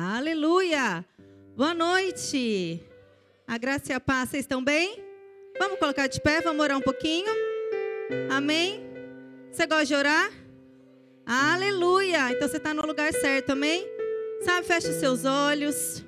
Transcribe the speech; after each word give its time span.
Aleluia! 0.00 1.04
Boa 1.56 1.74
noite! 1.74 2.80
A 3.48 3.58
graça 3.58 3.90
e 3.90 3.96
a 3.96 3.98
paz, 3.98 4.30
vocês 4.30 4.44
estão 4.44 4.62
bem? 4.62 4.96
Vamos 5.58 5.76
colocar 5.80 6.06
de 6.06 6.20
pé, 6.20 6.40
vamos 6.40 6.62
orar 6.62 6.78
um 6.78 6.80
pouquinho. 6.80 7.26
Amém? 8.30 8.80
Você 9.50 9.66
gosta 9.66 9.86
de 9.86 9.96
orar? 9.96 10.30
Aleluia! 11.26 12.30
Então 12.30 12.46
você 12.46 12.58
está 12.58 12.72
no 12.72 12.86
lugar 12.86 13.12
certo, 13.12 13.50
amém? 13.50 13.84
Sabe, 14.42 14.64
feche 14.68 14.88
os 14.88 15.00
seus 15.00 15.24
olhos. 15.24 16.04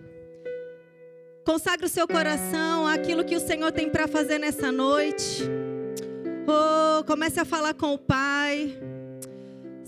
Consagre 1.45 1.87
o 1.87 1.89
seu 1.89 2.07
coração 2.07 2.87
àquilo 2.87 3.25
que 3.25 3.35
o 3.35 3.41
Senhor 3.41 3.73
tem 3.73 3.91
para 3.91 4.07
fazer 4.07 4.39
nessa 4.39 4.71
noite. 4.71 5.43
Oh, 6.47 7.03
comece 7.03 7.41
a 7.41 7.45
falar 7.45 7.75
com 7.75 7.95
o 7.95 7.99
Pai. 7.99 8.73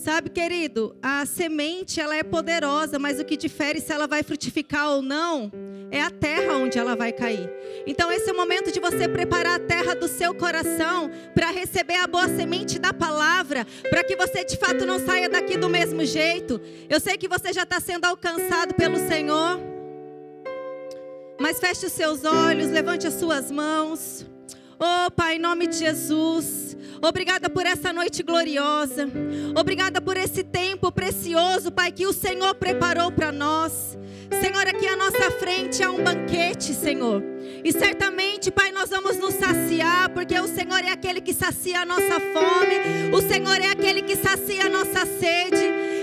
Sabe, 0.03 0.31
querido, 0.31 0.97
a 1.01 1.25
semente 1.25 2.01
ela 2.01 2.17
é 2.17 2.25
poderosa, 2.25 2.99
mas 2.99 3.21
o 3.21 3.25
que 3.25 3.37
difere 3.37 3.81
se 3.81 3.93
ela 3.93 4.09
vai 4.09 4.25
frutificar 4.25 4.91
ou 4.91 5.01
não 5.01 5.49
é 5.93 6.03
a 6.03 6.11
terra 6.11 6.57
onde 6.57 6.77
ela 6.77 6.97
vai 6.97 7.13
cair. 7.13 7.49
Então 7.87 8.11
esse 8.11 8.29
é 8.29 8.33
o 8.33 8.37
momento 8.37 8.73
de 8.73 8.81
você 8.81 9.07
preparar 9.07 9.55
a 9.55 9.59
terra 9.61 9.95
do 9.95 10.09
seu 10.09 10.35
coração 10.35 11.09
para 11.33 11.53
receber 11.53 11.95
a 11.95 12.09
boa 12.09 12.27
semente 12.27 12.81
da 12.81 12.93
palavra, 12.93 13.65
para 13.91 14.03
que 14.03 14.17
você 14.17 14.45
de 14.45 14.57
fato 14.57 14.85
não 14.85 14.99
saia 14.99 15.29
daqui 15.29 15.57
do 15.57 15.69
mesmo 15.69 16.05
jeito. 16.05 16.61
Eu 16.91 16.99
sei 16.99 17.17
que 17.17 17.29
você 17.29 17.53
já 17.53 17.63
está 17.63 17.79
sendo 17.79 18.05
alcançado 18.05 18.75
pelo 18.75 18.97
Senhor, 19.07 19.61
mas 21.41 21.61
feche 21.61 21.87
os 21.87 21.93
seus 21.93 22.25
olhos, 22.25 22.73
levante 22.73 23.07
as 23.07 23.15
suas 23.15 23.53
mãos. 23.53 24.27
Oh, 24.81 25.13
Pai, 25.13 25.37
em 25.37 25.39
nome 25.39 25.69
de 25.69 25.77
Jesus. 25.77 26.62
Obrigada 27.03 27.51
por 27.51 27.67
essa 27.67 27.93
noite 27.93 28.23
gloriosa. 28.23 29.09
Obrigada 29.59 30.01
por 30.01 30.17
esse 30.17 30.45
tempo 30.45 30.93
precioso, 30.93 31.73
Pai, 31.73 31.91
que 31.91 32.07
o 32.07 32.13
Senhor 32.13 32.55
preparou 32.55 33.11
para 33.11 33.33
nós. 33.33 33.99
Senhor, 34.41 34.67
aqui 34.69 34.87
à 34.87 34.95
nossa 34.95 35.31
frente 35.33 35.83
há 35.83 35.91
um 35.91 36.03
banquete, 36.03 36.73
Senhor. 36.73 37.21
E 37.65 37.73
certamente, 37.73 38.51
Pai, 38.51 38.73
nós 38.73 38.91
vamos 38.91 39.17
nos 39.19 39.35
saciar, 39.35 40.09
porque 40.11 40.39
o 40.39 40.49
Senhor 40.49 40.81
é 40.85 40.91
aquele 40.91 41.21
que 41.21 41.33
sacia 41.33 41.81
a 41.81 41.87
nossa 41.87 42.19
fome, 42.33 43.13
o 43.13 43.21
Senhor 43.21 43.61
é 43.61 43.69
aquele 43.69 44.03
que 44.03 44.17
sacia 44.17 44.67
a 44.67 44.69
nossa 44.69 45.07
sede, 45.07 45.63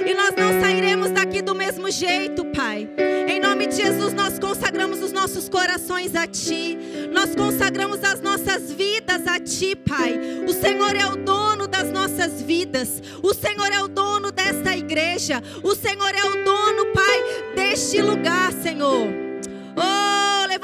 e 0.09 0.13
nós 0.13 0.33
não 0.37 0.61
sairemos 0.61 1.11
daqui 1.11 1.41
do 1.41 1.53
mesmo 1.53 1.91
jeito, 1.91 2.45
Pai. 2.45 2.89
Em 3.27 3.39
nome 3.41 3.67
de 3.67 3.75
Jesus, 3.75 4.13
nós 4.13 4.39
consagramos 4.39 5.01
os 5.03 5.11
nossos 5.11 5.49
corações 5.49 6.15
a 6.15 6.25
Ti, 6.25 6.77
nós 7.11 7.35
consagramos 7.35 8.03
as 8.03 8.21
nossas 8.21 8.71
vidas 8.71 9.27
a 9.27 9.39
Ti, 9.39 9.75
Pai. 9.75 10.17
O 10.47 10.53
Senhor 10.53 10.95
é 10.95 11.05
o 11.07 11.17
dono 11.17 11.67
das 11.67 11.91
nossas 11.91 12.41
vidas, 12.41 13.01
o 13.21 13.33
Senhor 13.33 13.71
é 13.73 13.83
o 13.83 13.87
dono 13.89 14.31
desta 14.31 14.75
igreja, 14.75 15.43
o 15.61 15.75
Senhor 15.75 16.15
é 16.15 16.23
o 16.23 16.43
dono, 16.43 16.85
Pai, 16.93 17.53
deste 17.55 18.01
lugar, 18.01 18.53
Senhor. 18.53 19.28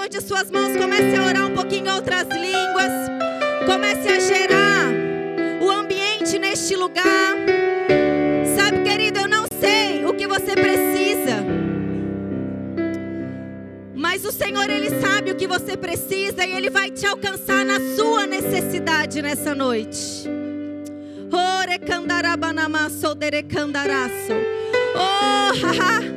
Oh, 0.06 0.08
levante 0.08 0.22
suas 0.22 0.52
mãos, 0.52 0.78
comece 0.78 1.16
a 1.16 1.26
orar 1.26 1.48
um 1.48 1.54
pouquinho 1.56 1.88
em 1.88 1.92
outras 1.92 2.28
línguas. 2.28 2.92
Comece 3.66 4.08
a 4.08 4.20
gerar 4.20 4.92
o 5.60 5.72
ambiente 5.72 6.38
neste 6.38 6.76
lugar. 6.76 7.36
Sabe, 8.56 8.84
querido, 8.84 9.22
eu 9.22 9.28
não 9.28 9.46
sei 9.60 10.06
o 10.06 10.14
que 10.14 10.28
você 10.28 10.54
precisa. 10.54 11.44
Mas 13.96 14.24
o 14.26 14.32
Senhor, 14.32 14.70
Ele 14.70 14.92
sabe 15.02 15.32
o 15.32 15.36
que 15.36 15.48
você 15.48 15.76
precisa 15.76 16.46
e 16.46 16.54
Ele 16.54 16.70
vai 16.70 16.92
te 16.92 17.08
alcançar 17.08 17.66
na 17.66 17.80
sua 17.96 18.28
necessidade 18.28 19.24
nessa 19.24 19.56
noite. 19.56 20.30
Oh, 24.96 25.54
haha. 25.66 26.15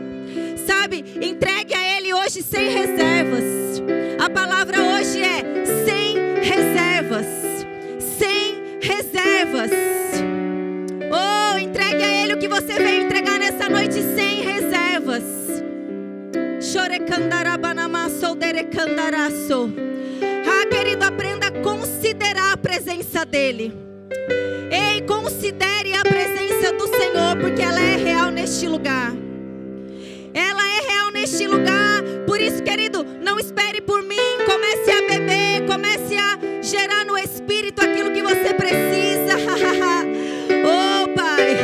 Sabe, 0.69 1.02
entregue 1.22 1.72
a 1.72 1.97
Ele 1.97 2.12
hoje 2.12 2.42
sem 2.42 2.69
reservas. 2.69 3.42
A 4.22 4.28
palavra 4.28 4.83
hoje 4.83 5.22
é 5.22 5.64
sem 5.86 6.14
reservas. 6.42 7.27
Sem 7.98 8.78
reservas. 8.78 9.70
Oh, 11.11 11.58
entregue 11.58 12.02
a 12.02 12.23
Ele 12.23 12.34
o 12.34 12.39
que 12.39 12.48
você 12.48 12.74
veio 12.74 13.07
entregar 13.07 13.39
nessa 13.39 13.67
noite 13.70 13.95
sem 14.14 14.42
reservas. 14.42 15.24
Ah, 20.23 20.67
querido, 20.67 21.02
aprenda 21.02 21.46
a 21.46 21.62
considerar 21.62 22.52
a 22.52 22.57
presença 22.58 23.24
dEle. 23.24 23.73
Ei, 24.70 25.01
considere 25.01 25.95
a 25.95 26.02
presença 26.02 26.74
do 26.74 26.86
Senhor, 26.89 27.39
porque 27.40 27.62
ela 27.62 27.80
é 27.80 27.96
real 27.96 28.30
neste 28.30 28.68
lugar. 28.68 29.27
Ela 30.34 30.62
é 30.62 30.80
real 30.89 31.11
neste 31.12 31.46
lugar. 31.46 32.02
Por 32.27 32.40
isso, 32.40 32.62
querido, 32.62 33.05
não 33.22 33.39
espere 33.39 33.80
por 33.80 34.02
mim. 34.02 34.16
Comece 34.46 34.90
a 34.90 35.08
beber, 35.08 35.66
comece 35.66 36.16
a 36.16 36.62
gerar 36.62 37.05
no 37.05 37.16
espírito 37.16 37.83
aquilo 37.83 38.12
que 38.12 38.22
você 38.22 38.55
precisa. 38.55 39.36
oh, 40.64 41.08
Pai. 41.14 41.56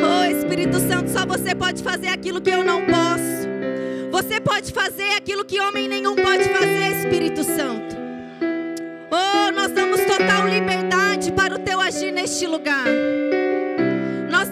oh, 0.02 0.36
Espírito 0.36 0.78
Santo, 0.80 1.10
só 1.10 1.24
você 1.26 1.54
pode 1.54 1.82
fazer 1.82 2.08
aquilo 2.08 2.40
que 2.40 2.50
eu 2.50 2.64
não 2.64 2.84
posso. 2.84 3.40
Você 4.10 4.40
pode 4.40 4.72
fazer 4.72 5.10
aquilo 5.16 5.44
que 5.44 5.60
homem 5.60 5.88
nenhum 5.88 6.14
pode 6.14 6.44
fazer, 6.44 6.96
Espírito 6.98 7.44
Santo. 7.44 7.96
Oh, 9.10 9.50
nós 9.52 9.72
damos 9.72 10.00
total 10.00 10.48
liberdade 10.48 11.32
para 11.32 11.54
o 11.54 11.58
teu 11.58 11.80
agir 11.80 12.12
neste 12.12 12.46
lugar. 12.46 12.84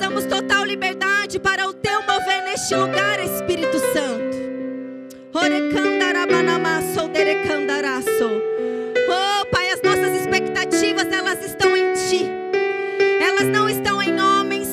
Damos 0.08 0.24
total 0.24 0.64
liberdade 0.64 1.38
para 1.38 1.68
o 1.68 1.74
teu 1.74 2.00
mover 2.00 2.42
neste 2.44 2.74
lugar, 2.74 3.22
Espírito 3.22 3.78
Santo. 3.92 4.38
Oh, 9.06 9.44
Pai, 9.52 9.70
as 9.70 9.82
nossas 9.82 10.18
expectativas, 10.18 11.12
elas 11.12 11.44
estão 11.44 11.76
em 11.76 11.92
Ti. 11.92 12.24
Elas 13.20 13.48
não 13.48 13.68
estão 13.68 14.00
em 14.00 14.18
homens, 14.18 14.70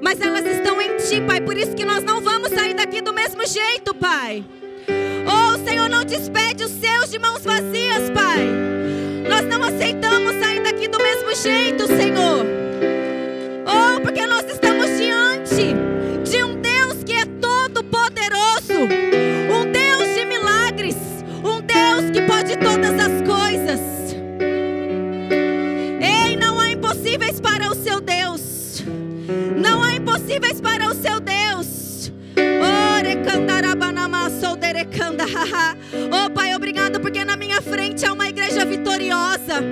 mas 0.00 0.18
elas 0.18 0.46
estão 0.46 0.80
em 0.80 0.96
Ti, 0.96 1.20
Pai. 1.26 1.42
Por 1.42 1.58
isso 1.58 1.76
que 1.76 1.84
nós 1.84 2.02
não 2.02 2.22
vamos 2.22 2.54
sair 2.54 2.72
daqui 2.72 3.02
do 3.02 3.12
mesmo 3.12 3.46
jeito, 3.46 3.94
Pai. 3.94 4.42
Oh, 5.26 5.56
o 5.56 5.64
Senhor 5.68 5.90
não 5.90 6.06
despede 6.06 6.64
os 6.64 6.70
seus 6.70 7.10
de 7.10 7.18
mãos 7.18 7.44
vazias, 7.44 8.08
Pai. 8.08 8.48
Nós 9.28 9.44
não 9.44 9.62
aceitamos 9.62 10.40
sair 10.40 10.62
daqui 10.62 10.88
do 10.88 10.96
mesmo 10.96 11.34
jeito, 11.34 11.86
Senhor. 11.86 12.61
Porque 14.02 14.26
nós 14.26 14.44
estamos 14.50 14.86
diante 14.98 15.74
de 16.24 16.44
um 16.44 16.60
Deus 16.60 17.02
que 17.04 17.12
é 17.12 17.24
todo 17.40 17.84
poderoso, 17.84 18.74
um 19.50 19.70
Deus 19.70 20.14
de 20.14 20.24
milagres, 20.26 20.96
um 21.44 21.60
Deus 21.60 22.10
que 22.12 22.22
pode 22.22 22.56
todas 22.56 22.94
as 22.98 23.22
coisas. 23.22 23.80
Ei, 26.00 26.36
não 26.36 26.58
há 26.58 26.70
impossíveis 26.70 27.40
para 27.40 27.70
o 27.70 27.74
seu 27.74 28.00
Deus. 28.00 28.82
Não 29.56 29.82
há 29.82 29.94
impossíveis 29.94 30.60
para 30.60 30.88
o 30.88 30.94
seu 30.94 31.20
Deus. 31.20 31.32
Oh, 36.10 36.30
Pai, 36.30 36.54
obrigado 36.54 37.00
porque 37.00 37.24
na 37.24 37.36
minha 37.36 37.60
frente 37.62 38.04
é 38.04 38.12
uma 38.12 38.28
igreja 38.28 38.64
vitoriosa. 38.64 39.62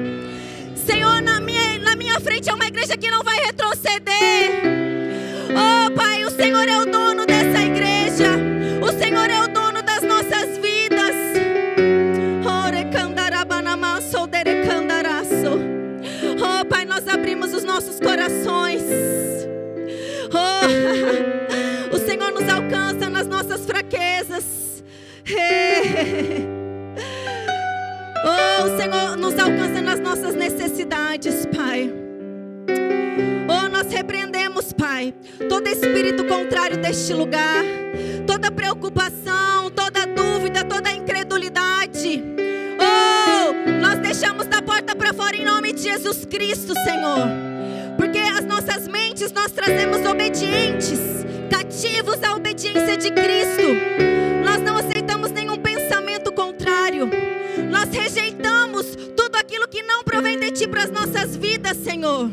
Senhor, 0.74 1.20
na 1.20 1.41
minha, 1.41 1.78
na 1.78 1.94
minha 1.97 2.18
frente 2.20 2.48
é 2.48 2.54
uma 2.54 2.66
igreja 2.66 2.97
que 2.97 3.10
não 3.10 3.22
vai 3.22 3.38
retroceder. 3.44 4.00
Nossos 17.80 17.98
corações. 17.98 18.82
Oh, 20.34 21.96
o 21.96 21.98
Senhor 21.98 22.30
nos 22.30 22.46
alcança 22.46 23.08
nas 23.08 23.26
nossas 23.26 23.64
fraquezas. 23.64 24.84
Oh, 28.22 28.65
o 28.65 28.77
Senhor 28.77 29.16
nos 29.16 29.38
alcança 29.38 29.80
nas 29.80 29.98
nossas 29.98 30.34
necessidades, 30.34 31.47
Pai. 31.47 31.91
Oh, 33.48 33.68
nós 33.71 33.91
repreendemos, 33.91 34.74
Pai, 34.74 35.15
todo 35.48 35.66
espírito 35.66 36.26
contrário 36.26 36.76
deste 36.76 37.15
lugar, 37.15 37.65
toda 38.26 38.50
preocupação, 38.50 39.71
toda 39.74 40.06
dúvida, 40.06 40.65
toda 40.65 40.92
incredulidade. 40.92 42.22
Oh, 42.78 43.71
nós 43.80 43.98
deixamos 44.00 44.47
da 44.47 44.60
porta 44.60 44.94
para 44.94 45.15
fora 45.15 45.34
em 45.34 45.47
nome 45.47 45.72
de 45.72 45.80
Jesus 45.80 46.26
Cristo, 46.26 46.74
Senhor. 46.84 47.50
As 48.30 48.44
nossas 48.44 48.88
mentes 48.88 49.32
nós 49.32 49.53
trazemos 49.53 50.04
obedientes, 50.06 50.98
cativos 51.50 52.22
à 52.22 52.34
obediência 52.34 52.97
de 52.97 53.10
Cristo. 53.10 53.62
Nós 54.44 54.60
não 54.62 54.77
aceitamos 54.77 55.30
nenhum 55.30 55.56
pensamento 55.56 56.32
contrário. 56.32 57.09
Nós 57.71 57.88
rejeitamos 57.91 58.97
tudo 59.16 59.36
aquilo 59.36 59.68
que 59.68 59.82
não 59.82 60.03
provém 60.03 60.38
de 60.38 60.50
ti 60.53 60.66
para 60.68 60.84
as 60.84 60.91
nossas 60.91 61.36
vidas, 61.36 61.77
Senhor. 61.77 62.30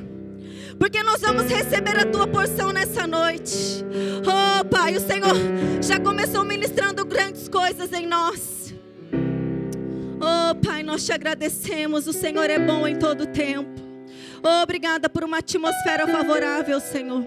porque 0.79 1.01
nós 1.01 1.19
vamos 1.21 1.45
receber 1.51 1.99
a 1.99 2.05
tua 2.05 2.27
porção 2.27 2.71
nessa 2.71 3.07
noite. 3.07 3.83
Oh, 4.23 4.63
Pai, 4.65 4.95
o 4.95 4.99
Senhor 5.01 5.35
já 5.81 5.99
começou 5.99 6.43
ministrando 6.43 7.03
grandes 7.03 7.49
coisas 7.49 7.91
em 7.93 8.05
nós. 8.05 8.73
Oh, 10.21 10.55
Pai, 10.63 10.83
nós 10.83 11.05
te 11.05 11.11
agradecemos. 11.11 12.07
O 12.07 12.13
Senhor 12.13 12.49
é 12.49 12.59
bom 12.59 12.87
em 12.87 12.95
todo 12.95 13.25
tempo. 13.25 13.86
Obrigada 14.43 15.09
por 15.09 15.23
uma 15.23 15.39
atmosfera 15.39 16.07
favorável, 16.07 16.79
Senhor. 16.79 17.25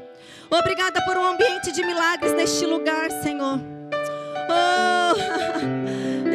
Obrigada 0.51 1.01
por 1.05 1.17
um 1.17 1.25
ambiente 1.25 1.71
de 1.73 1.85
milagres 1.85 2.33
neste 2.33 2.67
lugar, 2.67 3.11
Senhor. 3.23 3.61
Oh. 4.51 5.15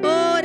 Oh. 0.00 0.38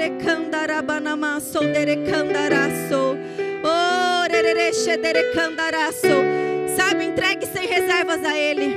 Oh. 6.05 6.75
Sabe, 6.75 7.05
entregue 7.05 7.45
sem 7.45 7.67
reservas 7.67 8.23
a 8.25 8.37
Ele. 8.37 8.75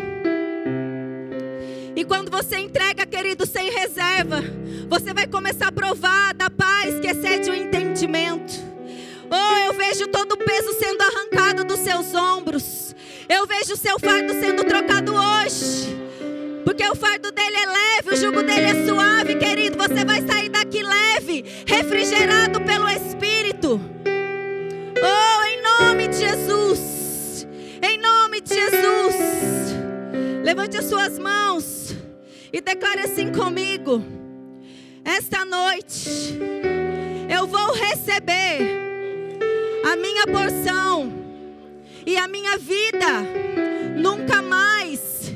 E 1.97 2.05
quando 2.05 2.31
você 2.31 2.59
entrega, 2.59 3.07
querido, 3.07 3.47
sem 3.47 3.71
reserva, 3.71 4.43
você 4.89 5.15
vai 5.15 5.27
começar 5.27 5.69
a 5.69 5.73
provar 5.73 6.35
da 6.35 6.51
paz 6.51 7.01
que 7.01 7.07
excede 7.09 7.51
o 7.51 7.55
entendimento. 7.55 7.86
Oh, 9.31 9.59
eu 9.67 9.73
vejo 9.73 10.07
todo 10.09 10.33
o 10.33 10.37
peso 10.37 10.71
sendo 10.79 11.01
arrancado 11.01 11.65
dos 11.65 11.81
seus 11.81 12.15
ombros. 12.15 12.95
Eu 13.27 13.47
vejo 13.47 13.73
o 13.73 13.77
seu 13.77 13.99
fardo 13.99 14.35
sendo 14.35 14.65
trocado 14.65 15.15
hoje. 15.15 15.97
Porque 16.63 16.87
o 16.87 16.95
fardo 16.95 17.33
dele 17.33 17.57
é 17.57 17.67
leve, 17.67 18.11
o 18.13 18.17
jugo 18.17 18.43
dele 18.43 18.67
é 18.67 18.87
suave, 18.87 19.37
querido. 19.37 19.79
Você 19.79 20.05
vai 20.05 20.21
sair 20.27 20.51
daqui 20.51 20.83
leve, 20.83 21.43
refrigerado 21.67 22.61
pelo 22.61 22.87
Espírito. 22.91 23.81
Oh, 25.03 25.45
em 25.47 25.63
nome 25.63 26.09
de 26.09 26.19
Jesus. 26.19 27.47
Em 27.83 27.97
nome 27.97 28.43
de 28.43 28.55
Jesus. 28.55 29.17
Levante 30.45 30.77
as 30.77 30.85
suas 30.85 31.19
mãos 31.19 31.95
e 32.53 32.61
declare 32.61 33.01
assim 33.01 33.33
comigo. 33.33 34.05
Esta 35.03 35.47
noite 35.47 36.37
eu 37.47 37.49
vou 37.49 37.73
receber 37.75 38.59
a 39.85 39.95
minha 39.95 40.27
porção 40.27 41.13
e 42.05 42.17
a 42.17 42.27
minha 42.27 42.59
vida 42.59 43.23
nunca 43.97 44.43
mais 44.43 45.33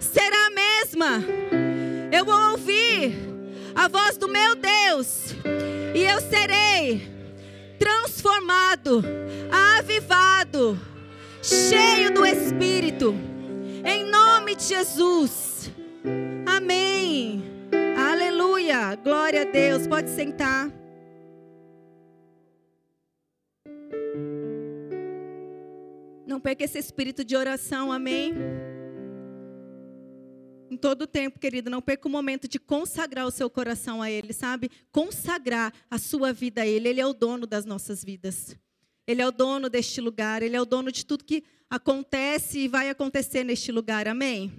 será 0.00 0.46
a 0.46 0.50
mesma. 0.50 1.24
Eu 2.10 2.24
vou 2.24 2.50
ouvir 2.50 3.14
a 3.76 3.86
voz 3.86 4.16
do 4.16 4.26
meu 4.26 4.56
Deus 4.56 5.36
e 5.94 6.02
eu 6.02 6.20
serei 6.20 7.08
transformado, 7.78 9.04
avivado, 9.78 10.76
cheio 11.40 12.12
do 12.12 12.26
Espírito, 12.26 13.14
em 13.84 14.10
nome 14.10 14.56
de 14.56 14.64
Jesus. 14.64 15.70
Amém. 16.44 17.44
Aleluia. 17.96 18.96
Glória 18.96 19.42
a 19.42 19.44
Deus. 19.44 19.86
Pode 19.86 20.10
sentar. 20.10 20.81
Não 26.32 26.40
perca 26.40 26.64
esse 26.64 26.78
espírito 26.78 27.22
de 27.22 27.36
oração, 27.36 27.92
amém? 27.92 28.32
Em 30.70 30.78
todo 30.78 31.06
tempo, 31.06 31.38
querido, 31.38 31.68
não 31.68 31.82
perca 31.82 32.08
o 32.08 32.10
momento 32.10 32.48
de 32.48 32.58
consagrar 32.58 33.26
o 33.26 33.30
seu 33.30 33.50
coração 33.50 34.00
a 34.00 34.10
Ele, 34.10 34.32
sabe? 34.32 34.70
Consagrar 34.90 35.74
a 35.90 35.98
sua 35.98 36.32
vida 36.32 36.62
a 36.62 36.66
Ele. 36.66 36.88
Ele 36.88 37.02
é 37.02 37.06
o 37.06 37.12
dono 37.12 37.46
das 37.46 37.66
nossas 37.66 38.02
vidas. 38.02 38.56
Ele 39.06 39.20
é 39.20 39.26
o 39.26 39.30
dono 39.30 39.68
deste 39.68 40.00
lugar. 40.00 40.42
Ele 40.42 40.56
é 40.56 40.60
o 40.60 40.64
dono 40.64 40.90
de 40.90 41.04
tudo 41.04 41.22
que 41.22 41.44
acontece 41.68 42.60
e 42.60 42.66
vai 42.66 42.88
acontecer 42.88 43.44
neste 43.44 43.70
lugar, 43.70 44.08
amém? 44.08 44.50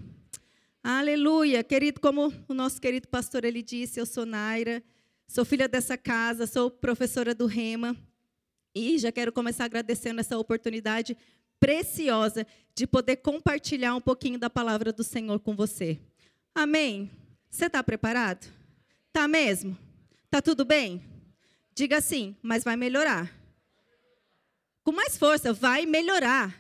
Aleluia. 0.84 1.64
Querido, 1.64 2.00
como 2.00 2.32
o 2.48 2.54
nosso 2.54 2.80
querido 2.80 3.08
pastor 3.08 3.46
ele 3.46 3.64
disse, 3.64 4.00
eu 4.00 4.06
sou 4.06 4.28
Naira, 4.28 4.84
sou 5.28 5.44
filha 5.44 5.68
dessa 5.68 5.98
casa, 5.98 6.46
sou 6.46 6.70
professora 6.70 7.34
do 7.34 7.48
Rema. 7.48 7.98
E 8.76 9.00
já 9.00 9.12
quero 9.12 9.32
começar 9.32 9.66
agradecendo 9.66 10.20
essa 10.20 10.38
oportunidade 10.38 11.18
preciosa 11.64 12.46
de 12.76 12.86
poder 12.86 13.16
compartilhar 13.16 13.96
um 13.96 14.02
pouquinho 14.02 14.38
da 14.38 14.50
palavra 14.50 14.92
do 14.92 15.02
Senhor 15.02 15.40
com 15.40 15.56
você. 15.56 15.98
Amém? 16.54 17.10
Você 17.50 17.68
está 17.68 17.82
preparado? 17.82 18.52
Tá 19.14 19.30
mesmo? 19.30 19.78
Tá 20.30 20.42
tudo 20.42 20.66
bem? 20.66 21.02
Diga 21.74 22.00
assim, 22.00 22.36
mas 22.42 22.66
vai 22.66 22.76
melhorar. 22.76 23.32
Com 24.84 24.92
mais 24.92 25.16
força, 25.16 25.54
vai 25.54 25.86
melhorar. 25.86 26.54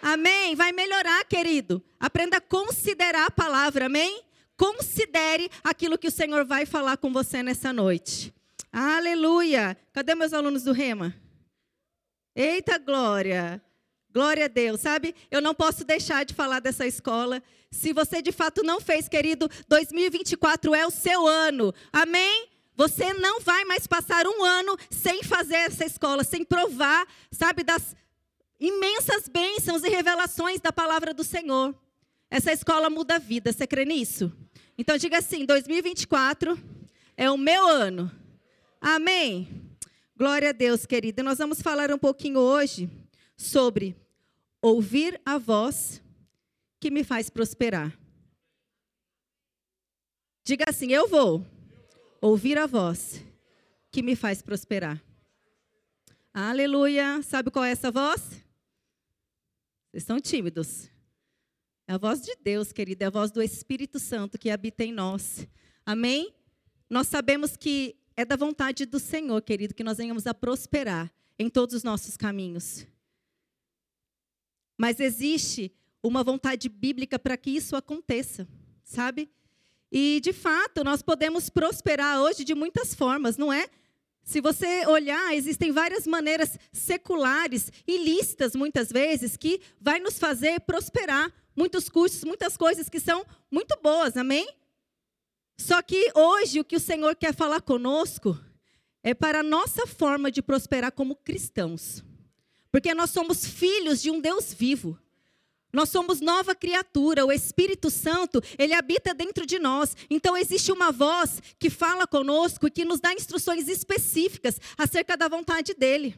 Amém? 0.00 0.54
Vai 0.54 0.70
melhorar, 0.70 1.24
querido. 1.24 1.82
Aprenda 1.98 2.36
a 2.36 2.40
considerar 2.40 3.26
a 3.26 3.32
palavra, 3.32 3.86
amém? 3.86 4.22
Considere 4.56 5.50
aquilo 5.64 5.98
que 5.98 6.06
o 6.06 6.12
Senhor 6.12 6.44
vai 6.44 6.64
falar 6.64 6.98
com 6.98 7.12
você 7.12 7.42
nessa 7.42 7.72
noite. 7.72 8.32
Aleluia. 8.70 9.76
Cadê 9.92 10.14
meus 10.14 10.32
alunos 10.32 10.62
do 10.62 10.70
Rema? 10.70 11.12
Eita 12.36 12.78
glória. 12.78 13.60
Glória 14.18 14.46
a 14.46 14.48
Deus, 14.48 14.80
sabe? 14.80 15.14
Eu 15.30 15.40
não 15.40 15.54
posso 15.54 15.84
deixar 15.84 16.24
de 16.24 16.34
falar 16.34 16.58
dessa 16.58 16.84
escola. 16.84 17.40
Se 17.70 17.92
você 17.92 18.20
de 18.20 18.32
fato 18.32 18.64
não 18.64 18.80
fez, 18.80 19.08
querido, 19.08 19.48
2024 19.68 20.74
é 20.74 20.84
o 20.84 20.90
seu 20.90 21.24
ano. 21.24 21.72
Amém? 21.92 22.48
Você 22.74 23.14
não 23.14 23.40
vai 23.40 23.64
mais 23.64 23.86
passar 23.86 24.26
um 24.26 24.42
ano 24.42 24.76
sem 24.90 25.22
fazer 25.22 25.54
essa 25.54 25.84
escola, 25.84 26.24
sem 26.24 26.44
provar, 26.44 27.06
sabe, 27.30 27.62
das 27.62 27.94
imensas 28.58 29.28
bênçãos 29.28 29.84
e 29.84 29.88
revelações 29.88 30.60
da 30.60 30.72
palavra 30.72 31.14
do 31.14 31.22
Senhor. 31.22 31.72
Essa 32.28 32.52
escola 32.52 32.90
muda 32.90 33.14
a 33.14 33.18
vida, 33.20 33.52
você 33.52 33.68
crê 33.68 33.84
nisso? 33.84 34.32
Então 34.76 34.96
diga 34.96 35.18
assim: 35.18 35.44
2024 35.44 36.58
é 37.16 37.30
o 37.30 37.38
meu 37.38 37.68
ano. 37.68 38.10
Amém? 38.80 39.70
Glória 40.16 40.48
a 40.48 40.52
Deus, 40.52 40.86
querida. 40.86 41.22
Nós 41.22 41.38
vamos 41.38 41.62
falar 41.62 41.92
um 41.92 41.98
pouquinho 41.98 42.40
hoje 42.40 42.90
sobre 43.36 43.94
ouvir 44.62 45.20
a 45.24 45.38
voz 45.38 46.02
que 46.80 46.90
me 46.90 47.04
faz 47.04 47.30
prosperar. 47.30 47.96
Diga 50.44 50.64
assim: 50.68 50.92
eu 50.92 51.08
vou 51.08 51.46
ouvir 52.20 52.58
a 52.58 52.66
voz 52.66 53.22
que 53.90 54.02
me 54.02 54.16
faz 54.16 54.42
prosperar. 54.42 55.02
Aleluia. 56.32 57.22
Sabe 57.22 57.50
qual 57.50 57.64
é 57.64 57.70
essa 57.70 57.90
voz? 57.90 58.20
Vocês 59.90 60.02
estão 60.02 60.20
tímidos. 60.20 60.88
É 61.86 61.94
a 61.94 61.98
voz 61.98 62.20
de 62.20 62.36
Deus, 62.36 62.70
querida, 62.70 63.04
é 63.04 63.08
a 63.08 63.10
voz 63.10 63.30
do 63.30 63.42
Espírito 63.42 63.98
Santo 63.98 64.38
que 64.38 64.50
habita 64.50 64.84
em 64.84 64.92
nós. 64.92 65.48
Amém? 65.86 66.34
Nós 66.88 67.06
sabemos 67.06 67.56
que 67.56 67.96
é 68.14 68.24
da 68.24 68.36
vontade 68.36 68.84
do 68.84 68.98
Senhor, 68.98 69.40
querido, 69.40 69.74
que 69.74 69.82
nós 69.82 69.96
venhamos 69.96 70.26
a 70.26 70.34
prosperar 70.34 71.10
em 71.38 71.48
todos 71.48 71.74
os 71.74 71.82
nossos 71.82 72.16
caminhos. 72.16 72.86
Mas 74.78 75.00
existe 75.00 75.72
uma 76.02 76.22
vontade 76.22 76.68
bíblica 76.68 77.18
para 77.18 77.36
que 77.36 77.50
isso 77.50 77.74
aconteça, 77.74 78.48
sabe? 78.84 79.28
E, 79.90 80.20
de 80.20 80.32
fato, 80.32 80.84
nós 80.84 81.02
podemos 81.02 81.50
prosperar 81.50 82.20
hoje 82.20 82.44
de 82.44 82.54
muitas 82.54 82.94
formas, 82.94 83.36
não 83.36 83.52
é? 83.52 83.66
Se 84.22 84.40
você 84.40 84.86
olhar, 84.86 85.34
existem 85.34 85.72
várias 85.72 86.06
maneiras 86.06 86.58
seculares, 86.70 87.72
ilícitas 87.86 88.54
muitas 88.54 88.92
vezes, 88.92 89.36
que 89.36 89.60
vai 89.80 89.98
nos 89.98 90.18
fazer 90.18 90.60
prosperar. 90.60 91.32
Muitos 91.56 91.88
cursos, 91.88 92.22
muitas 92.22 92.56
coisas 92.56 92.88
que 92.88 93.00
são 93.00 93.26
muito 93.50 93.76
boas, 93.82 94.16
amém? 94.16 94.48
Só 95.58 95.82
que 95.82 96.12
hoje 96.14 96.60
o 96.60 96.64
que 96.64 96.76
o 96.76 96.80
Senhor 96.80 97.16
quer 97.16 97.34
falar 97.34 97.60
conosco 97.62 98.38
é 99.02 99.12
para 99.12 99.40
a 99.40 99.42
nossa 99.42 99.86
forma 99.86 100.30
de 100.30 100.40
prosperar 100.40 100.92
como 100.92 101.16
cristãos. 101.16 102.04
Porque 102.70 102.94
nós 102.94 103.10
somos 103.10 103.46
filhos 103.46 104.02
de 104.02 104.10
um 104.10 104.20
Deus 104.20 104.52
vivo. 104.52 104.98
Nós 105.72 105.90
somos 105.90 106.20
nova 106.20 106.54
criatura, 106.54 107.26
o 107.26 107.32
Espírito 107.32 107.90
Santo, 107.90 108.42
ele 108.58 108.72
habita 108.72 109.12
dentro 109.12 109.44
de 109.44 109.58
nós. 109.58 109.94
Então 110.08 110.36
existe 110.36 110.72
uma 110.72 110.90
voz 110.90 111.42
que 111.58 111.68
fala 111.68 112.06
conosco 112.06 112.66
e 112.66 112.70
que 112.70 112.84
nos 112.84 113.00
dá 113.00 113.12
instruções 113.12 113.68
específicas 113.68 114.58
acerca 114.78 115.16
da 115.16 115.28
vontade 115.28 115.74
dele. 115.74 116.16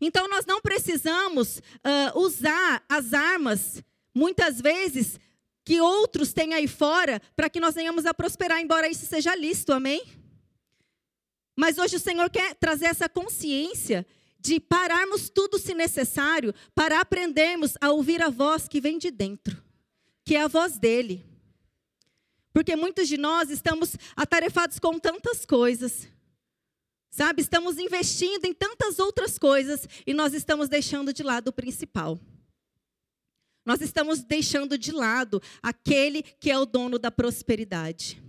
Então 0.00 0.28
nós 0.28 0.44
não 0.44 0.60
precisamos 0.60 1.58
uh, 1.58 2.18
usar 2.18 2.84
as 2.88 3.14
armas, 3.14 3.82
muitas 4.14 4.60
vezes, 4.60 5.18
que 5.64 5.80
outros 5.80 6.32
têm 6.32 6.54
aí 6.54 6.68
fora, 6.68 7.20
para 7.34 7.48
que 7.48 7.60
nós 7.60 7.74
venhamos 7.74 8.04
a 8.04 8.12
prosperar, 8.12 8.60
embora 8.60 8.88
isso 8.88 9.06
seja 9.06 9.34
lícito, 9.34 9.72
amém? 9.72 10.02
Mas 11.56 11.78
hoje 11.78 11.96
o 11.96 12.00
Senhor 12.00 12.28
quer 12.30 12.54
trazer 12.54 12.86
essa 12.86 13.08
consciência 13.08 14.06
de 14.40 14.58
pararmos 14.58 15.28
tudo 15.28 15.58
se 15.58 15.74
necessário 15.74 16.54
para 16.74 17.00
aprendermos 17.00 17.74
a 17.80 17.90
ouvir 17.90 18.22
a 18.22 18.30
voz 18.30 18.66
que 18.66 18.80
vem 18.80 18.98
de 18.98 19.10
dentro, 19.10 19.62
que 20.24 20.34
é 20.34 20.42
a 20.42 20.48
voz 20.48 20.78
dele. 20.78 21.26
Porque 22.52 22.74
muitos 22.74 23.06
de 23.06 23.16
nós 23.16 23.50
estamos 23.50 23.96
atarefados 24.16 24.78
com 24.78 24.98
tantas 24.98 25.44
coisas. 25.44 26.08
Sabe, 27.10 27.42
estamos 27.42 27.78
investindo 27.78 28.44
em 28.44 28.54
tantas 28.54 28.98
outras 28.98 29.38
coisas 29.38 29.86
e 30.06 30.14
nós 30.14 30.32
estamos 30.32 30.68
deixando 30.68 31.12
de 31.12 31.22
lado 31.22 31.48
o 31.48 31.52
principal. 31.52 32.18
Nós 33.64 33.80
estamos 33.80 34.22
deixando 34.22 34.78
de 34.78 34.90
lado 34.90 35.40
aquele 35.62 36.22
que 36.22 36.50
é 36.50 36.58
o 36.58 36.64
dono 36.64 36.98
da 36.98 37.10
prosperidade. 37.10 38.22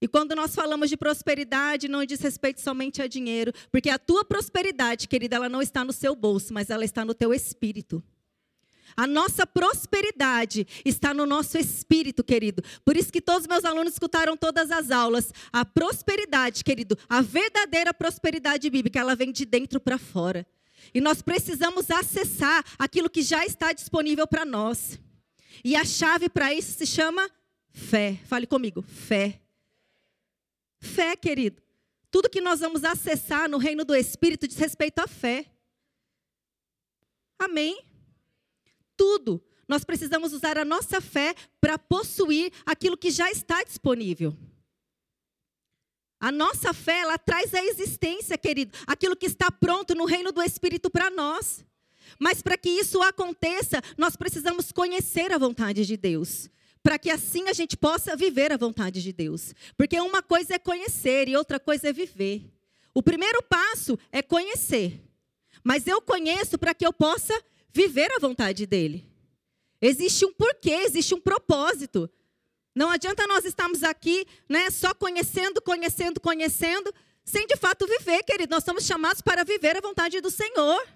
E 0.00 0.08
quando 0.08 0.34
nós 0.34 0.54
falamos 0.54 0.88
de 0.88 0.96
prosperidade, 0.96 1.86
não 1.86 2.04
diz 2.04 2.20
respeito 2.20 2.60
somente 2.60 3.02
a 3.02 3.06
dinheiro, 3.06 3.52
porque 3.70 3.90
a 3.90 3.98
tua 3.98 4.24
prosperidade, 4.24 5.06
querida, 5.06 5.36
ela 5.36 5.48
não 5.48 5.60
está 5.60 5.84
no 5.84 5.92
seu 5.92 6.16
bolso, 6.16 6.54
mas 6.54 6.70
ela 6.70 6.84
está 6.84 7.04
no 7.04 7.14
teu 7.14 7.34
espírito. 7.34 8.02
A 8.96 9.06
nossa 9.06 9.46
prosperidade 9.46 10.66
está 10.84 11.14
no 11.14 11.26
nosso 11.26 11.56
espírito, 11.58 12.24
querido. 12.24 12.62
Por 12.84 12.96
isso 12.96 13.12
que 13.12 13.20
todos 13.20 13.42
os 13.42 13.46
meus 13.46 13.64
alunos 13.64 13.92
escutaram 13.92 14.36
todas 14.36 14.70
as 14.70 14.90
aulas. 14.90 15.32
A 15.52 15.64
prosperidade, 15.64 16.64
querido, 16.64 16.98
a 17.08 17.20
verdadeira 17.20 17.94
prosperidade 17.94 18.68
bíblica, 18.68 18.98
ela 18.98 19.14
vem 19.14 19.30
de 19.30 19.44
dentro 19.44 19.80
para 19.80 19.98
fora. 19.98 20.46
E 20.94 21.00
nós 21.00 21.22
precisamos 21.22 21.90
acessar 21.90 22.64
aquilo 22.78 23.10
que 23.10 23.22
já 23.22 23.44
está 23.44 23.72
disponível 23.72 24.26
para 24.26 24.44
nós. 24.44 24.98
E 25.62 25.76
a 25.76 25.84
chave 25.84 26.28
para 26.28 26.54
isso 26.54 26.78
se 26.78 26.86
chama 26.86 27.30
fé. 27.72 28.18
Fale 28.24 28.46
comigo, 28.46 28.82
fé. 28.82 29.40
Fé, 31.00 31.16
querido. 31.16 31.62
Tudo 32.10 32.28
que 32.28 32.42
nós 32.42 32.60
vamos 32.60 32.84
acessar 32.84 33.48
no 33.48 33.56
reino 33.56 33.86
do 33.86 33.94
Espírito 33.94 34.46
diz 34.46 34.58
respeito 34.58 34.98
à 34.98 35.06
fé. 35.06 35.46
Amém? 37.38 37.82
Tudo. 38.98 39.42
Nós 39.66 39.82
precisamos 39.82 40.34
usar 40.34 40.58
a 40.58 40.64
nossa 40.64 41.00
fé 41.00 41.34
para 41.58 41.78
possuir 41.78 42.52
aquilo 42.66 42.98
que 42.98 43.10
já 43.10 43.30
está 43.30 43.64
disponível. 43.64 44.36
A 46.20 46.30
nossa 46.30 46.74
fé, 46.74 46.98
ela 46.98 47.16
traz 47.16 47.54
a 47.54 47.64
existência, 47.64 48.36
querido, 48.36 48.76
aquilo 48.86 49.16
que 49.16 49.24
está 49.24 49.50
pronto 49.50 49.94
no 49.94 50.04
reino 50.04 50.30
do 50.30 50.42
Espírito 50.42 50.90
para 50.90 51.08
nós. 51.08 51.64
Mas 52.18 52.42
para 52.42 52.58
que 52.58 52.68
isso 52.68 53.00
aconteça, 53.00 53.80
nós 53.96 54.16
precisamos 54.16 54.70
conhecer 54.70 55.32
a 55.32 55.38
vontade 55.38 55.86
de 55.86 55.96
Deus. 55.96 56.50
Para 56.82 56.98
que 56.98 57.10
assim 57.10 57.48
a 57.48 57.52
gente 57.52 57.76
possa 57.76 58.16
viver 58.16 58.52
a 58.52 58.56
vontade 58.56 59.02
de 59.02 59.12
Deus. 59.12 59.54
Porque 59.76 60.00
uma 60.00 60.22
coisa 60.22 60.54
é 60.54 60.58
conhecer 60.58 61.28
e 61.28 61.36
outra 61.36 61.60
coisa 61.60 61.88
é 61.88 61.92
viver. 61.92 62.50
O 62.94 63.02
primeiro 63.02 63.42
passo 63.42 63.98
é 64.10 64.22
conhecer. 64.22 65.02
Mas 65.62 65.86
eu 65.86 66.00
conheço 66.00 66.58
para 66.58 66.74
que 66.74 66.86
eu 66.86 66.92
possa 66.92 67.38
viver 67.72 68.10
a 68.12 68.18
vontade 68.18 68.66
dele. 68.66 69.06
Existe 69.80 70.24
um 70.24 70.32
porquê, 70.32 70.82
existe 70.84 71.14
um 71.14 71.20
propósito. 71.20 72.10
Não 72.74 72.90
adianta 72.90 73.26
nós 73.26 73.44
estarmos 73.44 73.82
aqui, 73.82 74.26
né, 74.48 74.70
só 74.70 74.94
conhecendo, 74.94 75.60
conhecendo, 75.60 76.20
conhecendo, 76.20 76.92
sem 77.24 77.46
de 77.46 77.56
fato 77.56 77.86
viver, 77.86 78.22
querido. 78.22 78.54
Nós 78.54 78.64
somos 78.64 78.84
chamados 78.84 79.20
para 79.20 79.44
viver 79.44 79.76
a 79.76 79.80
vontade 79.80 80.20
do 80.20 80.30
Senhor. 80.30 80.86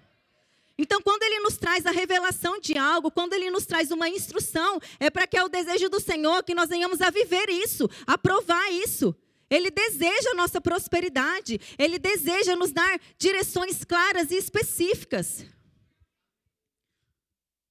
Então, 0.77 1.01
quando 1.01 1.23
Ele 1.23 1.39
nos 1.39 1.57
traz 1.57 1.85
a 1.85 1.91
revelação 1.91 2.59
de 2.59 2.77
algo, 2.77 3.09
quando 3.09 3.33
Ele 3.33 3.49
nos 3.49 3.65
traz 3.65 3.91
uma 3.91 4.09
instrução, 4.09 4.79
é 4.99 5.09
para 5.09 5.25
que 5.25 5.37
é 5.37 5.43
o 5.43 5.49
desejo 5.49 5.89
do 5.89 6.01
Senhor 6.01 6.43
que 6.43 6.53
nós 6.53 6.69
venhamos 6.69 7.01
a 7.01 7.09
viver 7.09 7.49
isso, 7.49 7.89
a 8.05 8.17
provar 8.17 8.69
isso. 8.71 9.15
Ele 9.49 9.71
deseja 9.71 10.31
a 10.31 10.35
nossa 10.35 10.59
prosperidade, 10.59 11.59
Ele 11.77 11.97
deseja 11.97 12.55
nos 12.55 12.71
dar 12.71 12.99
direções 13.17 13.85
claras 13.85 14.31
e 14.31 14.35
específicas. 14.35 15.45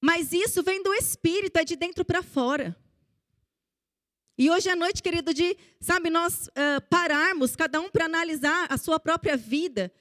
Mas 0.01 0.31
isso 0.31 0.63
vem 0.63 0.81
do 0.81 0.93
Espírito, 0.93 1.57
é 1.57 1.65
de 1.65 1.75
dentro 1.75 2.03
para 2.03 2.23
fora. 2.23 2.75
E 4.37 4.49
hoje 4.49 4.69
à 4.69 4.75
noite, 4.75 5.01
querido, 5.01 5.33
de, 5.33 5.55
sabe, 5.79 6.09
nós 6.09 6.47
uh, 6.47 6.81
pararmos, 6.89 7.55
cada 7.55 7.79
um 7.79 7.89
para 7.89 8.05
analisar 8.05 8.67
a 8.69 8.77
sua 8.77 8.99
própria 8.99 9.37
vida. 9.37 9.91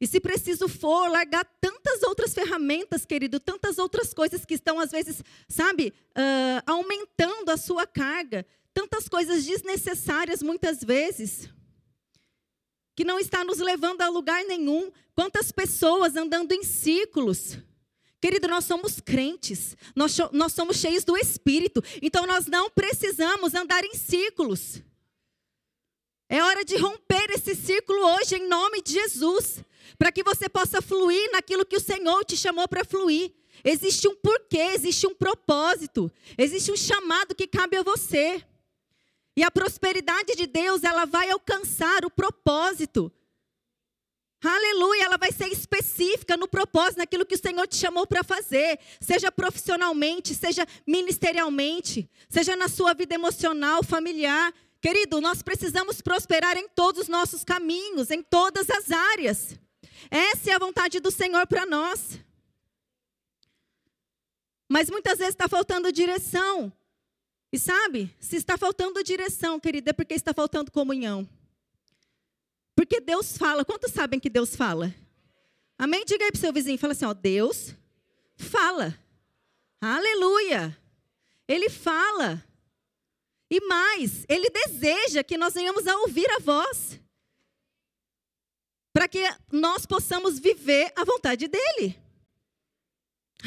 E 0.00 0.06
se 0.06 0.18
preciso 0.18 0.68
for, 0.68 1.08
largar 1.08 1.44
tantas 1.60 2.02
outras 2.02 2.32
ferramentas, 2.32 3.04
querido, 3.04 3.38
tantas 3.38 3.78
outras 3.78 4.14
coisas 4.14 4.44
que 4.44 4.54
estão, 4.54 4.78
às 4.80 4.90
vezes, 4.90 5.22
sabe, 5.48 5.92
uh, 6.10 6.62
aumentando 6.66 7.50
a 7.50 7.56
sua 7.56 7.86
carga. 7.86 8.46
Tantas 8.72 9.08
coisas 9.08 9.44
desnecessárias, 9.44 10.42
muitas 10.42 10.82
vezes, 10.82 11.50
que 12.96 13.04
não 13.04 13.18
está 13.18 13.44
nos 13.44 13.58
levando 13.58 14.00
a 14.00 14.08
lugar 14.08 14.42
nenhum. 14.44 14.90
Quantas 15.14 15.52
pessoas 15.52 16.16
andando 16.16 16.52
em 16.52 16.62
círculos 16.62 17.58
Querido, 18.20 18.48
nós 18.48 18.66
somos 18.66 19.00
crentes, 19.00 19.74
nós, 19.96 20.14
nós 20.32 20.52
somos 20.52 20.76
cheios 20.76 21.04
do 21.04 21.16
Espírito, 21.16 21.82
então 22.02 22.26
nós 22.26 22.46
não 22.46 22.68
precisamos 22.68 23.54
andar 23.54 23.82
em 23.82 23.94
círculos. 23.94 24.82
É 26.28 26.42
hora 26.42 26.62
de 26.62 26.76
romper 26.76 27.30
esse 27.30 27.54
círculo 27.54 27.98
hoje, 28.14 28.36
em 28.36 28.46
nome 28.46 28.82
de 28.82 28.92
Jesus, 28.92 29.64
para 29.98 30.12
que 30.12 30.22
você 30.22 30.48
possa 30.48 30.80
fluir 30.80 31.30
naquilo 31.32 31.64
que 31.64 31.76
o 31.76 31.80
Senhor 31.80 32.24
te 32.24 32.36
chamou 32.36 32.66
para 32.68 32.84
fluir. 32.84 33.32
Existe 33.64 34.08
um 34.08 34.16
porquê, 34.16 34.72
existe 34.74 35.06
um 35.06 35.14
propósito, 35.14 36.10
existe 36.38 36.72
um 36.72 36.76
chamado 36.76 37.34
que 37.34 37.46
cabe 37.46 37.76
a 37.76 37.82
você. 37.82 38.42
E 39.36 39.42
a 39.42 39.50
prosperidade 39.50 40.34
de 40.34 40.46
Deus, 40.46 40.82
ela 40.82 41.04
vai 41.04 41.30
alcançar 41.30 42.04
o 42.04 42.10
propósito 42.10 43.12
Aleluia, 44.42 45.04
ela 45.04 45.18
vai 45.18 45.30
ser 45.30 45.48
específica 45.48 46.34
no 46.34 46.48
propósito, 46.48 46.98
naquilo 46.98 47.26
que 47.26 47.34
o 47.34 47.38
Senhor 47.38 47.66
te 47.66 47.76
chamou 47.76 48.06
para 48.06 48.24
fazer, 48.24 48.78
seja 48.98 49.30
profissionalmente, 49.30 50.34
seja 50.34 50.66
ministerialmente, 50.86 52.08
seja 52.26 52.56
na 52.56 52.66
sua 52.66 52.94
vida 52.94 53.14
emocional, 53.14 53.82
familiar. 53.82 54.54
Querido, 54.80 55.20
nós 55.20 55.42
precisamos 55.42 56.00
prosperar 56.00 56.56
em 56.56 56.66
todos 56.68 57.02
os 57.02 57.08
nossos 57.08 57.44
caminhos, 57.44 58.10
em 58.10 58.22
todas 58.22 58.70
as 58.70 58.90
áreas. 58.90 59.58
Essa 60.08 60.50
é 60.50 60.54
a 60.54 60.58
vontade 60.58 61.00
do 61.00 61.10
Senhor 61.10 61.46
para 61.46 61.66
nós. 61.66 62.20
Mas 64.68 64.88
muitas 64.88 65.18
vezes 65.18 65.34
está 65.34 65.48
faltando 65.48 65.90
direção. 65.90 66.72
E 67.52 67.58
sabe, 67.58 68.14
se 68.20 68.36
está 68.36 68.56
faltando 68.56 69.02
direção, 69.02 69.58
querida, 69.58 69.90
é 69.90 69.92
porque 69.92 70.14
está 70.14 70.32
faltando 70.32 70.70
comunhão. 70.70 71.28
Porque 72.76 73.00
Deus 73.00 73.36
fala. 73.36 73.64
Quantos 73.64 73.92
sabem 73.92 74.20
que 74.20 74.30
Deus 74.30 74.54
fala? 74.54 74.94
Amém? 75.76 76.04
Diga 76.04 76.24
aí 76.24 76.30
para 76.30 76.38
o 76.38 76.40
seu 76.40 76.52
vizinho, 76.52 76.78
fala 76.78 76.92
assim, 76.92 77.04
ó, 77.04 77.12
Deus 77.12 77.74
fala. 78.36 78.96
Aleluia. 79.80 80.76
Ele 81.48 81.68
fala. 81.68 82.44
E 83.50 83.60
mais, 83.66 84.24
ele 84.28 84.48
deseja 84.50 85.24
que 85.24 85.36
nós 85.36 85.54
venhamos 85.54 85.86
a 85.88 85.96
ouvir 85.96 86.30
a 86.30 86.38
voz. 86.38 87.00
Para 89.00 89.08
que 89.08 89.26
nós 89.50 89.86
possamos 89.86 90.38
viver 90.38 90.92
a 90.94 91.06
vontade 91.06 91.48
dele. 91.48 91.98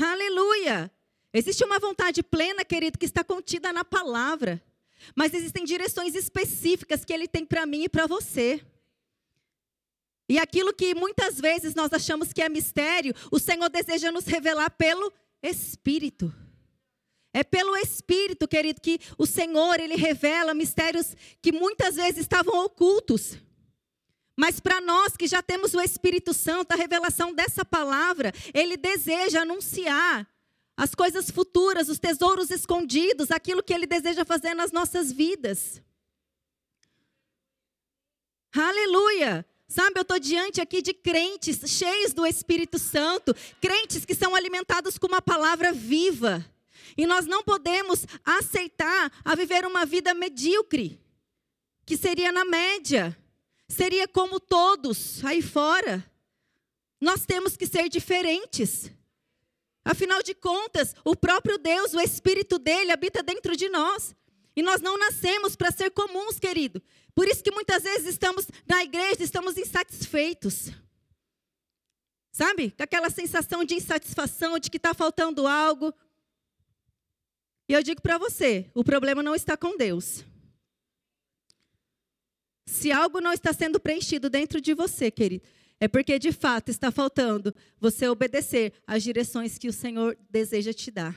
Aleluia. 0.01 0.91
Existe 1.31 1.63
uma 1.63 1.77
vontade 1.77 2.23
plena, 2.23 2.65
querido, 2.65 2.97
que 2.97 3.05
está 3.05 3.23
contida 3.23 3.71
na 3.71 3.85
palavra. 3.85 4.59
Mas 5.15 5.31
existem 5.31 5.63
direções 5.63 6.15
específicas 6.15 7.05
que 7.05 7.13
ele 7.13 7.27
tem 7.27 7.45
para 7.45 7.67
mim 7.67 7.83
e 7.83 7.87
para 7.87 8.07
você. 8.07 8.65
E 10.27 10.39
aquilo 10.39 10.73
que 10.73 10.95
muitas 10.95 11.39
vezes 11.39 11.75
nós 11.75 11.93
achamos 11.93 12.33
que 12.33 12.41
é 12.41 12.49
mistério, 12.49 13.13
o 13.31 13.37
Senhor 13.37 13.69
deseja 13.69 14.11
nos 14.11 14.25
revelar 14.25 14.71
pelo 14.71 15.13
Espírito. 15.43 16.33
É 17.31 17.43
pelo 17.43 17.77
Espírito, 17.77 18.47
querido, 18.47 18.81
que 18.81 18.99
o 19.19 19.27
Senhor 19.27 19.79
ele 19.79 19.97
revela 19.97 20.55
mistérios 20.55 21.15
que 21.43 21.51
muitas 21.51 21.95
vezes 21.95 22.21
estavam 22.21 22.65
ocultos. 22.65 23.37
Mas 24.35 24.59
para 24.59 24.81
nós 24.81 25.15
que 25.15 25.27
já 25.27 25.41
temos 25.41 25.73
o 25.73 25.81
Espírito 25.81 26.33
Santo, 26.33 26.71
a 26.71 26.75
revelação 26.75 27.33
dessa 27.33 27.63
palavra, 27.63 28.33
ele 28.53 28.75
deseja 28.75 29.41
anunciar 29.41 30.27
as 30.75 30.95
coisas 30.95 31.29
futuras, 31.29 31.87
os 31.87 31.99
tesouros 31.99 32.49
escondidos, 32.49 33.29
aquilo 33.29 33.61
que 33.61 33.73
ele 33.73 33.85
deseja 33.85 34.25
fazer 34.25 34.55
nas 34.55 34.71
nossas 34.71 35.11
vidas. 35.11 35.81
Aleluia! 38.55 39.45
Sabe, 39.67 39.97
eu 39.97 40.03
estou 40.03 40.19
diante 40.19 40.61
aqui 40.61 40.81
de 40.81 40.93
crentes 40.93 41.59
cheios 41.71 42.13
do 42.13 42.25
Espírito 42.25 42.77
Santo, 42.77 43.35
crentes 43.59 44.05
que 44.05 44.13
são 44.13 44.35
alimentados 44.35 44.97
com 44.97 45.07
uma 45.07 45.21
palavra 45.21 45.71
viva. 45.71 46.45
E 46.95 47.07
nós 47.07 47.25
não 47.25 47.43
podemos 47.43 48.05
aceitar 48.23 49.11
a 49.25 49.35
viver 49.35 49.65
uma 49.65 49.85
vida 49.85 50.13
medíocre, 50.13 50.99
que 51.85 51.97
seria 51.97 52.31
na 52.31 52.45
média, 52.45 53.17
seria 53.73 54.07
como 54.07 54.39
todos 54.39 55.23
aí 55.25 55.41
fora. 55.41 56.03
Nós 57.01 57.25
temos 57.25 57.57
que 57.57 57.67
ser 57.67 57.89
diferentes. 57.89 58.89
Afinal 59.83 60.23
de 60.23 60.33
contas, 60.33 60.95
o 61.03 61.15
próprio 61.15 61.57
Deus, 61.57 61.93
o 61.93 61.99
Espírito 61.99 62.57
dele 62.57 62.91
habita 62.91 63.21
dentro 63.21 63.55
de 63.55 63.67
nós. 63.67 64.15
E 64.55 64.61
nós 64.61 64.81
não 64.81 64.97
nascemos 64.97 65.55
para 65.55 65.71
ser 65.71 65.91
comuns, 65.91 66.39
querido. 66.39 66.81
Por 67.13 67.27
isso 67.27 67.43
que 67.43 67.51
muitas 67.51 67.83
vezes 67.83 68.07
estamos 68.07 68.47
na 68.67 68.83
igreja, 68.83 69.23
estamos 69.23 69.57
insatisfeitos. 69.57 70.71
Sabe? 72.31 72.71
Com 72.71 72.83
aquela 72.83 73.09
sensação 73.09 73.63
de 73.63 73.75
insatisfação, 73.75 74.57
de 74.57 74.69
que 74.69 74.77
está 74.77 74.93
faltando 74.93 75.45
algo. 75.45 75.93
E 77.67 77.73
eu 77.73 77.83
digo 77.83 78.01
para 78.01 78.17
você: 78.17 78.71
o 78.73 78.83
problema 78.83 79.21
não 79.21 79.35
está 79.35 79.57
com 79.57 79.77
Deus. 79.77 80.23
Se 82.65 82.91
algo 82.91 83.19
não 83.19 83.33
está 83.33 83.51
sendo 83.53 83.79
preenchido 83.79 84.29
dentro 84.29 84.61
de 84.61 84.73
você, 84.73 85.11
querido, 85.11 85.45
é 85.79 85.87
porque 85.87 86.17
de 86.17 86.31
fato 86.31 86.69
está 86.69 86.91
faltando 86.91 87.53
você 87.79 88.07
obedecer 88.07 88.73
às 88.87 89.03
direções 89.03 89.57
que 89.57 89.67
o 89.67 89.73
Senhor 89.73 90.17
deseja 90.29 90.73
te 90.73 90.89
dar. 90.89 91.15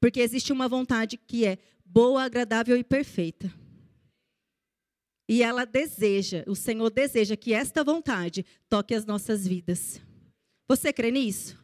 Porque 0.00 0.20
existe 0.20 0.52
uma 0.52 0.68
vontade 0.68 1.16
que 1.16 1.46
é 1.46 1.58
boa, 1.84 2.22
agradável 2.22 2.76
e 2.76 2.84
perfeita. 2.84 3.52
E 5.28 5.42
ela 5.42 5.64
deseja, 5.64 6.44
o 6.46 6.54
Senhor 6.54 6.90
deseja 6.90 7.36
que 7.36 7.52
esta 7.52 7.84
vontade 7.84 8.44
toque 8.68 8.94
as 8.94 9.04
nossas 9.04 9.46
vidas. 9.46 10.00
Você 10.66 10.92
crê 10.92 11.10
nisso? 11.10 11.58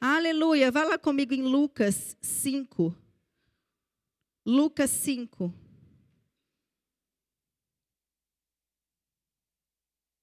Aleluia. 0.00 0.70
Vá 0.70 0.84
lá 0.84 0.98
comigo 0.98 1.32
em 1.32 1.42
Lucas 1.42 2.16
5. 2.20 2.94
Lucas 4.46 4.90
5. 4.90 5.52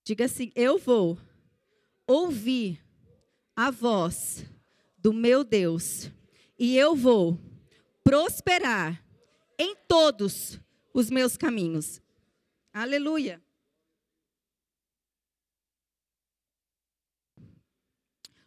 Diga 0.03 0.25
assim: 0.25 0.51
Eu 0.55 0.77
vou 0.77 1.17
ouvir 2.07 2.83
a 3.55 3.69
voz 3.69 4.45
do 4.97 5.13
meu 5.13 5.43
Deus 5.43 6.09
e 6.57 6.77
eu 6.77 6.95
vou 6.95 7.39
prosperar 8.03 9.03
em 9.57 9.75
todos 9.87 10.59
os 10.93 11.09
meus 11.09 11.37
caminhos. 11.37 12.01
Aleluia. 12.73 13.41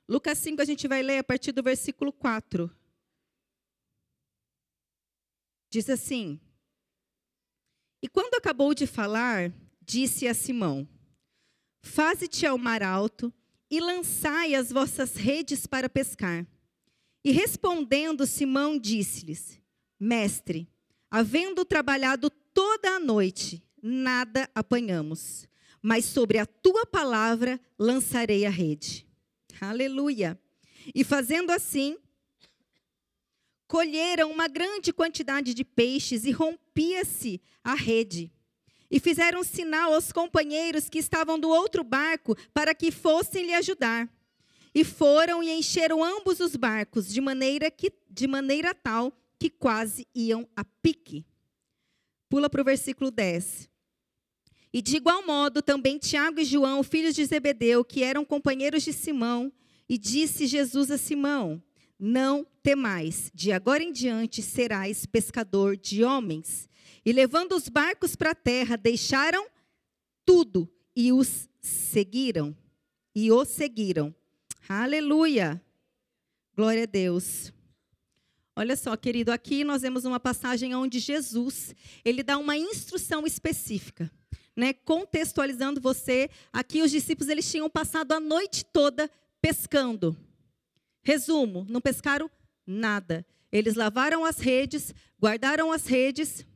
Lucas 0.09 0.39
5 0.39 0.61
a 0.61 0.65
gente 0.65 0.87
vai 0.87 1.03
ler 1.03 1.19
a 1.19 1.25
partir 1.25 1.53
do 1.53 1.63
versículo 1.63 2.13
4. 2.13 2.71
Diz 5.71 5.89
assim: 5.89 6.41
E 8.03 8.09
quando 8.09 8.35
acabou 8.35 8.75
de 8.75 8.87
falar, 8.87 9.53
disse 9.81 10.29
a 10.29 10.35
Simão: 10.35 10.87
Faze-te 11.85 12.47
ao 12.47 12.57
mar 12.57 12.83
alto 12.83 13.31
e 13.71 13.79
lançai 13.79 14.55
as 14.55 14.73
vossas 14.73 15.17
redes 15.17 15.67
para 15.67 15.87
pescar. 15.87 16.47
E 17.23 17.31
respondendo, 17.31 18.27
Simão 18.27 18.79
disse-lhes: 18.79 19.61
Mestre, 20.01 20.67
havendo 21.11 21.63
trabalhado 21.63 22.31
toda 22.31 22.89
a 22.97 22.99
noite, 22.99 23.63
nada 23.83 24.49
apanhamos, 24.55 25.47
mas 25.83 26.07
sobre 26.07 26.39
a 26.39 26.47
tua 26.47 26.87
palavra 26.87 27.61
lançarei 27.79 28.47
a 28.47 28.51
rede. 28.51 29.07
Aleluia. 29.61 30.41
E 30.95 31.05
fazendo 31.05 31.51
assim, 31.51 31.99
colheram 33.69 34.31
uma 34.31 34.49
grande 34.49 34.91
quantidade 34.91 35.53
de 35.53 35.65
peixes 35.65 36.25
e 36.25 36.31
rompia-se 36.31 37.43
a 37.63 37.75
rede. 37.75 38.33
E 38.95 39.01
fizeram 39.01 39.43
sinal 39.43 39.93
aos 39.93 40.13
companheiros 40.13 40.89
que 40.89 41.01
estavam 41.01 41.37
do 41.37 41.49
outro 41.49 41.83
barco 41.83 42.37
para 42.53 42.73
que 42.73 42.93
fossem 42.93 43.45
lhe 43.45 43.53
ajudar. 43.53 44.09
E 44.73 44.85
foram 44.85 45.43
e 45.43 45.51
encheram 45.51 46.05
ambos 46.05 46.39
os 46.39 46.55
barcos 46.55 47.13
de 47.13 47.21
maneira 47.21 47.73
que 47.73 47.93
de 48.09 48.29
maneira 48.29 48.73
tal 48.73 49.13
que 49.37 49.51
quase 49.51 50.07
iam 50.15 50.49
a 50.55 50.65
pique. 50.65 51.27
Pula 52.29 52.49
para 52.49 52.61
o 52.61 52.65
versículo 52.65 53.11
10. 53.11 53.69
E 54.73 54.81
de 54.81 54.95
igual 54.95 55.27
modo 55.27 55.61
também 55.61 55.99
Tiago 55.99 56.39
e 56.39 56.45
João, 56.45 56.85
filhos 56.85 57.17
de 57.17 57.25
Zebedeu, 57.25 57.85
que 57.85 58.05
eram 58.05 58.25
companheiros 58.25 58.85
de 58.85 58.93
Simão, 58.93 59.53
e 59.89 59.99
disse 59.99 60.47
Jesus 60.47 60.93
a 60.93 60.99
Simão: 60.99 61.61
Não 61.99 62.47
temais, 62.63 63.29
de 63.35 63.51
agora 63.51 63.83
em 63.83 63.91
diante 63.91 64.41
serás 64.41 65.05
pescador 65.05 65.77
de 65.77 66.05
homens. 66.05 66.69
E 67.05 67.13
levando 67.13 67.53
os 67.53 67.69
barcos 67.69 68.17
para 68.17 68.31
a 68.31 68.35
terra, 68.35 68.77
deixaram 68.77 69.47
tudo 70.25 70.69
e 70.95 71.13
os 71.13 71.49
seguiram. 71.61 72.57
E 73.15 73.31
os 73.31 73.49
seguiram. 73.49 74.15
Aleluia! 74.69 75.63
Glória 76.57 76.85
a 76.85 76.87
Deus. 76.87 77.53
Olha 78.57 78.77
só, 78.77 78.97
querido, 78.97 79.33
aqui 79.33 79.65
nós 79.65 79.83
vemos 79.83 80.05
uma 80.05 80.21
passagem 80.21 80.75
onde 80.75 81.01
Jesus, 81.01 81.75
ele 82.05 82.23
dá 82.23 82.39
uma 82.39 82.57
instrução 82.57 83.27
específica 83.27 84.11
né, 84.57 84.73
contextualizando 84.73 85.81
você, 85.81 86.31
aqui 86.53 86.83
os 86.83 86.91
discípulos 86.91 87.29
eles 87.29 87.51
tinham 87.51 87.69
passado 87.69 88.13
a 88.13 88.21
noite 88.21 88.65
toda 88.65 89.11
pescando. 89.41 90.17
Resumo, 91.03 91.67
não 91.69 91.81
pescaram 91.81 92.31
nada. 92.67 93.27
Eles 93.51 93.75
lavaram 93.75 94.25
as 94.25 94.39
redes, 94.39 94.95
guardaram 95.21 95.71
as 95.71 95.87
redes, 95.87 96.47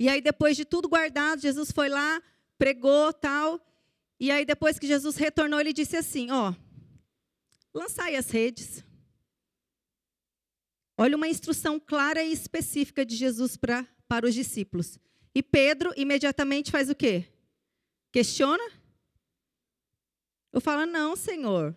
e 0.00 0.08
aí 0.08 0.22
depois 0.22 0.56
de 0.56 0.64
tudo 0.64 0.88
guardado, 0.88 1.42
Jesus 1.42 1.70
foi 1.70 1.90
lá, 1.90 2.22
pregou, 2.56 3.12
tal, 3.12 3.60
e 4.18 4.30
aí 4.30 4.46
depois 4.46 4.78
que 4.78 4.86
Jesus 4.86 5.16
retornou, 5.16 5.60
ele 5.60 5.74
disse 5.74 5.94
assim, 5.94 6.30
ó, 6.30 6.54
lançai 7.74 8.16
as 8.16 8.30
redes. 8.30 8.82
Olha 10.96 11.16
uma 11.16 11.28
instrução 11.28 11.78
clara 11.78 12.22
e 12.22 12.32
específica 12.32 13.04
de 13.04 13.14
Jesus 13.14 13.58
pra, 13.58 13.86
para 14.08 14.26
os 14.26 14.34
discípulos. 14.34 14.98
E 15.34 15.42
Pedro 15.42 15.92
imediatamente 15.94 16.70
faz 16.70 16.88
o 16.88 16.94
quê? 16.94 17.26
Questiona? 18.10 18.62
Eu 20.52 20.60
falo: 20.60 20.84
Não, 20.84 21.14
Senhor, 21.14 21.76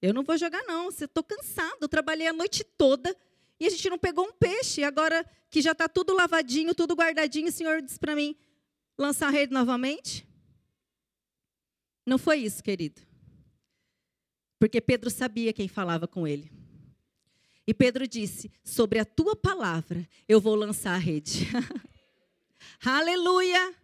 eu 0.00 0.14
não 0.14 0.22
vou 0.22 0.38
jogar, 0.38 0.62
não. 0.64 0.88
Estou 0.88 1.24
cansado, 1.24 1.88
trabalhei 1.88 2.28
a 2.28 2.32
noite 2.32 2.62
toda 2.62 3.14
e 3.58 3.66
a 3.66 3.70
gente 3.70 3.90
não 3.90 3.98
pegou 3.98 4.26
um 4.26 4.32
peixe. 4.32 4.84
Agora 4.84 5.26
que 5.50 5.62
já 5.62 5.72
está 5.72 5.88
tudo 5.88 6.14
lavadinho, 6.14 6.74
tudo 6.74 6.94
guardadinho, 6.94 7.48
o 7.48 7.52
Senhor 7.52 7.82
diz 7.82 7.98
para 7.98 8.14
mim: 8.14 8.36
lançar 8.96 9.28
a 9.28 9.30
rede 9.30 9.52
novamente? 9.52 10.26
Não 12.06 12.18
foi 12.18 12.38
isso, 12.38 12.62
querido. 12.62 13.02
Porque 14.58 14.80
Pedro 14.80 15.10
sabia 15.10 15.52
quem 15.52 15.68
falava 15.68 16.08
com 16.08 16.26
ele. 16.26 16.50
E 17.66 17.74
Pedro 17.74 18.08
disse: 18.08 18.50
Sobre 18.64 18.98
a 18.98 19.04
tua 19.04 19.36
palavra 19.36 20.08
eu 20.26 20.40
vou 20.40 20.54
lançar 20.54 20.94
a 20.94 20.98
rede. 20.98 21.46
Aleluia! 22.84 23.74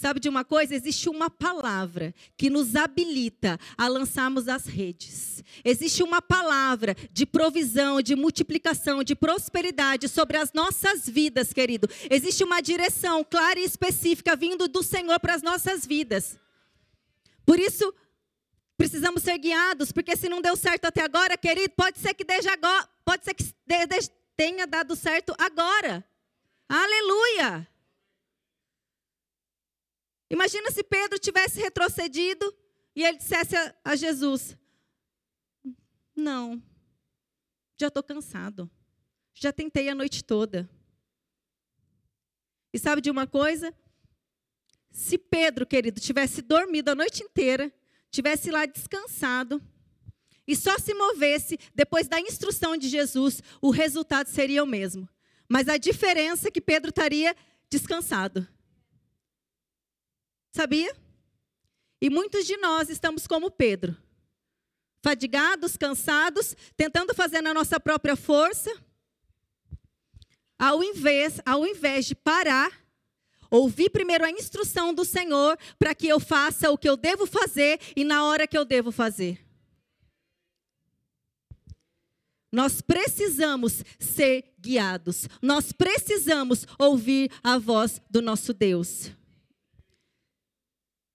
Sabe 0.00 0.18
de 0.18 0.30
uma 0.30 0.46
coisa? 0.46 0.74
Existe 0.74 1.10
uma 1.10 1.28
palavra 1.28 2.14
que 2.34 2.48
nos 2.48 2.74
habilita 2.74 3.60
a 3.76 3.86
lançarmos 3.86 4.48
as 4.48 4.64
redes. 4.64 5.44
Existe 5.62 6.02
uma 6.02 6.22
palavra 6.22 6.96
de 7.12 7.26
provisão, 7.26 8.00
de 8.00 8.16
multiplicação, 8.16 9.04
de 9.04 9.14
prosperidade 9.14 10.08
sobre 10.08 10.38
as 10.38 10.54
nossas 10.54 11.06
vidas, 11.06 11.52
querido. 11.52 11.86
Existe 12.10 12.42
uma 12.42 12.62
direção 12.62 13.22
clara 13.22 13.60
e 13.60 13.64
específica 13.64 14.34
vindo 14.34 14.66
do 14.68 14.82
Senhor 14.82 15.20
para 15.20 15.34
as 15.34 15.42
nossas 15.42 15.84
vidas. 15.84 16.38
Por 17.44 17.58
isso, 17.58 17.92
precisamos 18.78 19.22
ser 19.22 19.36
guiados, 19.36 19.92
porque 19.92 20.16
se 20.16 20.30
não 20.30 20.40
deu 20.40 20.56
certo 20.56 20.86
até 20.86 21.02
agora, 21.02 21.36
querido, 21.36 21.74
pode 21.76 21.98
ser 21.98 22.14
que 22.14 22.24
agora, 22.50 22.88
pode 23.04 23.22
ser 23.22 23.34
que 23.34 23.44
tenha 24.34 24.66
dado 24.66 24.96
certo 24.96 25.34
agora. 25.36 26.02
Aleluia! 26.66 27.68
Imagina 30.30 30.70
se 30.70 30.84
Pedro 30.84 31.18
tivesse 31.18 31.60
retrocedido 31.60 32.54
e 32.94 33.02
ele 33.04 33.18
dissesse 33.18 33.56
a, 33.56 33.74
a 33.84 33.96
Jesus: 33.96 34.56
Não, 36.14 36.62
já 37.76 37.88
estou 37.88 38.02
cansado. 38.02 38.70
Já 39.34 39.52
tentei 39.52 39.88
a 39.88 39.94
noite 39.94 40.22
toda. 40.22 40.68
E 42.72 42.78
sabe 42.78 43.00
de 43.00 43.10
uma 43.10 43.26
coisa? 43.26 43.74
Se 44.90 45.18
Pedro, 45.18 45.66
querido, 45.66 46.00
tivesse 46.00 46.42
dormido 46.42 46.90
a 46.90 46.94
noite 46.94 47.22
inteira, 47.22 47.72
tivesse 48.10 48.50
lá 48.50 48.66
descansado 48.66 49.62
e 50.46 50.56
só 50.56 50.76
se 50.78 50.92
movesse 50.94 51.58
depois 51.74 52.08
da 52.08 52.20
instrução 52.20 52.76
de 52.76 52.88
Jesus, 52.88 53.42
o 53.62 53.70
resultado 53.70 54.26
seria 54.26 54.64
o 54.64 54.66
mesmo. 54.66 55.08
Mas 55.48 55.68
a 55.68 55.76
diferença 55.76 56.48
é 56.48 56.50
que 56.50 56.60
Pedro 56.60 56.90
estaria 56.90 57.36
descansado. 57.70 58.46
Sabia? 60.52 60.94
E 62.00 62.10
muitos 62.10 62.46
de 62.46 62.56
nós 62.56 62.88
estamos 62.88 63.26
como 63.26 63.50
Pedro, 63.50 63.96
fadigados, 65.02 65.76
cansados, 65.76 66.56
tentando 66.76 67.14
fazer 67.14 67.40
na 67.40 67.52
nossa 67.52 67.78
própria 67.78 68.16
força, 68.16 68.72
ao 70.58 70.82
invés, 70.82 71.40
ao 71.44 71.66
invés 71.66 72.06
de 72.06 72.14
parar, 72.14 72.70
ouvir 73.50 73.90
primeiro 73.90 74.24
a 74.24 74.30
instrução 74.30 74.94
do 74.94 75.04
Senhor 75.04 75.58
para 75.78 75.94
que 75.94 76.08
eu 76.08 76.20
faça 76.20 76.70
o 76.70 76.78
que 76.78 76.88
eu 76.88 76.96
devo 76.96 77.26
fazer 77.26 77.80
e 77.96 78.04
na 78.04 78.24
hora 78.24 78.46
que 78.46 78.56
eu 78.56 78.64
devo 78.64 78.90
fazer. 78.92 79.44
Nós 82.52 82.80
precisamos 82.80 83.84
ser 83.98 84.54
guiados. 84.58 85.28
Nós 85.40 85.72
precisamos 85.72 86.66
ouvir 86.78 87.30
a 87.44 87.58
voz 87.58 88.00
do 88.10 88.20
nosso 88.20 88.52
Deus. 88.52 89.12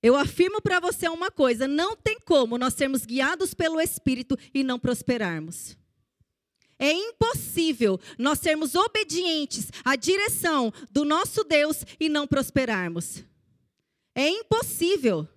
Eu 0.05 0.15
afirmo 0.15 0.61
para 0.61 0.79
você 0.79 1.09
uma 1.09 1.31
coisa: 1.31 1.67
não 1.67 1.95
tem 1.95 2.19
como 2.19 2.59
nós 2.59 2.75
sermos 2.75 3.07
guiados 3.07 3.55
pelo 3.55 3.81
Espírito 3.81 4.37
e 4.53 4.63
não 4.63 4.77
prosperarmos. 4.77 5.75
É 6.77 6.91
impossível 6.91 7.99
nós 8.15 8.37
sermos 8.37 8.75
obedientes 8.75 9.71
à 9.83 9.95
direção 9.95 10.71
do 10.91 11.03
nosso 11.03 11.43
Deus 11.43 11.83
e 11.99 12.07
não 12.07 12.27
prosperarmos. 12.27 13.23
É 14.13 14.29
impossível. 14.29 15.27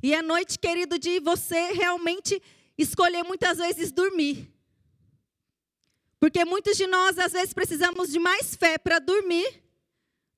E 0.00 0.14
é 0.14 0.22
noite, 0.22 0.56
querido, 0.56 1.00
de 1.00 1.18
você 1.18 1.72
realmente 1.72 2.40
escolher 2.78 3.24
muitas 3.24 3.58
vezes 3.58 3.90
dormir. 3.90 4.48
Porque 6.20 6.44
muitos 6.44 6.76
de 6.76 6.86
nós, 6.86 7.18
às 7.18 7.32
vezes, 7.32 7.52
precisamos 7.52 8.12
de 8.12 8.20
mais 8.20 8.54
fé 8.54 8.78
para 8.78 9.00
dormir 9.00 9.68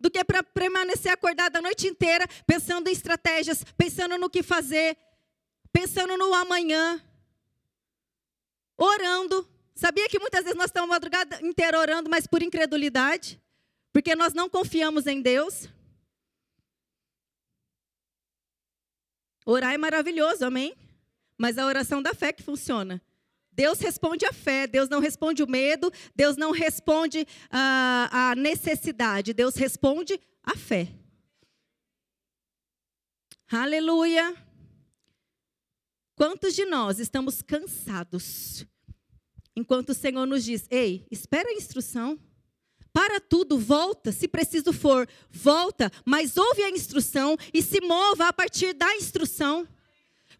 do 0.02 0.10
que 0.10 0.22
para 0.24 0.42
permanecer 0.42 1.12
acordado 1.12 1.56
a 1.56 1.62
noite 1.62 1.86
inteira, 1.86 2.26
pensando 2.44 2.88
em 2.88 2.92
estratégias, 2.92 3.62
pensando 3.78 4.18
no 4.18 4.28
que 4.28 4.42
fazer, 4.42 4.98
pensando 5.72 6.16
no 6.16 6.34
amanhã, 6.34 7.00
orando. 8.76 9.48
Sabia 9.76 10.08
que 10.08 10.18
muitas 10.18 10.42
vezes 10.42 10.58
nós 10.58 10.66
estamos 10.66 10.90
a 10.90 10.94
madrugada 10.94 11.38
inteira 11.40 11.78
orando, 11.78 12.10
mas 12.10 12.26
por 12.26 12.42
incredulidade? 12.42 13.40
Porque 13.92 14.16
nós 14.16 14.34
não 14.34 14.50
confiamos 14.50 15.06
em 15.06 15.22
Deus? 15.22 15.68
Orar 19.46 19.72
é 19.72 19.78
maravilhoso, 19.78 20.44
amém? 20.44 20.76
Mas 21.38 21.58
a 21.58 21.66
oração 21.66 22.02
da 22.02 22.12
fé 22.12 22.32
que 22.32 22.42
funciona. 22.42 23.00
Deus 23.52 23.80
responde 23.80 24.24
a 24.24 24.32
fé, 24.32 24.66
Deus 24.66 24.88
não 24.88 25.00
responde 25.00 25.42
o 25.42 25.48
medo, 25.48 25.92
Deus 26.14 26.36
não 26.36 26.50
responde 26.50 27.26
a, 27.50 28.30
a 28.30 28.34
necessidade, 28.34 29.34
Deus 29.34 29.54
responde 29.54 30.18
a 30.42 30.56
fé. 30.56 30.88
Aleluia. 33.50 34.34
Quantos 36.14 36.54
de 36.54 36.64
nós 36.64 36.98
estamos 36.98 37.42
cansados? 37.42 38.64
Enquanto 39.54 39.90
o 39.90 39.94
Senhor 39.94 40.26
nos 40.26 40.44
diz: 40.44 40.66
Ei, 40.70 41.06
espera 41.10 41.48
a 41.48 41.54
instrução. 41.54 42.18
Para 42.92 43.20
tudo, 43.20 43.58
volta, 43.58 44.12
se 44.12 44.28
preciso 44.28 44.70
for, 44.72 45.08
volta, 45.30 45.90
mas 46.04 46.36
ouve 46.36 46.62
a 46.62 46.70
instrução 46.70 47.38
e 47.52 47.62
se 47.62 47.80
mova 47.80 48.28
a 48.28 48.32
partir 48.32 48.74
da 48.74 48.94
instrução. 48.96 49.66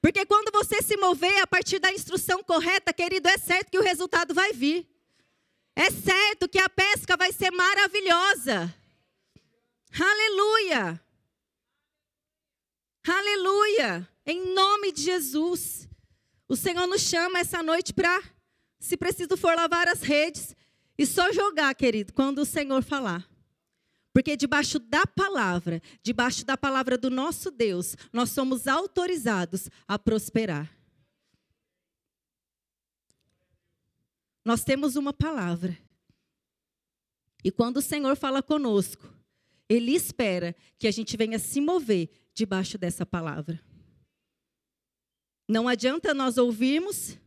Porque 0.03 0.27
quando 0.27 0.51
você 0.51 0.83
se 0.83 0.97
mover 0.97 1.41
a 1.41 1.47
partir 1.47 1.79
da 1.79 1.93
instrução 1.93 2.43
correta, 2.43 2.93
querido, 2.93 3.29
é 3.29 3.38
certo 3.38 3.71
que 3.71 3.79
o 3.79 3.83
resultado 3.83 4.35
vai 4.35 4.53
vir. 4.53 4.85
É 5.77 5.91
certo 5.93 6.49
que 6.49 6.59
a 6.59 6.69
pesca 6.69 7.17
vai 7.17 7.33
ser 7.33 7.53
maravilhosa. 7.53 8.75
Aleluia! 9.99 11.01
Aleluia! 13.07 14.09
Em 14.27 14.53
nome 14.53 14.91
de 14.91 15.03
Jesus. 15.03 15.88
O 16.49 16.57
Senhor 16.57 16.88
nos 16.88 17.03
chama 17.03 17.38
essa 17.38 17.62
noite 17.62 17.95
para, 17.95 18.21
se 18.81 18.97
preciso 18.97 19.37
for, 19.37 19.55
lavar 19.55 19.87
as 19.87 20.03
redes 20.03 20.57
e 20.99 21.07
só 21.07 21.33
jogar, 21.33 21.73
querido, 21.77 22.12
quando 22.12 22.41
o 22.41 22.45
Senhor 22.45 22.83
falar. 22.83 23.25
Porque 24.12 24.37
debaixo 24.37 24.79
da 24.79 25.07
palavra, 25.07 25.81
debaixo 26.03 26.44
da 26.44 26.57
palavra 26.57 26.98
do 26.98 27.09
nosso 27.09 27.51
Deus, 27.51 27.96
nós 28.12 28.31
somos 28.31 28.66
autorizados 28.66 29.70
a 29.88 29.98
prosperar. 29.98 30.70
Nós 34.44 34.64
temos 34.64 34.96
uma 34.96 35.12
palavra. 35.12 35.79
E 37.42 37.51
quando 37.51 37.79
o 37.79 37.83
Senhor 37.83 38.16
fala 38.16 38.42
conosco, 38.42 39.09
Ele 39.68 39.92
espera 39.92 40.55
que 40.79 40.87
a 40.87 40.90
gente 40.90 41.16
venha 41.16 41.38
se 41.38 41.61
mover 41.61 42.11
debaixo 42.35 42.77
dessa 42.77 43.07
palavra. 43.07 43.61
Não 45.48 45.66
adianta 45.68 46.12
nós 46.12 46.38
ouvirmos 46.38 47.18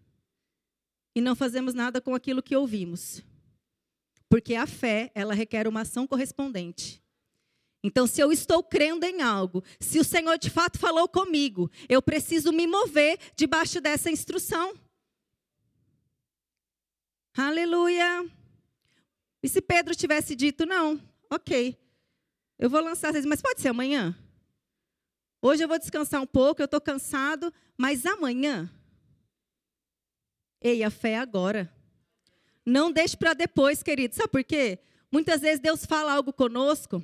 e 1.15 1.21
não 1.21 1.35
fazemos 1.35 1.73
nada 1.73 1.99
com 1.99 2.13
aquilo 2.13 2.43
que 2.43 2.55
ouvimos. 2.55 3.23
Porque 4.35 4.53
a 4.53 4.67
fé, 4.67 5.13
ela 5.15 5.33
requer 5.33 5.65
uma 5.65 5.83
ação 5.83 6.05
correspondente. 6.05 7.01
Então, 7.81 8.05
se 8.05 8.19
eu 8.19 8.33
estou 8.33 8.61
crendo 8.61 9.05
em 9.05 9.21
algo, 9.21 9.63
se 9.79 9.97
o 9.97 10.03
Senhor 10.03 10.37
de 10.37 10.49
fato 10.49 10.77
falou 10.77 11.07
comigo, 11.07 11.71
eu 11.87 12.01
preciso 12.01 12.51
me 12.51 12.67
mover 12.67 13.17
debaixo 13.33 13.79
dessa 13.79 14.11
instrução. 14.11 14.77
Aleluia. 17.33 18.29
E 19.41 19.47
se 19.47 19.61
Pedro 19.61 19.95
tivesse 19.95 20.35
dito, 20.35 20.65
não, 20.65 21.01
ok, 21.31 21.79
eu 22.59 22.69
vou 22.69 22.81
lançar 22.81 23.13
vocês, 23.13 23.25
mas 23.25 23.41
pode 23.41 23.61
ser 23.61 23.69
amanhã? 23.69 24.13
Hoje 25.41 25.63
eu 25.63 25.67
vou 25.69 25.79
descansar 25.79 26.21
um 26.21 26.27
pouco, 26.27 26.61
eu 26.61 26.65
estou 26.65 26.81
cansado, 26.81 27.53
mas 27.77 28.05
amanhã. 28.05 28.69
Ei, 30.61 30.83
a 30.83 30.89
fé 30.89 31.11
é 31.11 31.19
agora. 31.19 31.73
Não 32.65 32.91
deixe 32.91 33.15
para 33.15 33.34
depois, 33.34 33.84
querido. 33.84 34.15
Sabe 34.15 34.30
por 34.30 34.43
quê? 34.43 34.80
Muitas 35.12 35.41
vezes 35.41 35.60
Deus 35.60 35.86
fala 35.86 36.13
algo 36.13 36.34
conosco. 36.34 37.04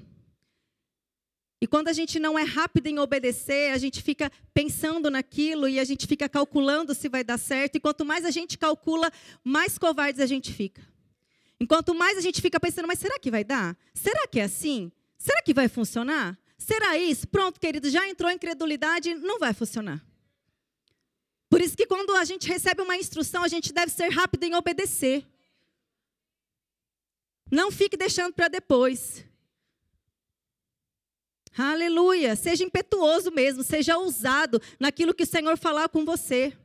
E 1.61 1.67
quando 1.67 1.89
a 1.89 1.93
gente 1.93 2.19
não 2.19 2.39
é 2.39 2.41
rápido 2.41 2.87
em 2.87 2.97
obedecer, 2.97 3.71
a 3.71 3.77
gente 3.77 4.01
fica 4.01 4.31
pensando 4.51 5.11
naquilo 5.11 5.67
e 5.67 5.79
a 5.79 5.83
gente 5.83 6.07
fica 6.07 6.27
calculando 6.27 6.95
se 6.95 7.07
vai 7.07 7.23
dar 7.23 7.37
certo. 7.37 7.75
E 7.75 7.79
quanto 7.79 8.03
mais 8.03 8.25
a 8.25 8.31
gente 8.31 8.57
calcula, 8.57 9.11
mais 9.43 9.77
covardes 9.77 10.19
a 10.19 10.25
gente 10.25 10.51
fica. 10.51 10.81
Enquanto 11.59 11.93
mais 11.93 12.17
a 12.17 12.21
gente 12.21 12.41
fica 12.41 12.59
pensando, 12.59 12.87
mas 12.87 12.97
será 12.97 13.19
que 13.19 13.29
vai 13.29 13.43
dar? 13.43 13.77
Será 13.93 14.27
que 14.27 14.39
é 14.39 14.43
assim? 14.45 14.91
Será 15.19 15.43
que 15.43 15.53
vai 15.53 15.67
funcionar? 15.67 16.35
Será 16.57 16.97
isso? 16.97 17.27
Pronto, 17.27 17.59
querido, 17.59 17.87
já 17.91 18.09
entrou 18.09 18.31
incredulidade, 18.31 19.13
não 19.13 19.37
vai 19.37 19.53
funcionar. 19.53 20.03
Por 21.47 21.61
isso 21.61 21.77
que 21.77 21.85
quando 21.85 22.15
a 22.15 22.25
gente 22.25 22.47
recebe 22.47 22.81
uma 22.81 22.97
instrução, 22.97 23.43
a 23.43 23.47
gente 23.47 23.71
deve 23.71 23.91
ser 23.91 24.09
rápido 24.09 24.43
em 24.45 24.55
obedecer. 24.55 25.23
Não 27.51 27.69
fique 27.69 27.97
deixando 27.97 28.33
para 28.33 28.47
depois. 28.47 29.25
Aleluia. 31.57 32.35
Seja 32.35 32.63
impetuoso 32.63 33.29
mesmo, 33.29 33.61
seja 33.61 33.97
ousado 33.97 34.61
naquilo 34.79 35.13
que 35.13 35.23
o 35.23 35.27
Senhor 35.27 35.57
falar 35.57 35.89
com 35.89 36.05
você. 36.05 36.57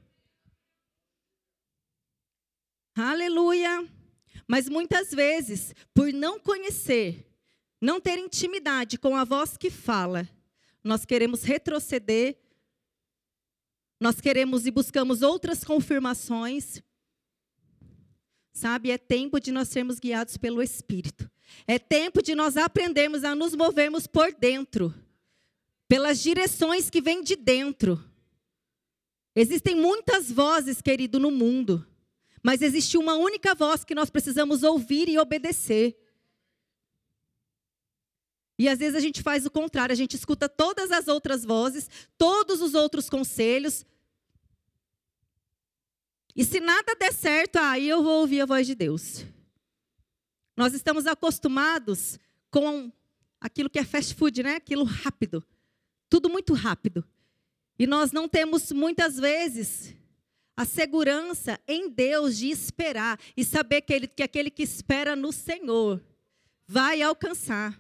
Aleluia. 2.94 3.86
Mas 4.46 4.68
muitas 4.68 5.10
vezes, 5.10 5.74
por 5.92 6.12
não 6.12 6.38
conhecer, 6.38 7.26
não 7.80 8.00
ter 8.00 8.18
intimidade 8.18 8.96
com 8.96 9.16
a 9.16 9.24
voz 9.24 9.56
que 9.56 9.70
fala, 9.70 10.28
nós 10.84 11.04
queremos 11.04 11.42
retroceder, 11.42 12.38
nós 14.00 14.20
queremos 14.20 14.66
e 14.66 14.70
buscamos 14.70 15.22
outras 15.22 15.64
confirmações, 15.64 16.80
Sabe, 18.56 18.90
é 18.90 18.96
tempo 18.96 19.38
de 19.38 19.52
nós 19.52 19.68
sermos 19.68 19.98
guiados 19.98 20.38
pelo 20.38 20.62
Espírito. 20.62 21.30
É 21.66 21.78
tempo 21.78 22.22
de 22.22 22.34
nós 22.34 22.56
aprendermos 22.56 23.22
a 23.22 23.34
nos 23.34 23.54
movermos 23.54 24.06
por 24.06 24.32
dentro, 24.32 24.94
pelas 25.86 26.22
direções 26.22 26.88
que 26.88 27.02
vêm 27.02 27.22
de 27.22 27.36
dentro. 27.36 28.02
Existem 29.34 29.76
muitas 29.76 30.32
vozes, 30.32 30.80
querido, 30.80 31.18
no 31.18 31.30
mundo, 31.30 31.86
mas 32.42 32.62
existe 32.62 32.96
uma 32.96 33.14
única 33.16 33.54
voz 33.54 33.84
que 33.84 33.94
nós 33.94 34.08
precisamos 34.08 34.62
ouvir 34.62 35.06
e 35.06 35.18
obedecer. 35.18 35.94
E 38.58 38.70
às 38.70 38.78
vezes 38.78 38.94
a 38.94 39.00
gente 39.00 39.22
faz 39.22 39.44
o 39.44 39.50
contrário, 39.50 39.92
a 39.92 39.96
gente 39.96 40.16
escuta 40.16 40.48
todas 40.48 40.90
as 40.90 41.08
outras 41.08 41.44
vozes, 41.44 41.90
todos 42.16 42.62
os 42.62 42.72
outros 42.72 43.10
conselhos, 43.10 43.84
e 46.36 46.44
se 46.44 46.60
nada 46.60 46.94
der 46.94 47.14
certo, 47.14 47.56
aí 47.56 47.88
eu 47.88 48.02
vou 48.02 48.20
ouvir 48.20 48.42
a 48.42 48.46
voz 48.46 48.66
de 48.66 48.74
Deus. 48.74 49.24
Nós 50.54 50.74
estamos 50.74 51.06
acostumados 51.06 52.18
com 52.50 52.92
aquilo 53.40 53.70
que 53.70 53.78
é 53.78 53.84
fast 53.84 54.14
food, 54.14 54.42
né? 54.42 54.56
Aquilo 54.56 54.84
rápido. 54.84 55.42
Tudo 56.08 56.28
muito 56.28 56.52
rápido. 56.52 57.04
E 57.78 57.86
nós 57.86 58.12
não 58.12 58.28
temos 58.28 58.72
muitas 58.72 59.16
vezes 59.16 59.94
a 60.56 60.64
segurança 60.64 61.60
em 61.68 61.90
Deus 61.90 62.38
de 62.38 62.48
esperar 62.48 63.20
e 63.36 63.44
saber 63.44 63.82
que, 63.82 63.92
ele, 63.92 64.06
que 64.06 64.22
aquele 64.22 64.50
que 64.50 64.62
espera 64.62 65.14
no 65.14 65.32
Senhor 65.32 66.02
vai 66.66 67.02
alcançar. 67.02 67.78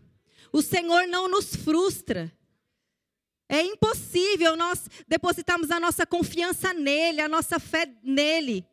O 0.52 0.60
Senhor 0.60 1.06
não 1.08 1.28
nos 1.28 1.56
frustra. 1.56 2.32
É 3.48 3.62
impossível 3.62 4.56
nós 4.56 4.88
depositarmos 5.06 5.70
a 5.70 5.78
nossa 5.78 6.04
confiança 6.04 6.74
nele, 6.74 7.20
a 7.20 7.28
nossa 7.28 7.60
fé 7.60 7.86
nele, 8.02 8.66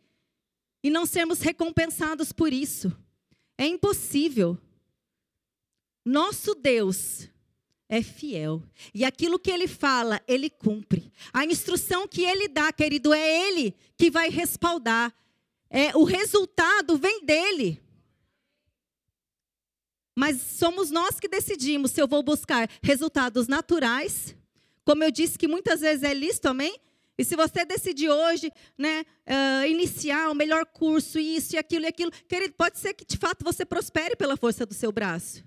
e 0.84 0.90
não 0.90 1.06
sermos 1.06 1.42
recompensados 1.42 2.32
por 2.32 2.52
isso. 2.52 2.92
É 3.58 3.66
impossível. 3.66 4.58
Nosso 6.04 6.56
Deus 6.56 7.30
é 7.88 8.02
fiel. 8.02 8.64
E 8.94 9.06
aquilo 9.06 9.40
que 9.40 9.52
ele 9.52 9.68
fala, 9.68 10.20
ele 10.28 10.50
cumpre. 10.50 11.12
A 11.32 11.46
instrução 11.46 12.08
que 12.08 12.24
ele 12.24 12.48
dá, 12.48 12.74
querido, 12.74 13.14
é 13.14 13.48
ele 13.48 13.76
que 13.96 14.10
vai 14.10 14.30
respaldar. 14.30 15.14
É, 15.70 15.96
o 15.96 16.04
resultado 16.04 16.98
vem 16.98 17.24
dele. 17.24 17.82
Mas 20.16 20.42
somos 20.42 20.92
nós 20.92 21.20
que 21.20 21.28
decidimos 21.28 21.92
se 21.92 22.02
eu 22.02 22.08
vou 22.08 22.22
buscar 22.22 22.70
resultados 22.82 23.48
naturais 23.48 24.36
como 24.86 25.04
eu 25.04 25.12
disse 25.12 25.38
que 25.38 25.48
muitas 25.48 25.82
vezes 25.82 26.04
é 26.04 26.14
lícito, 26.14 26.50
amém? 26.50 26.80
E 27.18 27.24
se 27.24 27.36
você 27.36 27.64
decidir 27.64 28.10
hoje, 28.10 28.52
né, 28.78 29.02
uh, 29.02 29.68
iniciar 29.68 30.30
o 30.30 30.36
melhor 30.36 30.66
curso, 30.66 31.20
isso 31.20 31.56
e 31.56 31.60
aquilo 31.60 31.86
e 31.86 31.88
aquilo, 31.88 32.12
querido, 32.28 32.54
pode 32.56 32.80
ser 32.80 32.94
que 32.94 33.06
de 33.06 33.18
fato 33.18 33.44
você 33.44 33.64
prospere 33.66 34.16
pela 34.16 34.36
força 34.36 34.66
do 34.66 34.74
seu 34.74 34.92
braço. 34.92 35.44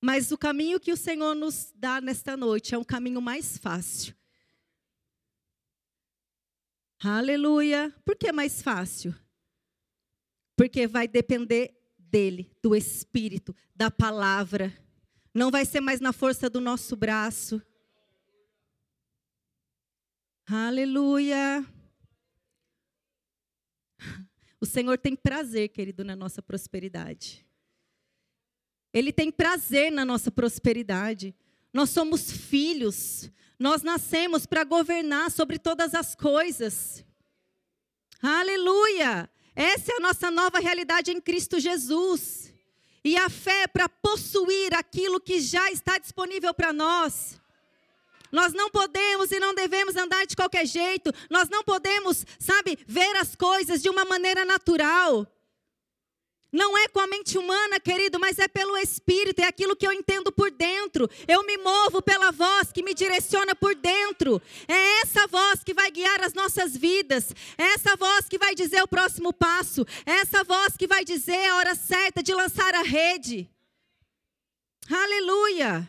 Mas 0.00 0.30
o 0.30 0.38
caminho 0.38 0.78
que 0.78 0.92
o 0.92 0.96
Senhor 0.96 1.34
nos 1.34 1.72
dá 1.74 2.00
nesta 2.00 2.36
noite 2.36 2.74
é 2.74 2.78
um 2.78 2.84
caminho 2.84 3.20
mais 3.20 3.58
fácil. 3.58 4.14
Aleluia. 7.00 7.94
Por 8.04 8.16
que 8.16 8.30
mais 8.30 8.60
fácil? 8.60 9.14
Porque 10.56 10.86
vai 10.86 11.08
depender 11.08 11.76
dele, 11.98 12.50
do 12.62 12.74
Espírito, 12.74 13.54
da 13.74 13.90
palavra. 13.90 14.72
Não 15.38 15.52
vai 15.52 15.64
ser 15.64 15.78
mais 15.78 16.00
na 16.00 16.12
força 16.12 16.50
do 16.50 16.60
nosso 16.60 16.96
braço. 16.96 17.62
Aleluia. 20.44 21.64
O 24.60 24.66
Senhor 24.66 24.98
tem 24.98 25.14
prazer, 25.14 25.68
querido, 25.68 26.02
na 26.02 26.16
nossa 26.16 26.42
prosperidade. 26.42 27.46
Ele 28.92 29.12
tem 29.12 29.30
prazer 29.30 29.92
na 29.92 30.04
nossa 30.04 30.28
prosperidade. 30.28 31.32
Nós 31.72 31.90
somos 31.90 32.32
filhos. 32.32 33.30
Nós 33.60 33.84
nascemos 33.84 34.44
para 34.44 34.64
governar 34.64 35.30
sobre 35.30 35.56
todas 35.56 35.94
as 35.94 36.16
coisas. 36.16 37.04
Aleluia! 38.20 39.30
Essa 39.54 39.92
é 39.92 39.96
a 39.98 40.00
nossa 40.00 40.32
nova 40.32 40.58
realidade 40.58 41.12
em 41.12 41.20
Cristo 41.20 41.60
Jesus. 41.60 42.47
E 43.04 43.16
a 43.16 43.28
fé 43.28 43.62
é 43.62 43.66
para 43.66 43.88
possuir 43.88 44.74
aquilo 44.74 45.20
que 45.20 45.40
já 45.40 45.70
está 45.70 45.98
disponível 45.98 46.52
para 46.52 46.72
nós. 46.72 47.40
Nós 48.30 48.52
não 48.52 48.70
podemos 48.70 49.30
e 49.32 49.40
não 49.40 49.54
devemos 49.54 49.96
andar 49.96 50.26
de 50.26 50.36
qualquer 50.36 50.66
jeito. 50.66 51.12
Nós 51.30 51.48
não 51.48 51.64
podemos, 51.64 52.26
sabe, 52.38 52.78
ver 52.86 53.16
as 53.16 53.34
coisas 53.34 53.82
de 53.82 53.88
uma 53.88 54.04
maneira 54.04 54.44
natural. 54.44 55.26
Não 56.50 56.78
é 56.78 56.88
com 56.88 56.98
a 56.98 57.06
mente 57.06 57.36
humana, 57.36 57.78
querido, 57.78 58.18
mas 58.18 58.38
é 58.38 58.48
pelo 58.48 58.76
Espírito, 58.78 59.40
é 59.40 59.44
aquilo 59.44 59.76
que 59.76 59.86
eu 59.86 59.92
entendo 59.92 60.32
por 60.32 60.50
dentro. 60.50 61.08
Eu 61.26 61.44
me 61.44 61.58
movo 61.58 62.00
pela 62.00 62.32
voz 62.32 62.72
que 62.72 62.82
me 62.82 62.94
direciona 62.94 63.54
por 63.54 63.74
dentro. 63.74 64.40
É 64.66 65.00
essa 65.02 65.26
voz 65.26 65.62
que 65.62 65.74
vai 65.74 65.90
guiar 65.90 66.22
as 66.22 66.32
nossas 66.32 66.74
vidas. 66.74 67.34
É 67.58 67.74
essa 67.74 67.96
voz 67.96 68.28
que 68.28 68.38
vai 68.38 68.54
dizer 68.54 68.82
o 68.82 68.88
próximo 68.88 69.30
passo. 69.30 69.86
É 70.06 70.12
essa 70.12 70.42
voz 70.42 70.74
que 70.74 70.86
vai 70.86 71.04
dizer 71.04 71.50
a 71.50 71.56
hora 71.56 71.74
certa 71.74 72.22
de 72.22 72.32
lançar 72.32 72.74
a 72.74 72.82
rede. 72.82 73.46
Aleluia. 74.90 75.86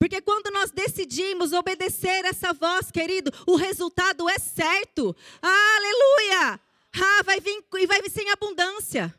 Porque 0.00 0.20
quando 0.20 0.50
nós 0.50 0.72
decidimos 0.72 1.52
obedecer 1.52 2.24
essa 2.24 2.52
voz, 2.52 2.90
querido, 2.90 3.32
o 3.46 3.54
resultado 3.54 4.28
é 4.28 4.38
certo. 4.38 5.16
Aleluia! 5.40 6.60
Ah, 7.02 7.22
vai 7.22 7.40
vir 7.40 7.64
e 7.74 7.86
vai 7.86 8.00
vir 8.02 8.10
sem 8.10 8.30
abundância. 8.30 9.14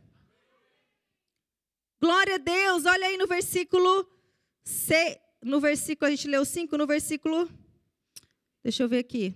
Glória 2.00 2.36
a 2.36 2.38
Deus. 2.38 2.86
Olha 2.86 3.08
aí 3.08 3.18
no 3.18 3.28
versículo 3.28 4.08
C, 4.64 5.20
no 5.42 5.60
versículo 5.60 6.08
a 6.08 6.12
gente 6.12 6.28
leu 6.28 6.44
5, 6.44 6.78
no 6.78 6.86
versículo 6.86 7.50
Deixa 8.68 8.84
eu 8.84 8.90
ver 8.90 9.00
aqui. 9.00 9.34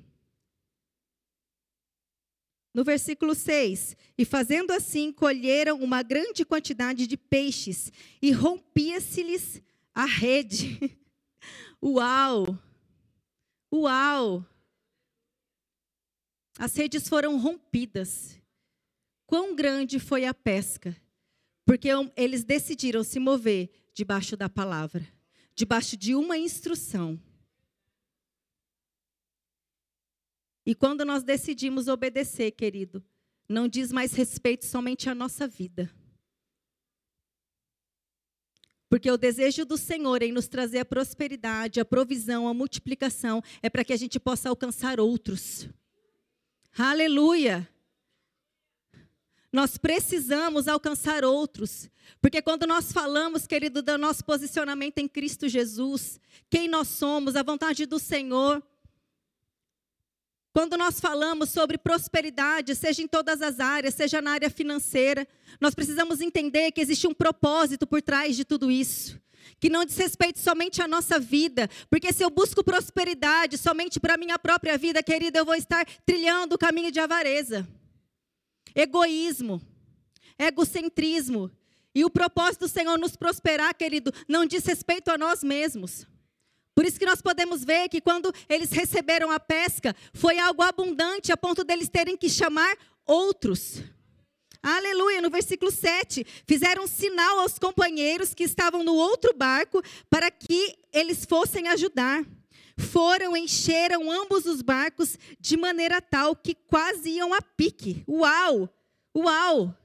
No 2.74 2.84
versículo 2.84 3.34
6: 3.34 3.96
E 4.18 4.26
fazendo 4.26 4.72
assim, 4.72 5.12
colheram 5.12 5.80
uma 5.80 6.04
grande 6.04 6.44
quantidade 6.44 7.08
de 7.08 7.16
peixes, 7.16 7.94
e 8.22 8.32
rompia-se-lhes 8.32 9.62
a 9.94 10.06
rede. 10.06 11.00
Uau! 11.82 12.60
Uau! 13.74 14.46
As 16.58 16.76
redes 16.76 17.08
foram 17.08 17.40
rompidas. 17.40 18.38
Quão 19.26 19.56
grande 19.56 20.00
foi 20.00 20.26
a 20.26 20.34
pesca? 20.34 20.96
Porque 21.66 21.90
eles 22.16 22.44
decidiram 22.44 23.04
se 23.04 23.20
mover 23.20 23.70
debaixo 23.94 24.36
da 24.36 24.50
palavra, 24.50 25.08
debaixo 25.56 25.96
de 25.96 26.14
uma 26.16 26.38
instrução. 26.38 27.20
E 30.66 30.76
quando 30.76 31.04
nós 31.06 31.24
decidimos 31.24 31.88
obedecer, 31.88 32.52
querido, 32.52 33.04
não 33.48 33.68
diz 33.68 33.92
mais 33.92 34.14
respeito 34.14 34.66
somente 34.66 35.10
à 35.10 35.16
nossa 35.16 35.48
vida. 35.48 35.92
Porque 38.90 39.10
o 39.10 39.18
desejo 39.18 39.64
do 39.64 39.78
Senhor 39.78 40.22
em 40.22 40.34
nos 40.34 40.50
trazer 40.50 40.80
a 40.80 40.86
prosperidade, 40.86 41.80
a 41.80 41.86
provisão, 41.86 42.48
a 42.48 42.54
multiplicação, 42.54 43.42
é 43.62 43.70
para 43.70 43.86
que 43.86 43.94
a 43.94 43.98
gente 43.98 44.20
possa 44.20 44.50
alcançar 44.50 45.00
outros. 45.00 45.70
Aleluia! 46.78 47.68
Nós 49.52 49.78
precisamos 49.78 50.68
alcançar 50.68 51.26
outros. 51.26 51.90
Porque 52.22 52.42
quando 52.42 52.66
nós 52.66 52.92
falamos, 52.92 53.46
querido, 53.46 53.82
do 53.82 53.98
nosso 53.98 54.24
posicionamento 54.24 55.00
em 55.00 55.08
Cristo 55.08 55.50
Jesus, 55.50 56.20
quem 56.50 56.68
nós 56.68 56.88
somos, 56.88 57.36
a 57.36 57.44
vontade 57.44 57.86
do 57.86 58.00
Senhor. 58.00 58.64
Quando 60.54 60.78
nós 60.78 61.00
falamos 61.00 61.50
sobre 61.50 61.78
prosperidade, 61.78 62.76
seja 62.76 63.02
em 63.02 63.08
todas 63.08 63.42
as 63.42 63.60
áreas, 63.60 63.94
seja 63.94 64.22
na 64.22 64.32
área 64.32 64.50
financeira, 64.50 65.28
nós 65.60 65.74
precisamos 65.74 66.22
entender 66.22 66.72
que 66.72 66.82
existe 66.82 67.08
um 67.08 67.14
propósito 67.14 67.88
por 67.88 68.02
trás 68.02 68.36
de 68.36 68.46
tudo 68.46 68.70
isso 68.70 69.20
que 69.60 69.70
não 69.70 69.86
diz 69.86 69.98
respeito 69.98 70.40
somente 70.40 70.82
à 70.82 70.88
nossa 70.88 71.20
vida, 71.20 71.70
porque 71.90 72.12
se 72.12 72.24
eu 72.24 72.30
busco 72.30 72.64
prosperidade 72.64 73.58
somente 73.58 74.00
para 74.00 74.16
a 74.16 74.18
minha 74.18 74.38
própria 74.38 74.78
vida, 74.78 75.04
querida, 75.04 75.40
eu 75.40 75.46
vou 75.46 75.56
estar 75.56 75.86
trilhando 76.06 76.56
o 76.56 76.58
caminho 76.58 76.92
de 76.92 77.00
avareza, 77.00 77.68
egoísmo, 78.76 79.62
egocentrismo. 80.38 81.52
E 81.94 82.06
o 82.06 82.10
propósito 82.10 82.62
do 82.62 82.70
Senhor 82.70 82.98
nos 82.98 83.18
prosperar, 83.18 83.76
querido, 83.76 84.14
não 84.28 84.46
diz 84.46 84.66
respeito 84.66 85.12
a 85.12 85.18
nós 85.18 85.44
mesmos. 85.44 86.08
Por 86.74 86.86
isso 86.86 86.98
que 86.98 87.06
nós 87.06 87.22
podemos 87.22 87.66
ver 87.66 87.90
que 87.90 88.00
quando 88.00 88.34
eles 88.48 88.72
receberam 88.72 89.30
a 89.30 89.40
pesca, 89.40 89.96
foi 90.14 90.40
algo 90.40 90.62
abundante 90.62 91.32
a 91.32 91.38
ponto 91.38 91.64
deles 91.64 91.90
terem 91.90 92.16
que 92.16 92.30
chamar 92.30 92.78
outros. 93.06 93.84
Aleluia, 94.64 95.22
no 95.22 95.30
versículo 95.30 95.72
7. 95.72 96.26
Fizeram 96.46 96.84
um 96.84 96.88
sinal 96.88 97.40
aos 97.40 97.58
companheiros 97.58 98.34
que 98.34 98.44
estavam 98.44 98.84
no 98.84 98.94
outro 98.94 99.34
barco 99.36 99.82
para 100.10 100.30
que 100.30 100.78
eles 100.94 101.26
fossem 101.26 101.68
ajudar. 101.68 102.24
Foram, 102.78 103.36
encheram 103.36 104.12
ambos 104.12 104.46
os 104.46 104.62
barcos 104.62 105.18
de 105.40 105.58
maneira 105.58 106.02
tal 106.02 106.36
que 106.36 106.54
quase 106.54 107.10
iam 107.10 107.34
a 107.34 107.42
pique. 107.42 108.04
Uau! 108.08 108.70
Uau! 109.16 109.76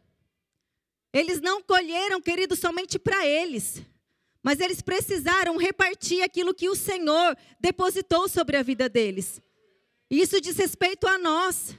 Eles 1.12 1.40
não 1.40 1.62
colheram, 1.62 2.20
querido, 2.20 2.54
somente 2.54 2.98
para 2.98 3.26
eles, 3.26 3.82
mas 4.42 4.60
eles 4.60 4.82
precisaram 4.82 5.56
repartir 5.56 6.22
aquilo 6.22 6.54
que 6.54 6.68
o 6.68 6.76
Senhor 6.76 7.36
depositou 7.58 8.28
sobre 8.28 8.56
a 8.58 8.62
vida 8.62 8.88
deles. 8.88 9.40
Isso 10.10 10.40
diz 10.40 10.56
respeito 10.56 11.06
a 11.06 11.16
nós. 11.16 11.74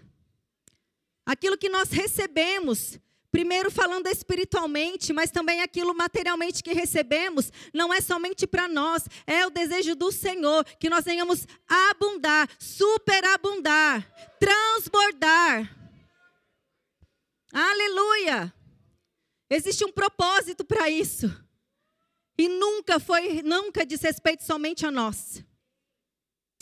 Aquilo 1.28 1.58
que 1.58 1.68
nós 1.68 1.90
recebemos, 1.90 2.98
primeiro 3.30 3.70
falando 3.70 4.08
espiritualmente, 4.08 5.12
mas 5.12 5.30
também 5.30 5.62
aquilo 5.62 5.94
materialmente 5.94 6.64
que 6.64 6.72
recebemos, 6.72 7.52
não 7.74 7.94
é 7.94 8.00
somente 8.00 8.48
para 8.48 8.70
nós, 8.70 9.10
é 9.26 9.46
o 9.46 9.50
desejo 9.50 9.94
do 9.94 10.10
Senhor 10.10 10.64
que 10.80 10.90
nós 10.90 11.04
venhamos 11.04 11.46
abundar, 11.68 12.50
superabundar, 12.58 14.10
transbordar. 14.40 15.70
Aleluia! 17.52 18.54
Existe 19.50 19.84
um 19.84 19.92
propósito 19.92 20.64
para 20.64 20.90
isso. 20.90 21.28
E 22.38 22.48
nunca 22.48 23.02
foi, 23.02 23.42
nunca 23.42 23.86
diz 23.86 24.00
respeito 24.00 24.46
somente 24.46 24.86
a 24.86 24.92
nós. 24.92 25.44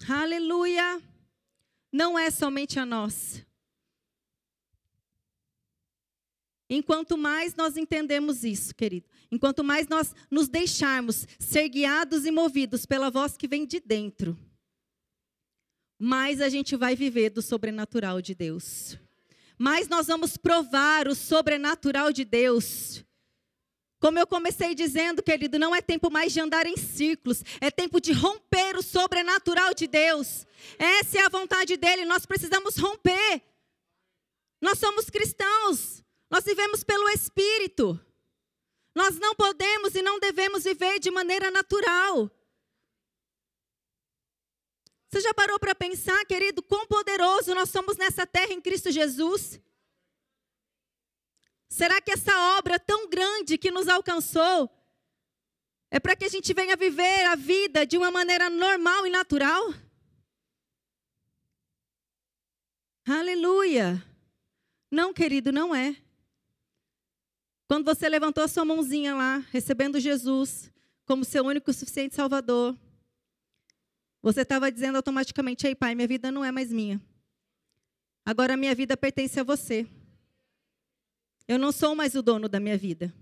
Aleluia! 0.10 1.00
Não 1.92 2.18
é 2.18 2.32
somente 2.32 2.80
a 2.80 2.86
nós. 2.86 3.46
Enquanto 6.70 7.18
mais 7.18 7.54
nós 7.56 7.78
entendemos 7.78 8.44
isso, 8.44 8.74
querido, 8.74 9.08
enquanto 9.32 9.64
mais 9.64 9.88
nós 9.88 10.16
nos 10.32 10.48
deixarmos 10.48 11.28
ser 11.40 11.70
guiados 11.70 12.26
e 12.26 12.32
movidos 12.32 12.86
pela 12.86 13.12
voz 13.12 13.38
que 13.38 13.48
vem 13.48 13.66
de 13.68 13.80
dentro, 13.80 14.38
mais 15.98 16.42
a 16.42 16.50
gente 16.50 16.76
vai 16.76 16.96
viver 16.96 17.30
do 17.30 17.42
sobrenatural 17.42 18.22
de 18.22 18.34
Deus. 18.34 18.98
Mais 19.58 19.88
nós 19.88 20.08
vamos 20.08 20.38
provar 20.38 21.08
o 21.08 21.16
sobrenatural 21.16 22.12
de 22.12 22.26
Deus. 22.26 23.06
Como 24.00 24.20
eu 24.20 24.28
comecei 24.28 24.76
dizendo, 24.76 25.24
querido, 25.24 25.58
não 25.58 25.74
é 25.74 25.82
tempo 25.82 26.12
mais 26.12 26.34
de 26.34 26.40
andar 26.40 26.66
em 26.66 26.76
círculos, 26.76 27.44
é 27.62 27.72
tempo 27.72 28.02
de 28.02 28.12
romper 28.12 28.76
o 28.76 28.84
sobrenatural 28.84 29.74
de 29.74 29.88
Deus. 29.88 30.46
Essa 30.78 31.20
é 31.20 31.26
a 31.26 31.30
vontade 31.30 31.78
dele, 31.78 32.06
nós 32.06 32.26
precisamos 32.26 32.76
romper. 32.78 33.42
Nós 34.62 34.78
somos 34.78 35.10
cristãos, 35.10 36.04
nós 36.30 36.44
vivemos 36.44 36.84
pelo 36.84 37.08
Espírito. 37.10 38.00
Nós 38.94 39.20
não 39.20 39.36
podemos 39.36 39.94
e 39.94 40.02
não 40.02 40.20
devemos 40.20 40.64
viver 40.64 41.00
de 41.00 41.12
maneira 41.12 41.52
natural. 41.52 42.32
Você 45.10 45.22
já 45.22 45.34
parou 45.34 45.60
para 45.60 45.76
pensar, 45.76 46.26
querido, 46.26 46.64
quão 46.64 46.88
poderoso 46.88 47.54
nós 47.54 47.70
somos 47.70 47.98
nessa 47.98 48.26
terra 48.26 48.54
em 48.54 48.62
Cristo 48.62 48.92
Jesus? 48.92 49.62
Será 51.70 52.02
que 52.02 52.12
essa 52.12 52.58
obra 52.58 52.80
tão 52.80 53.10
grande 53.10 53.58
que 53.58 53.72
nos 53.72 53.88
alcançou 53.88 54.70
É 55.92 56.00
para 56.00 56.16
que 56.16 56.26
a 56.26 56.30
gente 56.30 56.54
venha 56.54 56.76
viver 56.76 57.26
a 57.26 57.36
vida 57.36 57.86
de 57.86 57.98
uma 57.98 58.12
maneira 58.12 58.50
normal 58.50 59.06
e 59.06 59.10
natural? 59.10 59.74
Aleluia! 63.08 64.04
Não, 64.92 65.14
querido, 65.14 65.52
não 65.52 65.76
é. 65.76 66.05
Quando 67.68 67.86
você 67.86 68.08
levantou 68.08 68.44
a 68.44 68.48
sua 68.48 68.64
mãozinha 68.64 69.16
lá, 69.16 69.38
recebendo 69.52 70.00
Jesus 70.00 70.72
como 71.06 71.26
seu 71.26 71.44
único 71.44 71.70
e 71.70 71.74
suficiente 71.74 72.16
Salvador, 72.16 72.78
você 74.22 74.42
estava 74.42 74.72
dizendo 74.72 74.96
automaticamente: 74.96 75.66
Ei, 75.66 75.76
Pai, 75.76 75.96
minha 75.96 76.08
vida 76.08 76.32
não 76.32 76.44
é 76.44 76.52
mais 76.52 76.72
minha. 76.72 77.02
Agora 78.24 78.54
a 78.54 78.58
minha 78.58 78.74
vida 78.74 78.96
pertence 78.98 79.40
a 79.40 79.44
você. 79.44 79.88
Eu 81.48 81.60
não 81.60 81.72
sou 81.72 81.96
mais 81.96 82.16
o 82.16 82.22
dono 82.22 82.50
da 82.50 82.60
minha 82.60 82.78
vida. 82.78 83.14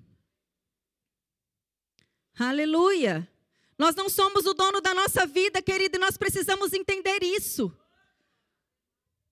Aleluia! 2.39 3.29
Nós 3.77 3.95
não 3.95 4.07
somos 4.09 4.45
o 4.45 4.53
dono 4.53 4.79
da 4.79 4.93
nossa 4.93 5.25
vida, 5.25 5.61
querido, 5.61 5.97
e 5.97 5.99
nós 5.99 6.17
precisamos 6.17 6.73
entender 6.73 7.21
isso. 7.21 7.75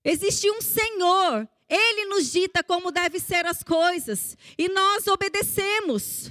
Existe 0.04 0.50
um 0.50 0.60
Senhor, 0.60 1.48
Ele 1.74 2.04
nos 2.04 2.30
dita 2.30 2.62
como 2.62 2.92
devem 2.92 3.18
ser 3.18 3.46
as 3.46 3.62
coisas, 3.62 4.36
e 4.58 4.68
nós 4.68 5.06
obedecemos. 5.06 6.30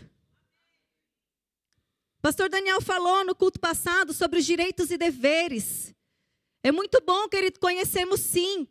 Pastor 2.21 2.47
Daniel 2.47 2.80
falou 2.80 3.25
no 3.25 3.34
culto 3.34 3.60
passado 3.60 4.13
sobre 4.13 4.38
os 4.38 4.45
direitos 4.45 4.91
e 4.91 4.97
deveres. 4.99 5.95
É 6.62 6.71
muito 6.71 7.01
bom, 7.04 7.27
querido, 7.27 7.60
conhecermos 7.60 8.19
sim 8.19 8.67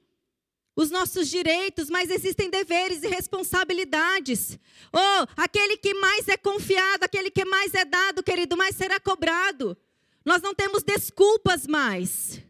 os 0.76 0.92
nossos 0.92 1.28
direitos, 1.28 1.90
mas 1.90 2.08
existem 2.08 2.48
deveres 2.48 3.02
e 3.02 3.08
responsabilidades. 3.08 4.56
Oh, 4.92 5.26
aquele 5.36 5.76
que 5.76 5.92
mais 5.94 6.28
é 6.28 6.36
confiado, 6.36 7.02
aquele 7.02 7.32
que 7.32 7.44
mais 7.44 7.74
é 7.74 7.84
dado, 7.84 8.22
querido, 8.22 8.56
mais 8.56 8.76
será 8.76 9.00
cobrado. 9.00 9.76
Nós 10.24 10.40
não 10.40 10.54
temos 10.54 10.84
desculpas 10.84 11.66
mais. 11.66 12.40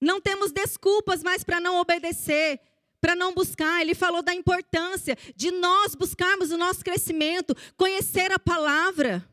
Não 0.00 0.20
temos 0.20 0.52
desculpas 0.52 1.22
mais 1.22 1.42
para 1.42 1.60
não 1.60 1.80
obedecer, 1.80 2.60
para 3.00 3.14
não 3.14 3.34
buscar. 3.34 3.80
Ele 3.80 3.94
falou 3.94 4.22
da 4.22 4.34
importância 4.34 5.16
de 5.34 5.50
nós 5.50 5.94
buscarmos 5.94 6.50
o 6.50 6.56
nosso 6.56 6.84
crescimento, 6.84 7.54
conhecer 7.76 8.30
a 8.32 8.38
palavra. 8.38 9.26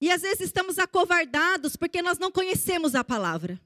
E 0.00 0.10
às 0.10 0.22
vezes 0.22 0.42
estamos 0.42 0.78
acovardados 0.78 1.76
porque 1.76 2.02
nós 2.02 2.18
não 2.18 2.30
conhecemos 2.30 2.94
a 2.94 3.02
palavra. 3.02 3.60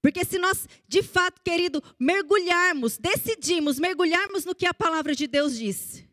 Porque 0.00 0.24
se 0.24 0.38
nós, 0.38 0.68
de 0.86 1.02
fato, 1.02 1.40
querido, 1.42 1.82
mergulharmos, 1.98 2.98
decidimos 2.98 3.78
mergulharmos 3.78 4.44
no 4.44 4.54
que 4.54 4.66
a 4.66 4.74
palavra 4.74 5.14
de 5.14 5.26
Deus 5.26 5.56
diz, 5.56 6.04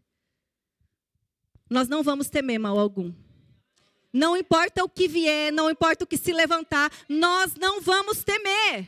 nós 1.70 1.88
não 1.88 2.04
vamos 2.04 2.30
temer 2.30 2.60
mal 2.60 2.78
algum. 2.80 3.14
Não 4.16 4.38
importa 4.38 4.82
o 4.82 4.88
que 4.88 5.10
vier, 5.10 5.52
não 5.52 5.70
importa 5.70 6.06
o 6.06 6.08
que 6.08 6.16
se 6.16 6.32
levantar, 6.32 6.90
nós 7.10 7.54
não 7.56 7.82
vamos 7.82 8.24
temer. 8.24 8.88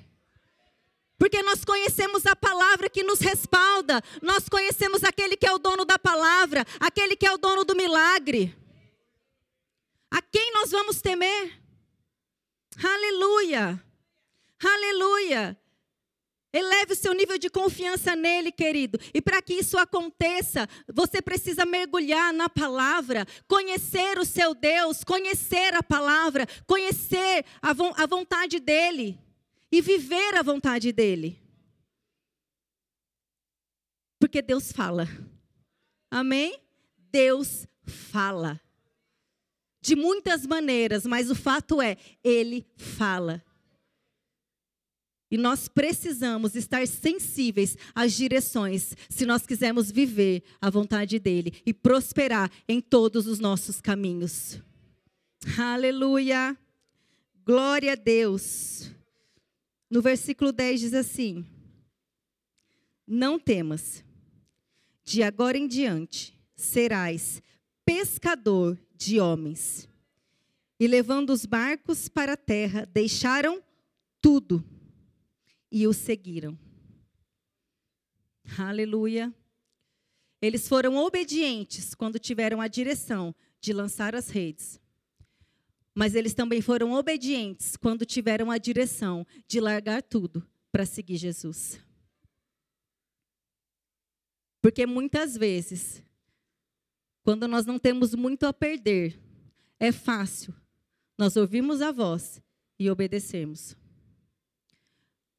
Porque 1.18 1.44
nós 1.44 1.66
conhecemos 1.66 2.26
a 2.26 2.34
palavra 2.34 2.90
que 2.90 3.04
nos 3.04 3.20
respalda, 3.20 4.02
nós 4.22 4.48
conhecemos 4.48 5.04
aquele 5.04 5.36
que 5.36 5.46
é 5.46 5.52
o 5.52 5.58
dono 5.58 5.84
da 5.84 6.00
palavra, 6.00 6.66
aquele 6.80 7.18
que 7.18 7.26
é 7.26 7.32
o 7.34 7.38
dono 7.38 7.66
do 7.66 7.76
milagre. 7.76 8.56
A 10.10 10.22
quem 10.22 10.54
nós 10.54 10.72
vamos 10.72 11.02
temer? 11.02 11.62
Aleluia! 12.82 13.84
Aleluia! 14.64 15.60
Eleve 16.54 16.94
o 16.94 16.96
seu 16.96 17.14
nível 17.14 17.38
de 17.38 17.50
confiança 17.50 18.16
nele, 18.16 18.52
querido. 18.52 18.98
E 19.14 19.22
para 19.22 19.42
que 19.42 19.54
isso 19.54 19.78
aconteça, 19.78 20.68
você 20.94 21.22
precisa 21.22 21.66
mergulhar 21.66 22.34
na 22.34 22.48
palavra, 22.50 23.26
conhecer 23.48 24.18
o 24.18 24.26
seu 24.26 24.56
Deus, 24.56 25.04
conhecer 25.04 25.74
a 25.74 25.84
palavra, 25.84 26.48
conhecer 26.66 27.46
a, 27.62 27.74
vo 27.74 27.94
a 27.98 28.06
vontade 28.06 28.60
dele 28.60 29.20
e 29.72 29.82
viver 29.82 30.36
a 30.36 30.42
vontade 30.42 30.92
dele. 30.92 31.42
Porque 34.20 34.42
Deus 34.42 34.72
fala. 34.72 35.08
Amém? 36.10 36.60
Deus 37.12 37.68
fala. 37.84 38.60
De 39.82 39.96
muitas 39.96 40.46
maneiras, 40.46 41.06
mas 41.06 41.30
o 41.30 41.36
fato 41.36 41.82
é, 41.82 41.98
ele 42.24 42.66
fala. 42.76 43.44
E 45.30 45.38
nós 45.38 45.68
precisamos 45.68 46.56
estar 46.56 46.88
sensíveis 46.88 47.78
às 47.94 48.14
direções, 48.14 48.96
se 49.10 49.26
nós 49.26 49.46
quisermos 49.46 49.92
viver 49.92 50.42
a 50.62 50.70
vontade 50.70 51.20
dEle 51.20 51.54
e 51.66 51.74
prosperar 51.74 52.50
em 52.68 52.80
todos 52.80 53.28
os 53.28 53.40
nossos 53.40 53.82
caminhos. 53.82 54.62
Aleluia! 55.58 56.58
Glória 57.46 57.94
a 57.94 57.96
Deus. 57.96 58.90
No 59.90 60.02
versículo 60.02 60.52
10 60.52 60.80
diz 60.80 60.94
assim: 60.94 61.46
Não 63.06 63.38
temas, 63.38 64.04
de 65.04 65.24
agora 65.24 65.58
em 65.58 65.68
diante 65.68 66.38
serás 66.56 67.42
pescador 67.86 68.78
de 68.96 69.20
homens. 69.20 69.88
E 70.80 70.88
levando 70.88 71.32
os 71.32 71.46
barcos 71.46 72.08
para 72.08 72.34
a 72.34 72.38
terra, 72.38 72.88
deixaram 72.94 73.64
tudo 74.22 74.64
e 75.72 75.88
o 75.88 75.94
seguiram. 75.94 76.58
Aleluia. 78.58 79.34
Eles 80.42 80.68
foram 80.68 80.96
obedientes 80.98 81.96
quando 81.96 82.20
tiveram 82.20 82.62
a 82.62 82.68
direção 82.68 83.36
de 83.60 83.74
lançar 83.74 84.16
as 84.16 84.30
redes. 84.30 84.80
Mas 85.94 86.14
eles 86.14 86.34
também 86.34 86.62
foram 86.62 86.94
obedientes 86.94 87.76
quando 87.76 88.06
tiveram 88.06 88.52
a 88.52 88.58
direção 88.58 89.26
de 89.48 89.60
largar 89.60 90.04
tudo 90.04 90.48
para 90.72 90.86
seguir 90.86 91.18
Jesus. 91.18 91.80
Porque 94.62 94.86
muitas 94.86 95.36
vezes, 95.36 96.04
quando 97.24 97.48
nós 97.48 97.66
não 97.66 97.80
temos 97.80 98.14
muito 98.14 98.46
a 98.46 98.54
perder, 98.54 99.20
é 99.80 99.92
fácil 99.92 100.54
nós 101.18 101.36
ouvirmos 101.36 101.82
a 101.82 101.92
voz 101.92 102.42
e 102.78 102.90
obedecermos. 102.92 103.76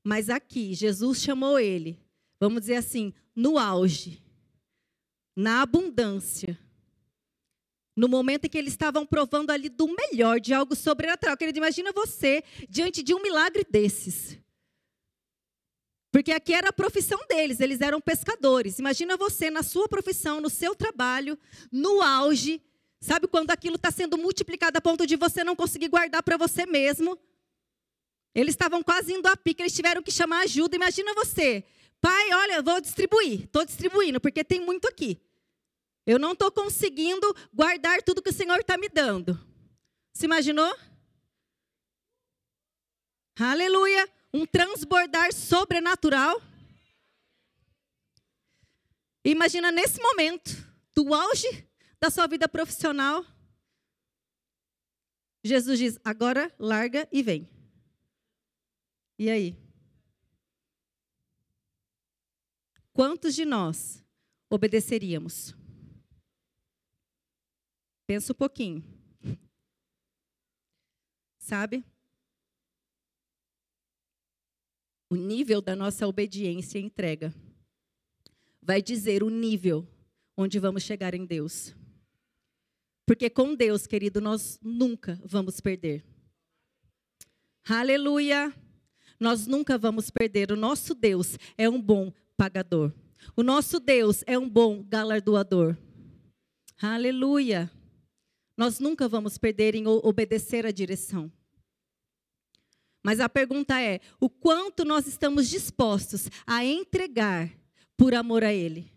Mas 0.09 0.31
aqui, 0.31 0.73
Jesus 0.73 1.21
chamou 1.21 1.61
ele, 1.61 2.01
vamos 2.41 2.63
dizer 2.63 2.77
assim, 2.77 3.13
no 3.37 3.59
auge, 3.59 4.25
na 5.37 5.61
abundância. 5.61 6.59
No 7.95 8.09
momento 8.09 8.47
em 8.47 8.49
que 8.49 8.57
eles 8.57 8.73
estavam 8.73 9.05
provando 9.05 9.51
ali 9.51 9.69
do 9.69 9.87
melhor, 9.87 10.41
de 10.41 10.55
algo 10.55 10.75
sobrenatural. 10.75 11.37
Querido, 11.37 11.59
imagina 11.59 11.93
você 11.93 12.43
diante 12.71 13.03
de 13.03 13.13
um 13.13 13.21
milagre 13.21 13.67
desses. 13.71 14.39
Porque 16.11 16.33
aqui 16.33 16.55
era 16.55 16.71
a 16.71 16.73
profissão 16.73 17.21
deles, 17.29 17.61
eles 17.61 17.83
eram 17.83 18.01
pescadores. 18.01 18.79
Imagina 18.79 19.15
você 19.15 19.51
na 19.51 19.63
sua 19.63 19.87
profissão, 19.89 20.41
no 20.41 20.49
seu 20.49 20.75
trabalho, 20.75 21.39
no 21.71 22.01
auge. 22.01 22.63
Sabe 22.99 23.29
quando 23.29 23.51
aquilo 23.51 23.77
está 23.77 23.91
sendo 23.91 24.17
multiplicado 24.17 24.79
a 24.79 24.81
ponto 24.81 25.07
de 25.07 25.17
você 25.17 25.45
não 25.45 25.55
conseguir 25.55 25.89
guardar 25.89 26.23
para 26.23 26.39
você 26.39 26.65
mesmo? 26.65 27.19
Eles 28.35 28.55
estavam 28.55 28.83
quase 28.83 29.13
indo 29.13 29.27
a 29.27 29.37
pique, 29.37 29.63
eles 29.63 29.75
tiveram 29.75 30.03
que 30.03 30.11
chamar 30.11 30.41
ajuda. 30.41 30.77
Imagina 30.77 31.15
você, 31.15 31.65
pai, 32.01 32.33
olha, 32.33 32.63
vou 32.63 32.81
distribuir, 32.81 33.45
estou 33.45 33.65
distribuindo, 33.65 34.21
porque 34.21 34.45
tem 34.45 34.61
muito 34.61 34.87
aqui. 34.87 35.21
Eu 36.07 36.19
não 36.19 36.33
estou 36.33 36.51
conseguindo 36.51 37.35
guardar 37.53 38.03
tudo 38.03 38.23
que 38.23 38.31
o 38.31 38.33
Senhor 38.33 38.61
está 38.61 38.79
me 38.79 38.89
dando. 38.89 39.39
Se 40.13 40.25
imaginou? 40.25 40.75
Aleluia! 43.39 44.09
Um 44.33 44.47
transbordar 44.47 45.33
sobrenatural. 45.33 46.41
Imagina 49.25 49.71
nesse 49.71 50.01
momento, 50.01 50.51
do 50.95 51.15
auge 51.15 51.69
da 52.01 52.11
sua 52.11 52.27
vida 52.27 52.49
profissional, 52.49 53.25
Jesus 55.45 55.79
diz: 55.79 55.99
agora 56.05 56.53
larga 56.59 57.09
e 57.13 57.23
vem. 57.23 57.49
E 59.19 59.29
aí? 59.29 59.57
Quantos 62.93 63.35
de 63.35 63.45
nós 63.45 64.05
obedeceríamos? 64.49 65.55
Pensa 68.07 68.33
um 68.33 68.37
pouquinho. 68.37 68.85
Sabe? 71.39 71.85
O 75.11 75.17
nível 75.17 75.61
da 75.61 75.75
nossa 75.75 76.07
obediência 76.07 76.79
e 76.79 76.83
entrega 76.83 77.35
vai 78.63 78.81
dizer 78.81 79.23
o 79.23 79.31
nível 79.31 79.87
onde 80.37 80.59
vamos 80.59 80.83
chegar 80.83 81.15
em 81.15 81.27
Deus. 81.27 81.75
Porque 83.05 83.29
com 83.29 83.55
Deus, 83.55 83.87
querido, 83.87 84.21
nós 84.21 84.61
nunca 84.63 85.21
vamos 85.25 85.61
perder. 85.61 86.05
Aleluia! 87.65 88.55
Nós 89.19 89.47
nunca 89.47 89.77
vamos 89.77 90.11
perder. 90.11 90.53
O 90.53 90.57
nosso 90.57 90.95
Deus 90.95 91.39
é 91.57 91.69
um 91.69 91.81
bom 91.81 92.13
pagador. 92.37 92.93
O 93.37 93.43
nosso 93.43 93.81
Deus 93.81 94.23
é 94.27 94.39
um 94.39 94.49
bom 94.49 94.83
galardoador. 94.83 95.77
Aleluia. 96.81 97.71
Nós 98.57 98.79
nunca 98.79 99.09
vamos 99.09 99.39
perder 99.39 99.75
em 99.75 99.87
obedecer 99.87 100.67
a 100.67 100.71
direção. 100.71 101.31
Mas 103.03 103.21
a 103.21 103.29
pergunta 103.29 103.81
é: 103.81 104.01
o 104.21 104.29
quanto 104.29 104.85
nós 104.85 105.07
estamos 105.07 105.49
dispostos 105.49 106.29
a 106.47 106.65
entregar 106.65 107.51
por 107.97 108.15
amor 108.15 108.45
a 108.45 108.53
Ele? 108.53 108.93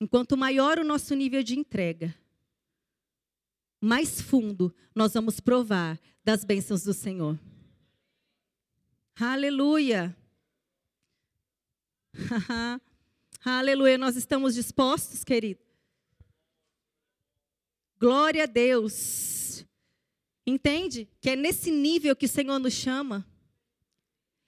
Enquanto 0.00 0.36
maior 0.36 0.78
o 0.78 0.84
nosso 0.84 1.14
nível 1.14 1.42
de 1.42 1.58
entrega, 1.58 2.14
mais 3.80 4.20
fundo 4.20 4.74
nós 4.94 5.14
vamos 5.14 5.40
provar 5.40 5.98
das 6.24 6.44
bênçãos 6.44 6.82
do 6.82 6.92
Senhor. 6.92 7.38
Aleluia. 9.18 10.16
Aleluia. 13.44 13.96
Nós 13.96 14.16
estamos 14.16 14.54
dispostos, 14.54 15.24
querido. 15.24 15.60
Glória 17.98 18.44
a 18.44 18.46
Deus. 18.46 19.64
Entende? 20.46 21.08
Que 21.20 21.30
é 21.30 21.36
nesse 21.36 21.70
nível 21.70 22.14
que 22.14 22.26
o 22.26 22.28
Senhor 22.28 22.58
nos 22.58 22.74
chama. 22.74 23.26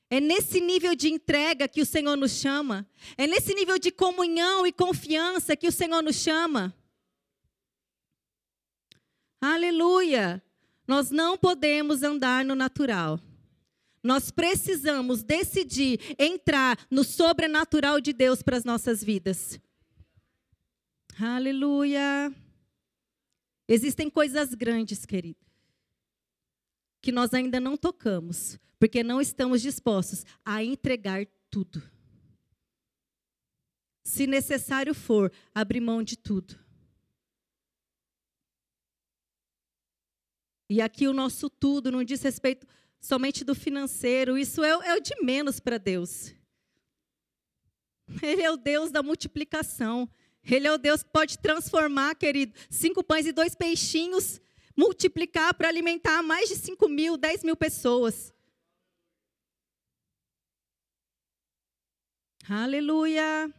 É 0.08 0.20
nesse 0.20 0.60
nível 0.60 0.94
de 0.94 1.08
entrega 1.08 1.68
que 1.68 1.80
o 1.80 1.86
Senhor 1.86 2.16
nos 2.16 2.32
chama. 2.32 2.88
É 3.16 3.26
nesse 3.26 3.54
nível 3.54 3.78
de 3.78 3.90
comunhão 3.90 4.66
e 4.66 4.72
confiança 4.72 5.56
que 5.56 5.68
o 5.68 5.72
Senhor 5.72 6.02
nos 6.02 6.16
chama. 6.16 6.74
Aleluia! 9.40 10.42
Nós 10.86 11.10
não 11.10 11.38
podemos 11.38 12.02
andar 12.02 12.44
no 12.44 12.54
natural. 12.54 13.18
Nós 14.02 14.30
precisamos 14.30 15.22
decidir 15.22 16.14
entrar 16.18 16.78
no 16.90 17.04
sobrenatural 17.04 18.00
de 18.00 18.12
Deus 18.12 18.42
para 18.42 18.56
as 18.56 18.64
nossas 18.64 19.02
vidas. 19.02 19.58
Aleluia! 21.18 22.34
Existem 23.68 24.10
coisas 24.10 24.52
grandes, 24.52 25.06
querido, 25.06 25.46
que 27.00 27.12
nós 27.12 27.32
ainda 27.32 27.60
não 27.60 27.76
tocamos, 27.76 28.58
porque 28.78 29.04
não 29.04 29.20
estamos 29.20 29.62
dispostos 29.62 30.24
a 30.44 30.64
entregar 30.64 31.24
tudo. 31.50 31.82
Se 34.02 34.26
necessário 34.26 34.92
for, 34.92 35.30
abrir 35.54 35.80
mão 35.80 36.02
de 36.02 36.16
tudo. 36.16 36.58
E 40.70 40.80
aqui 40.80 41.08
o 41.08 41.12
nosso 41.12 41.50
tudo 41.50 41.90
não 41.90 42.04
diz 42.04 42.22
respeito 42.22 42.64
somente 43.00 43.42
do 43.42 43.56
financeiro, 43.56 44.38
isso 44.38 44.62
é, 44.62 44.68
é 44.68 44.94
o 44.94 45.00
de 45.00 45.20
menos 45.20 45.58
para 45.58 45.78
Deus. 45.78 46.32
Ele 48.22 48.42
é 48.42 48.50
o 48.52 48.56
Deus 48.56 48.92
da 48.92 49.02
multiplicação. 49.02 50.08
Ele 50.44 50.68
é 50.68 50.72
o 50.72 50.78
Deus 50.78 51.02
que 51.02 51.10
pode 51.10 51.38
transformar, 51.38 52.14
querido, 52.14 52.56
cinco 52.70 53.02
pães 53.02 53.26
e 53.26 53.32
dois 53.32 53.54
peixinhos, 53.54 54.40
multiplicar 54.76 55.54
para 55.54 55.68
alimentar 55.68 56.22
mais 56.22 56.48
de 56.48 56.54
cinco 56.54 56.88
mil, 56.88 57.16
dez 57.16 57.42
mil 57.42 57.56
pessoas. 57.56 58.32
Aleluia. 62.48 63.52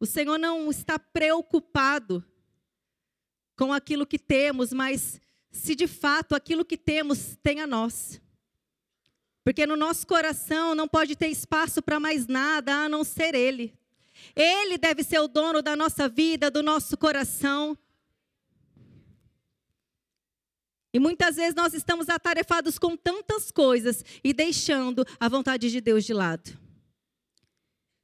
O 0.00 0.06
Senhor 0.06 0.38
não 0.38 0.70
está 0.70 0.98
preocupado 0.98 2.24
com 3.56 3.72
aquilo 3.72 4.06
que 4.06 4.18
temos, 4.18 4.72
mas 4.72 5.20
se 5.56 5.74
de 5.74 5.86
fato 5.86 6.34
aquilo 6.34 6.64
que 6.64 6.76
temos 6.76 7.36
tem 7.42 7.60
a 7.60 7.66
nós. 7.66 8.20
Porque 9.42 9.66
no 9.66 9.76
nosso 9.76 10.06
coração 10.06 10.74
não 10.74 10.88
pode 10.88 11.16
ter 11.16 11.28
espaço 11.28 11.80
para 11.80 12.00
mais 12.00 12.26
nada 12.26 12.84
a 12.84 12.88
não 12.88 13.04
ser 13.04 13.34
Ele. 13.34 13.74
Ele 14.34 14.76
deve 14.76 15.02
ser 15.02 15.18
o 15.20 15.28
dono 15.28 15.62
da 15.62 15.76
nossa 15.76 16.08
vida, 16.08 16.50
do 16.50 16.62
nosso 16.62 16.96
coração. 16.96 17.76
E 20.92 20.98
muitas 20.98 21.36
vezes 21.36 21.54
nós 21.54 21.74
estamos 21.74 22.08
atarefados 22.08 22.78
com 22.78 22.96
tantas 22.96 23.50
coisas 23.50 24.04
e 24.24 24.32
deixando 24.32 25.04
a 25.20 25.28
vontade 25.28 25.70
de 25.70 25.80
Deus 25.80 26.04
de 26.04 26.14
lado. 26.14 26.58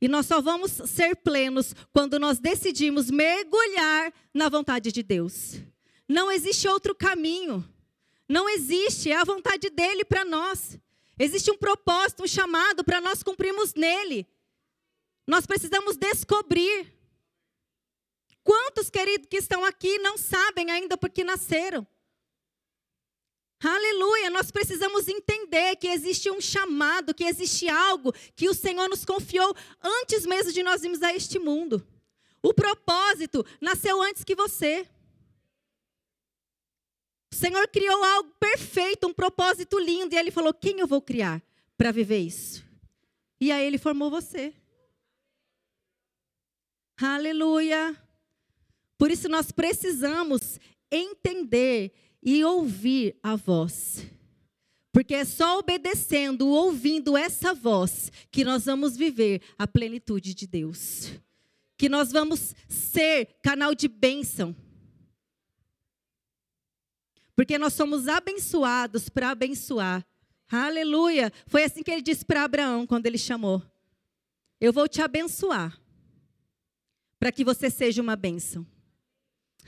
E 0.00 0.08
nós 0.08 0.26
só 0.26 0.40
vamos 0.40 0.72
ser 0.72 1.16
plenos 1.16 1.74
quando 1.92 2.18
nós 2.18 2.38
decidimos 2.38 3.10
mergulhar 3.10 4.12
na 4.34 4.48
vontade 4.48 4.92
de 4.92 5.02
Deus. 5.02 5.60
Não 6.12 6.30
existe 6.30 6.68
outro 6.68 6.94
caminho. 6.94 7.66
Não 8.28 8.46
existe, 8.48 9.10
é 9.10 9.16
a 9.16 9.24
vontade 9.24 9.70
dele 9.70 10.04
para 10.04 10.24
nós. 10.26 10.78
Existe 11.18 11.50
um 11.50 11.56
propósito, 11.56 12.22
um 12.22 12.26
chamado 12.26 12.84
para 12.84 13.00
nós 13.00 13.22
cumprirmos 13.22 13.72
nele. 13.72 14.26
Nós 15.26 15.46
precisamos 15.46 15.96
descobrir. 15.96 16.92
Quantos, 18.44 18.90
queridos, 18.90 19.26
que 19.26 19.38
estão 19.38 19.64
aqui 19.64 19.98
não 19.98 20.18
sabem 20.18 20.70
ainda 20.70 20.98
porque 20.98 21.24
nasceram? 21.24 21.86
Aleluia, 23.64 24.28
nós 24.28 24.50
precisamos 24.50 25.08
entender 25.08 25.76
que 25.76 25.86
existe 25.86 26.30
um 26.30 26.40
chamado, 26.40 27.14
que 27.14 27.24
existe 27.24 27.68
algo 27.68 28.12
que 28.34 28.48
o 28.48 28.54
Senhor 28.54 28.88
nos 28.88 29.04
confiou 29.04 29.54
antes 29.80 30.26
mesmo 30.26 30.52
de 30.52 30.62
nós 30.62 30.82
irmos 30.82 31.02
a 31.02 31.14
este 31.14 31.38
mundo. 31.38 31.86
O 32.42 32.52
propósito 32.52 33.46
nasceu 33.60 34.02
antes 34.02 34.24
que 34.24 34.34
você. 34.34 34.86
O 37.32 37.34
Senhor 37.34 37.66
criou 37.68 38.04
algo 38.04 38.30
perfeito, 38.38 39.06
um 39.06 39.14
propósito 39.14 39.78
lindo, 39.78 40.14
e 40.14 40.18
Ele 40.18 40.30
falou: 40.30 40.52
quem 40.52 40.78
eu 40.80 40.86
vou 40.86 41.00
criar 41.00 41.42
para 41.78 41.90
viver 41.90 42.18
isso? 42.18 42.62
E 43.40 43.50
aí 43.50 43.66
Ele 43.66 43.78
formou 43.78 44.10
você. 44.10 44.52
Aleluia. 47.00 47.96
Por 48.98 49.10
isso 49.10 49.28
nós 49.30 49.50
precisamos 49.50 50.60
entender 50.90 51.92
e 52.22 52.44
ouvir 52.44 53.16
a 53.22 53.34
voz. 53.34 54.06
Porque 54.92 55.14
é 55.14 55.24
só 55.24 55.58
obedecendo, 55.58 56.46
ouvindo 56.48 57.16
essa 57.16 57.54
voz, 57.54 58.12
que 58.30 58.44
nós 58.44 58.66
vamos 58.66 58.94
viver 58.94 59.40
a 59.58 59.66
plenitude 59.66 60.34
de 60.34 60.46
Deus. 60.46 61.10
Que 61.78 61.88
nós 61.88 62.12
vamos 62.12 62.54
ser 62.68 63.38
canal 63.42 63.74
de 63.74 63.88
bênção 63.88 64.54
porque 67.34 67.58
nós 67.58 67.72
somos 67.72 68.08
abençoados 68.08 69.08
para 69.08 69.30
abençoar. 69.30 70.04
Aleluia. 70.50 71.32
Foi 71.46 71.64
assim 71.64 71.82
que 71.82 71.90
ele 71.90 72.02
disse 72.02 72.24
para 72.24 72.44
Abraão 72.44 72.86
quando 72.86 73.06
ele 73.06 73.18
chamou: 73.18 73.62
Eu 74.60 74.72
vou 74.72 74.86
te 74.86 75.00
abençoar, 75.00 75.78
para 77.18 77.32
que 77.32 77.44
você 77.44 77.70
seja 77.70 78.02
uma 78.02 78.16
bênção. 78.16 78.66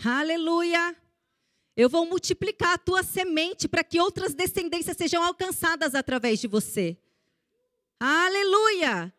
Aleluia. 0.04 0.96
Eu 1.76 1.88
vou 1.88 2.06
multiplicar 2.06 2.74
a 2.74 2.78
tua 2.78 3.02
semente 3.02 3.66
para 3.66 3.82
que 3.82 3.98
outras 3.98 4.32
descendências 4.32 4.96
sejam 4.96 5.22
alcançadas 5.22 5.94
através 5.94 6.38
de 6.38 6.46
você. 6.46 6.96
Aleluia. 7.98 9.12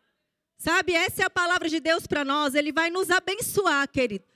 Sabe, 0.56 0.94
essa 0.94 1.22
é 1.22 1.26
a 1.26 1.30
palavra 1.30 1.68
de 1.68 1.80
Deus 1.80 2.06
para 2.06 2.24
nós. 2.24 2.54
Ele 2.54 2.72
vai 2.72 2.88
nos 2.88 3.10
abençoar, 3.10 3.86
querido 3.88 4.35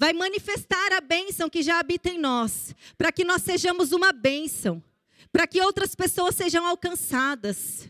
vai 0.00 0.14
manifestar 0.14 0.94
a 0.94 1.00
bênção 1.02 1.50
que 1.50 1.62
já 1.62 1.78
habita 1.78 2.08
em 2.08 2.18
nós, 2.18 2.74
para 2.96 3.12
que 3.12 3.22
nós 3.22 3.42
sejamos 3.42 3.92
uma 3.92 4.12
bênção, 4.12 4.82
para 5.30 5.46
que 5.46 5.60
outras 5.60 5.94
pessoas 5.94 6.34
sejam 6.34 6.64
alcançadas. 6.64 7.86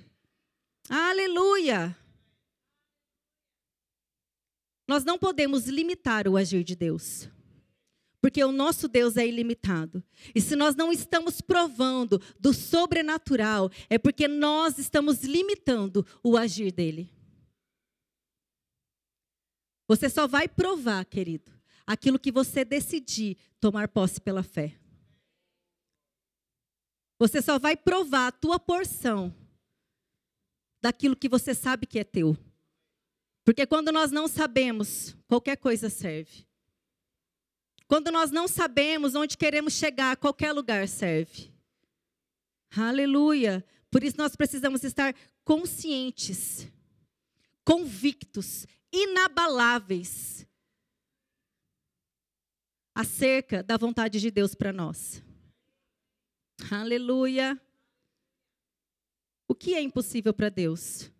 Aleluia! 0.88 1.96
Nós 4.88 5.04
não 5.04 5.16
podemos 5.16 5.68
limitar 5.68 6.26
o 6.26 6.36
agir 6.36 6.64
de 6.64 6.74
Deus. 6.74 7.28
Porque 8.20 8.42
o 8.42 8.50
nosso 8.50 8.88
Deus 8.88 9.16
é 9.16 9.24
ilimitado. 9.24 10.02
E 10.34 10.40
se 10.40 10.56
nós 10.56 10.74
não 10.74 10.92
estamos 10.92 11.40
provando 11.40 12.20
do 12.40 12.52
sobrenatural, 12.52 13.70
é 13.88 13.96
porque 13.96 14.26
nós 14.26 14.78
estamos 14.78 15.22
limitando 15.22 16.04
o 16.24 16.36
agir 16.36 16.72
dele. 16.72 17.08
Você 19.86 20.10
só 20.10 20.26
vai 20.26 20.48
provar, 20.48 21.04
querido, 21.04 21.59
aquilo 21.90 22.20
que 22.20 22.30
você 22.30 22.64
decidir 22.64 23.36
tomar 23.58 23.88
posse 23.88 24.20
pela 24.20 24.44
fé. 24.44 24.78
Você 27.18 27.42
só 27.42 27.58
vai 27.58 27.76
provar 27.76 28.28
a 28.28 28.32
tua 28.32 28.60
porção 28.60 29.34
daquilo 30.80 31.16
que 31.16 31.28
você 31.28 31.52
sabe 31.52 31.88
que 31.88 31.98
é 31.98 32.04
teu. 32.04 32.38
Porque 33.44 33.66
quando 33.66 33.90
nós 33.90 34.12
não 34.12 34.28
sabemos, 34.28 35.16
qualquer 35.26 35.56
coisa 35.56 35.90
serve. 35.90 36.46
Quando 37.88 38.12
nós 38.12 38.30
não 38.30 38.46
sabemos 38.46 39.16
onde 39.16 39.36
queremos 39.36 39.72
chegar, 39.72 40.16
qualquer 40.16 40.52
lugar 40.52 40.86
serve. 40.86 41.52
Aleluia. 42.70 43.66
Por 43.90 44.04
isso 44.04 44.16
nós 44.16 44.36
precisamos 44.36 44.84
estar 44.84 45.12
conscientes, 45.44 46.68
convictos, 47.64 48.64
inabaláveis 48.92 50.48
acerca 53.00 53.62
da 53.62 53.76
vontade 53.76 54.20
de 54.20 54.30
Deus 54.30 54.54
para 54.54 54.72
nós. 54.72 55.22
Aleluia. 56.70 57.58
O 59.48 59.54
que 59.54 59.74
é 59.74 59.80
impossível 59.80 60.34
para 60.34 60.50
Deus? 60.50 61.10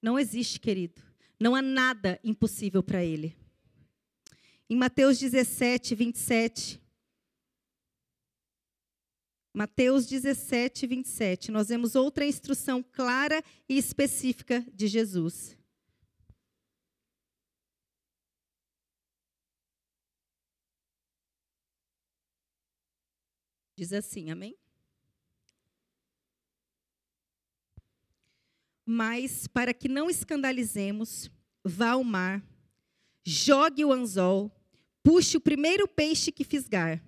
Não 0.00 0.18
existe, 0.18 0.60
querido. 0.60 1.02
Não 1.38 1.54
há 1.54 1.60
nada 1.60 2.20
impossível 2.22 2.82
para 2.82 3.04
Ele. 3.04 3.36
Em 4.70 4.76
Mateus 4.76 5.18
17, 5.18 5.94
27. 5.94 6.80
Mateus 9.52 10.06
17, 10.06 10.86
27. 10.86 11.50
Nós 11.50 11.68
vemos 11.68 11.96
outra 11.96 12.24
instrução 12.24 12.82
clara 12.82 13.42
e 13.68 13.76
específica 13.76 14.64
de 14.72 14.86
Jesus. 14.86 15.56
Diz 23.76 23.92
assim, 23.92 24.30
amém? 24.30 24.56
Mas, 28.86 29.46
para 29.46 29.72
que 29.72 29.88
não 29.88 30.10
escandalizemos, 30.10 31.30
vá 31.64 31.90
ao 31.90 32.04
mar, 32.04 32.44
jogue 33.24 33.84
o 33.84 33.92
anzol, 33.92 34.54
puxe 35.02 35.36
o 35.36 35.40
primeiro 35.40 35.88
peixe 35.88 36.30
que 36.30 36.44
fisgar. 36.44 37.02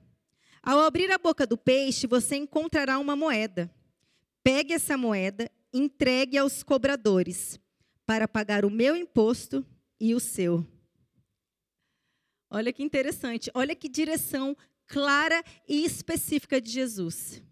Ao 0.63 0.81
abrir 0.81 1.11
a 1.13 1.19
boca 1.19 1.47
do 1.47 1.57
peixe, 1.57 2.07
você 2.07 2.37
encontrará 2.37 2.99
uma 2.99 3.15
moeda. 3.15 3.71
Pegue 4.43 4.73
essa 4.73 4.97
moeda, 4.97 5.51
entregue 5.73 6.39
aos 6.39 6.63
cobradores, 6.63 7.61
para 8.05 8.27
pagar 8.27 8.65
o 8.65 8.71
meu 8.71 8.97
imposto 8.97 9.65
e 10.01 10.15
o 10.15 10.21
seu. 10.21 10.67
Olha 12.49 12.73
que 12.73 12.83
interessante, 12.83 13.51
olha 13.55 13.75
que 13.75 13.89
direção 13.89 14.57
clara 14.87 15.43
e 15.69 15.85
específica 15.85 16.61
de 16.61 16.71
Jesus 16.71 17.43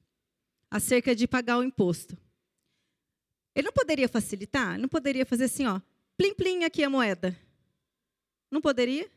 acerca 0.71 1.15
de 1.15 1.27
pagar 1.27 1.59
o 1.59 1.63
imposto. 1.63 2.17
Ele 3.55 3.67
não 3.67 3.73
poderia 3.73 4.09
facilitar? 4.09 4.79
Não 4.79 4.89
poderia 4.89 5.25
fazer 5.25 5.45
assim, 5.45 5.67
ó, 5.67 5.81
plim 6.17 6.35
plim 6.35 6.65
aqui 6.65 6.83
a 6.83 6.91
moeda. 6.91 7.39
Não 8.51 8.61
poderia? 8.61 9.11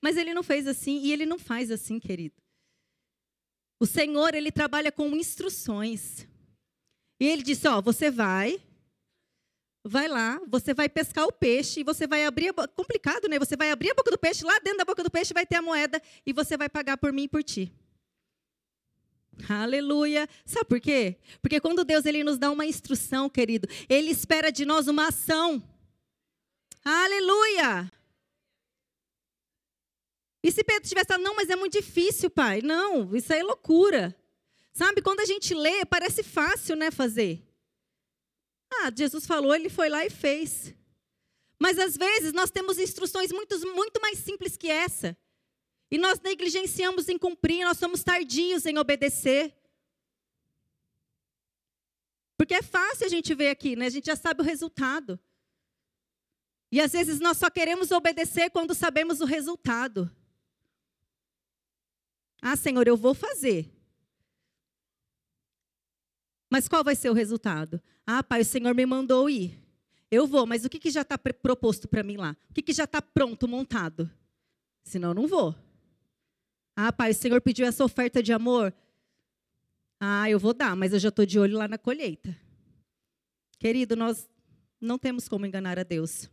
Mas 0.00 0.16
ele 0.16 0.34
não 0.34 0.42
fez 0.42 0.66
assim 0.66 1.00
e 1.02 1.12
ele 1.12 1.26
não 1.26 1.38
faz 1.38 1.70
assim, 1.70 1.98
querido. 1.98 2.40
O 3.80 3.86
Senhor, 3.86 4.34
ele 4.34 4.50
trabalha 4.50 4.90
com 4.90 5.08
instruções. 5.14 6.26
E 7.20 7.26
ele 7.26 7.42
disse: 7.42 7.68
Ó, 7.68 7.80
você 7.80 8.10
vai, 8.10 8.60
vai 9.88 10.06
lá, 10.06 10.40
você 10.46 10.74
vai 10.74 10.88
pescar 10.88 11.24
o 11.24 11.32
peixe 11.32 11.80
e 11.80 11.84
você 11.84 12.06
vai 12.06 12.24
abrir 12.24 12.50
a. 12.50 12.68
Complicado, 12.68 13.28
né? 13.28 13.38
Você 13.38 13.56
vai 13.56 13.70
abrir 13.70 13.90
a 13.90 13.94
boca 13.94 14.10
do 14.10 14.18
peixe, 14.18 14.44
lá 14.44 14.58
dentro 14.58 14.78
da 14.78 14.84
boca 14.84 15.02
do 15.02 15.10
peixe 15.10 15.34
vai 15.34 15.46
ter 15.46 15.56
a 15.56 15.62
moeda 15.62 16.00
e 16.24 16.32
você 16.32 16.56
vai 16.56 16.68
pagar 16.68 16.96
por 16.98 17.12
mim 17.12 17.24
e 17.24 17.28
por 17.28 17.42
ti. 17.42 17.72
Aleluia. 19.48 20.28
Sabe 20.44 20.66
por 20.66 20.80
quê? 20.80 21.16
Porque 21.40 21.60
quando 21.60 21.84
Deus 21.84 22.04
ele 22.04 22.24
nos 22.24 22.38
dá 22.38 22.50
uma 22.50 22.66
instrução, 22.66 23.28
querido, 23.28 23.68
ele 23.88 24.10
espera 24.10 24.50
de 24.50 24.64
nós 24.64 24.88
uma 24.88 25.08
ação. 25.08 25.62
Aleluia. 26.84 27.90
E 30.42 30.52
se 30.52 30.62
Pedro 30.64 30.88
tivesse 30.88 31.06
falado, 31.06 31.22
não, 31.22 31.36
mas 31.36 31.50
é 31.50 31.56
muito 31.56 31.72
difícil, 31.72 32.30
pai. 32.30 32.62
Não, 32.62 33.14
isso 33.14 33.32
aí 33.32 33.40
é 33.40 33.42
loucura. 33.42 34.16
Sabe, 34.72 35.02
quando 35.02 35.20
a 35.20 35.24
gente 35.24 35.54
lê, 35.54 35.84
parece 35.84 36.22
fácil, 36.22 36.76
né, 36.76 36.90
fazer. 36.90 37.47
Ah, 38.70 38.92
Jesus 38.94 39.26
falou, 39.26 39.54
ele 39.54 39.68
foi 39.68 39.88
lá 39.88 40.04
e 40.04 40.10
fez. 40.10 40.74
Mas 41.58 41.78
às 41.78 41.96
vezes 41.96 42.32
nós 42.32 42.50
temos 42.50 42.78
instruções 42.78 43.32
muito, 43.32 43.58
muito 43.74 44.00
mais 44.00 44.18
simples 44.18 44.56
que 44.56 44.70
essa. 44.70 45.16
E 45.90 45.98
nós 45.98 46.20
negligenciamos 46.20 47.08
em 47.08 47.18
cumprir, 47.18 47.64
nós 47.64 47.78
somos 47.78 48.04
tardios 48.04 48.66
em 48.66 48.78
obedecer. 48.78 49.54
Porque 52.36 52.54
é 52.54 52.62
fácil 52.62 53.06
a 53.06 53.08
gente 53.08 53.34
ver 53.34 53.48
aqui, 53.48 53.74
né? 53.74 53.86
A 53.86 53.90
gente 53.90 54.06
já 54.06 54.14
sabe 54.14 54.42
o 54.42 54.44
resultado. 54.44 55.18
E 56.70 56.80
às 56.80 56.92
vezes 56.92 57.18
nós 57.18 57.38
só 57.38 57.50
queremos 57.50 57.90
obedecer 57.90 58.50
quando 58.50 58.74
sabemos 58.74 59.20
o 59.20 59.24
resultado. 59.24 60.10
Ah, 62.40 62.54
Senhor, 62.54 62.86
eu 62.86 62.96
vou 62.96 63.14
fazer. 63.14 63.77
Mas 66.50 66.68
qual 66.68 66.82
vai 66.82 66.94
ser 66.94 67.10
o 67.10 67.14
resultado? 67.14 67.80
Ah, 68.06 68.22
Pai, 68.22 68.40
o 68.40 68.44
Senhor 68.44 68.74
me 68.74 68.86
mandou 68.86 69.28
ir. 69.28 69.68
Eu 70.10 70.26
vou, 70.26 70.46
mas 70.46 70.64
o 70.64 70.70
que, 70.70 70.78
que 70.78 70.90
já 70.90 71.02
está 71.02 71.18
proposto 71.18 71.86
para 71.86 72.02
mim 72.02 72.16
lá? 72.16 72.34
O 72.48 72.54
que, 72.54 72.62
que 72.62 72.72
já 72.72 72.84
está 72.84 73.02
pronto, 73.02 73.46
montado? 73.46 74.10
Senão 74.82 75.10
eu 75.10 75.14
não 75.14 75.26
vou. 75.26 75.54
Ah, 76.74 76.92
pai, 76.92 77.10
o 77.10 77.14
Senhor 77.14 77.40
pediu 77.42 77.66
essa 77.66 77.84
oferta 77.84 78.22
de 78.22 78.32
amor. 78.32 78.72
Ah, 80.00 80.30
eu 80.30 80.38
vou 80.38 80.54
dar, 80.54 80.74
mas 80.74 80.92
eu 80.92 80.98
já 80.98 81.10
estou 81.10 81.26
de 81.26 81.38
olho 81.38 81.58
lá 81.58 81.68
na 81.68 81.76
colheita. 81.76 82.34
Querido, 83.58 83.96
nós 83.96 84.28
não 84.80 84.98
temos 84.98 85.28
como 85.28 85.44
enganar 85.44 85.78
a 85.78 85.82
Deus. 85.82 86.30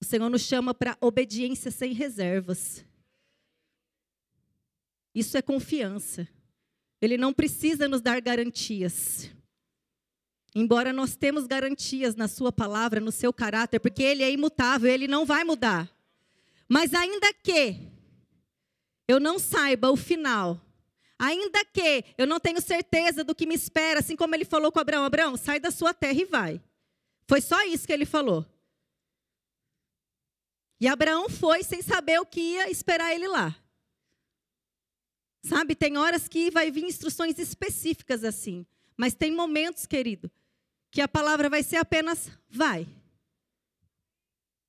O 0.00 0.04
Senhor 0.04 0.28
nos 0.28 0.42
chama 0.42 0.74
para 0.74 0.96
obediência 1.00 1.70
sem 1.70 1.92
reservas. 1.92 2.84
Isso 5.14 5.36
é 5.36 5.42
confiança. 5.42 6.26
Ele 7.00 7.16
não 7.16 7.32
precisa 7.32 7.88
nos 7.88 8.00
dar 8.00 8.20
garantias. 8.20 9.30
Embora 10.54 10.92
nós 10.92 11.16
temos 11.16 11.46
garantias 11.46 12.14
na 12.14 12.28
sua 12.28 12.52
palavra, 12.52 13.00
no 13.00 13.10
seu 13.10 13.32
caráter, 13.32 13.80
porque 13.80 14.02
ele 14.02 14.22
é 14.22 14.30
imutável, 14.30 14.90
ele 14.90 15.08
não 15.08 15.24
vai 15.24 15.44
mudar. 15.44 15.90
Mas 16.68 16.94
ainda 16.94 17.32
que 17.34 17.76
eu 19.08 19.18
não 19.18 19.38
saiba 19.38 19.90
o 19.90 19.96
final, 19.96 20.60
ainda 21.18 21.64
que 21.64 22.04
eu 22.16 22.26
não 22.26 22.38
tenho 22.38 22.60
certeza 22.60 23.24
do 23.24 23.34
que 23.34 23.46
me 23.46 23.54
espera, 23.54 24.00
assim 24.00 24.14
como 24.14 24.34
ele 24.34 24.44
falou 24.44 24.70
com 24.70 24.78
Abraão, 24.78 25.04
Abraão, 25.04 25.36
sai 25.36 25.58
da 25.58 25.70
sua 25.70 25.94
terra 25.94 26.20
e 26.20 26.24
vai. 26.24 26.60
Foi 27.26 27.40
só 27.40 27.62
isso 27.64 27.86
que 27.86 27.92
ele 27.92 28.04
falou. 28.04 28.46
E 30.78 30.86
Abraão 30.86 31.28
foi 31.28 31.62
sem 31.62 31.80
saber 31.80 32.20
o 32.20 32.26
que 32.26 32.40
ia 32.40 32.70
esperar 32.70 33.14
ele 33.14 33.28
lá. 33.28 33.56
Sabe, 35.42 35.74
tem 35.74 35.96
horas 35.96 36.28
que 36.28 36.50
vai 36.50 36.70
vir 36.70 36.84
instruções 36.84 37.38
específicas 37.38 38.22
assim. 38.22 38.64
Mas 38.96 39.14
tem 39.14 39.32
momentos, 39.32 39.86
querido, 39.86 40.30
que 40.90 41.00
a 41.00 41.08
palavra 41.08 41.50
vai 41.50 41.62
ser 41.62 41.76
apenas 41.76 42.30
vai. 42.48 42.86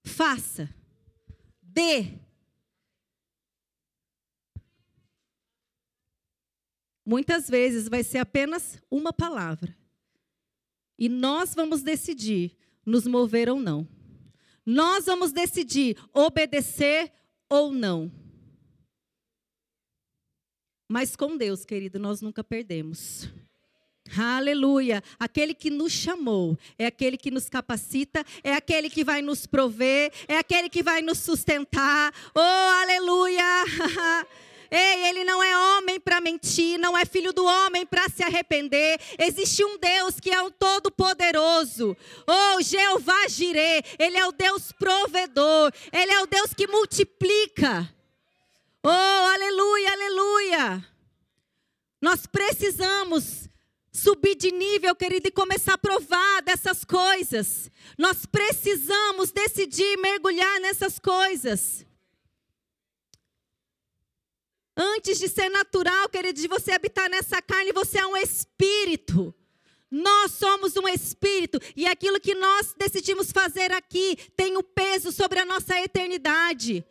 Faça. 0.04 0.74
Dê. 1.62 2.18
Muitas 7.06 7.50
vezes 7.50 7.88
vai 7.88 8.04
ser 8.04 8.20
apenas 8.20 8.82
uma 8.90 9.14
palavra. 9.14 9.78
E 10.98 11.08
nós 11.10 11.54
vamos 11.54 11.84
decidir 11.84 12.58
nos 12.86 13.06
mover 13.06 13.50
ou 13.50 13.60
não. 13.60 13.88
Nós 14.66 15.06
vamos 15.06 15.32
decidir 15.32 15.98
obedecer 16.14 17.12
ou 17.50 17.72
não. 17.72 18.23
Mas 20.88 21.16
com 21.16 21.38
Deus, 21.38 21.66
querido, 21.66 21.98
nós 22.00 22.22
nunca 22.22 22.44
perdemos. 22.44 23.30
Aleluia. 24.18 25.02
Aquele 25.18 25.54
que 25.54 25.70
nos 25.70 25.92
chamou, 25.92 26.58
é 26.78 26.86
aquele 26.86 27.18
que 27.18 27.32
nos 27.32 27.50
capacita, 27.50 28.24
é 28.44 28.54
aquele 28.54 28.90
que 28.90 29.04
vai 29.04 29.22
nos 29.22 29.48
prover, 29.48 30.12
é 30.28 30.38
aquele 30.38 30.70
que 30.70 30.84
vai 30.84 31.02
nos 31.02 31.20
sustentar. 31.20 32.14
Oh, 32.36 32.82
aleluia. 32.82 33.44
Ei, 34.76 35.08
ele 35.08 35.24
não 35.24 35.42
é 35.42 35.56
homem 35.56 36.00
para 36.00 36.20
mentir, 36.20 36.80
não 36.80 36.98
é 36.98 37.06
filho 37.06 37.32
do 37.32 37.46
homem 37.46 37.86
para 37.86 38.10
se 38.10 38.24
arrepender. 38.24 39.00
Existe 39.20 39.64
um 39.64 39.78
Deus 39.78 40.20
que 40.20 40.32
é 40.32 40.42
o 40.42 40.50
Todo-Poderoso. 40.50 41.96
Oh, 42.28 42.62
Jeová 42.62 43.28
Jireh, 43.28 43.84
ele 44.00 44.18
é 44.18 44.26
o 44.26 44.32
Deus 44.32 44.72
provedor, 44.72 45.72
ele 45.92 46.12
é 46.12 46.22
o 46.22 46.26
Deus 46.26 46.56
que 46.56 46.66
multiplica. 46.68 47.88
Oh, 48.86 48.90
aleluia, 48.90 49.92
aleluia. 49.94 50.90
Nós 52.02 52.26
precisamos 52.26 53.48
subir 53.94 54.36
de 54.36 54.52
nível, 54.52 54.94
querido, 54.94 55.30
e 55.30 55.32
começar 55.32 55.76
a 55.76 55.78
provar 55.78 56.42
dessas 56.42 56.84
coisas. 56.84 57.72
Nós 57.98 58.26
precisamos 58.26 59.32
decidir 59.32 59.96
mergulhar 59.98 60.60
nessas 60.60 61.00
coisas. 61.00 61.86
Antes 64.76 65.18
de 65.18 65.30
ser 65.30 65.48
natural, 65.50 66.10
querido, 66.10 66.42
de 66.42 66.48
você 66.50 66.74
habitar 66.74 67.10
nessa 67.10 67.42
carne, 67.42 67.72
você 67.72 68.00
é 68.00 68.06
um 68.06 68.18
espírito. 68.18 69.34
Nós 69.90 70.32
somos 70.32 70.76
um 70.76 70.90
espírito 70.90 71.58
e 71.74 71.86
aquilo 71.86 72.20
que 72.20 72.36
nós 72.36 72.74
decidimos 72.76 73.32
fazer 73.32 73.72
aqui 73.72 74.18
tem 74.36 74.58
o 74.58 74.64
peso 74.64 75.10
sobre 75.12 75.40
a 75.40 75.46
nossa 75.46 75.80
eternidade. 75.80 76.84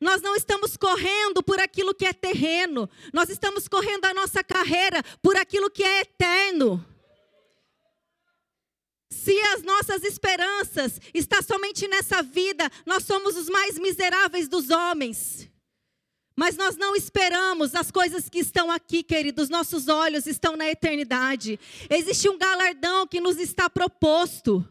Nós 0.00 0.22
não 0.22 0.34
estamos 0.34 0.76
correndo 0.76 1.42
por 1.42 1.60
aquilo 1.60 1.94
que 1.94 2.06
é 2.06 2.12
terreno, 2.12 2.88
nós 3.12 3.28
estamos 3.28 3.68
correndo 3.68 4.06
a 4.06 4.14
nossa 4.14 4.42
carreira 4.42 5.02
por 5.20 5.36
aquilo 5.36 5.70
que 5.70 5.84
é 5.84 6.00
eterno. 6.00 6.84
Se 9.10 9.38
as 9.38 9.62
nossas 9.62 10.02
esperanças 10.04 10.98
estão 11.12 11.42
somente 11.42 11.86
nessa 11.86 12.22
vida, 12.22 12.70
nós 12.86 13.04
somos 13.04 13.36
os 13.36 13.50
mais 13.50 13.78
miseráveis 13.78 14.48
dos 14.48 14.70
homens. 14.70 15.50
Mas 16.36 16.56
nós 16.56 16.76
não 16.76 16.96
esperamos 16.96 17.74
as 17.74 17.90
coisas 17.90 18.30
que 18.30 18.38
estão 18.38 18.70
aqui, 18.70 19.02
queridos. 19.02 19.50
Nossos 19.50 19.88
olhos 19.88 20.26
estão 20.26 20.56
na 20.56 20.70
eternidade. 20.70 21.60
Existe 21.90 22.30
um 22.30 22.38
galardão 22.38 23.06
que 23.06 23.20
nos 23.20 23.36
está 23.36 23.68
proposto. 23.68 24.66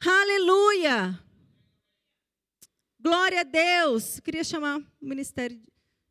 Aleluia! 0.00 1.18
Glória 3.08 3.40
a 3.40 3.42
Deus. 3.42 4.20
Queria 4.20 4.44
chamar 4.44 4.80
o 4.80 4.84
Ministério 5.00 5.58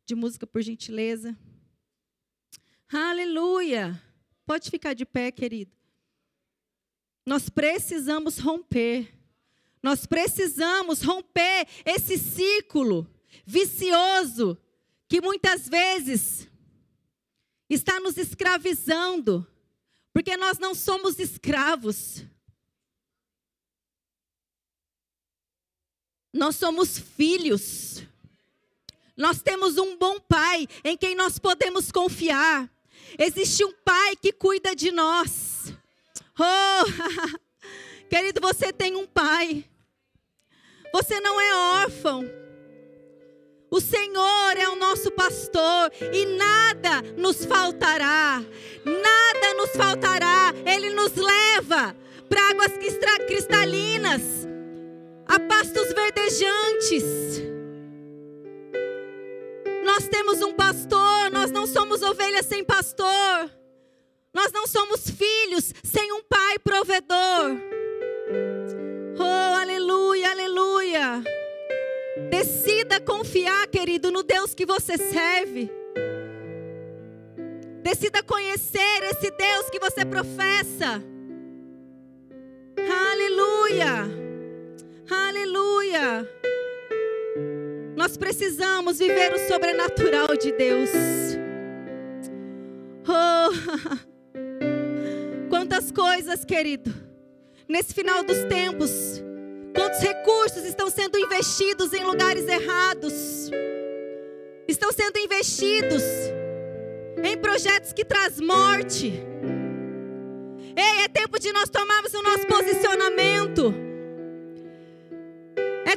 de 0.04 0.16
Música, 0.16 0.44
por 0.44 0.60
gentileza. 0.60 1.38
Aleluia! 2.92 4.02
Pode 4.44 4.68
ficar 4.68 4.94
de 4.94 5.06
pé, 5.06 5.30
querido. 5.30 5.70
Nós 7.24 7.48
precisamos 7.48 8.40
romper. 8.40 9.16
Nós 9.80 10.06
precisamos 10.06 11.00
romper 11.00 11.68
esse 11.84 12.18
ciclo 12.18 13.08
vicioso 13.46 14.58
que 15.06 15.20
muitas 15.20 15.68
vezes 15.68 16.48
está 17.70 18.00
nos 18.00 18.16
escravizando, 18.16 19.46
porque 20.12 20.36
nós 20.36 20.58
não 20.58 20.74
somos 20.74 21.20
escravos. 21.20 22.24
Nós 26.38 26.54
somos 26.54 26.96
filhos. 26.98 28.04
Nós 29.16 29.42
temos 29.42 29.76
um 29.76 29.96
bom 29.96 30.20
pai 30.20 30.68
em 30.84 30.96
quem 30.96 31.16
nós 31.16 31.36
podemos 31.36 31.90
confiar. 31.90 32.70
Existe 33.18 33.64
um 33.64 33.72
pai 33.84 34.14
que 34.14 34.32
cuida 34.32 34.76
de 34.76 34.92
nós. 34.92 35.72
Oh, 36.38 37.38
querido, 38.08 38.40
você 38.40 38.72
tem 38.72 38.94
um 38.94 39.04
pai. 39.04 39.64
Você 40.92 41.18
não 41.18 41.40
é 41.40 41.82
órfão. 41.82 42.24
O 43.68 43.80
Senhor 43.80 44.56
é 44.56 44.68
o 44.68 44.76
nosso 44.76 45.10
pastor 45.10 45.90
e 46.12 46.24
nada 46.24 47.02
nos 47.16 47.44
faltará. 47.44 48.40
Nada 48.84 49.54
nos 49.54 49.70
faltará. 49.70 50.54
Ele 50.64 50.90
nos 50.90 51.12
leva 51.16 51.96
para 52.28 52.50
águas 52.50 52.72
cristalinas, 53.26 54.22
a 55.28 55.38
pastos 55.38 55.92
verdejantes. 55.92 57.04
Nós 59.84 60.08
temos 60.08 60.42
um 60.42 60.52
pastor, 60.52 61.30
nós 61.30 61.50
não 61.50 61.66
somos 61.66 62.02
ovelhas 62.02 62.46
sem 62.46 62.64
pastor. 62.64 63.50
Nós 64.32 64.52
não 64.52 64.66
somos 64.66 65.08
filhos 65.10 65.72
sem 65.82 66.12
um 66.12 66.22
pai 66.22 66.58
provedor. 66.58 67.56
Oh, 69.18 69.56
aleluia, 69.56 70.30
aleluia. 70.30 71.24
Decida 72.30 73.00
confiar, 73.00 73.66
querido, 73.68 74.10
no 74.10 74.22
Deus 74.22 74.54
que 74.54 74.66
você 74.66 74.96
serve. 74.96 75.70
Decida 77.82 78.22
conhecer 78.22 79.02
esse 79.10 79.30
Deus 79.30 79.70
que 79.70 79.80
você 79.80 80.04
professa. 80.04 81.02
Aleluia. 83.10 84.17
Aleluia. 85.10 86.28
Nós 87.96 88.16
precisamos 88.16 88.98
viver 88.98 89.32
o 89.32 89.38
sobrenatural 89.48 90.36
de 90.36 90.52
Deus. 90.52 90.90
Oh, 93.08 93.50
quantas 95.48 95.90
coisas, 95.90 96.44
querido, 96.44 96.94
nesse 97.68 97.94
final 97.94 98.22
dos 98.22 98.44
tempos 98.44 99.22
Quantos 99.78 100.00
recursos 100.00 100.64
estão 100.64 100.90
sendo 100.90 101.16
investidos 101.20 101.92
em 101.92 102.02
lugares 102.02 102.48
errados? 102.48 103.48
Estão 104.66 104.90
sendo 104.92 105.18
investidos 105.18 106.02
em 107.22 107.38
projetos 107.38 107.92
que 107.92 108.04
traz 108.04 108.40
morte. 108.40 109.22
Ei, 110.76 111.04
é 111.04 111.08
tempo 111.08 111.38
de 111.38 111.52
nós 111.52 111.70
tomarmos 111.70 112.12
o 112.12 112.22
nosso 112.22 112.44
posicionamento. 112.48 113.72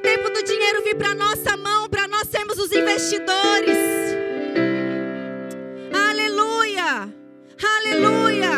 Tempo 0.01 0.29
do 0.29 0.43
dinheiro 0.43 0.83
vir 0.83 0.95
para 0.95 1.13
nossa 1.15 1.55
mão, 1.57 1.89
para 1.89 2.07
nós 2.07 2.27
sermos 2.27 2.57
os 2.57 2.71
investidores. 2.71 3.77
Aleluia! 5.93 7.13
Aleluia! 7.63 8.51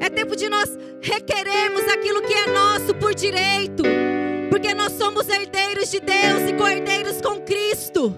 É 0.00 0.08
tempo 0.08 0.36
de 0.36 0.48
nós 0.48 0.76
requerermos 1.00 1.84
aquilo 1.88 2.22
que 2.22 2.34
é 2.34 2.46
nosso 2.46 2.94
por 2.94 3.14
direito 3.14 3.82
porque 4.54 4.72
nós 4.72 4.92
somos 4.92 5.28
herdeiros 5.28 5.90
de 5.90 5.98
Deus 5.98 6.48
e 6.48 6.52
co-herdeiros 6.52 7.20
com 7.20 7.40
Cristo. 7.40 8.16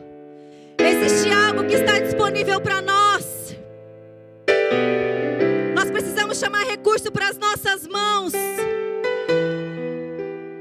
Existe 0.78 1.30
algo 1.30 1.64
que 1.64 1.74
está 1.74 1.98
disponível 1.98 2.60
para 2.60 2.82
nós. 2.82 3.56
Nós 5.74 5.90
precisamos 5.90 6.38
chamar 6.38 6.64
recurso 6.66 7.10
para 7.10 7.30
as 7.30 7.38
nossas 7.38 7.86
mãos. 7.86 8.34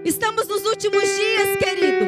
Estamos 0.06 0.48
nos 0.48 0.64
últimos 0.66 1.02
dias, 1.02 1.58
querido. 1.58 2.06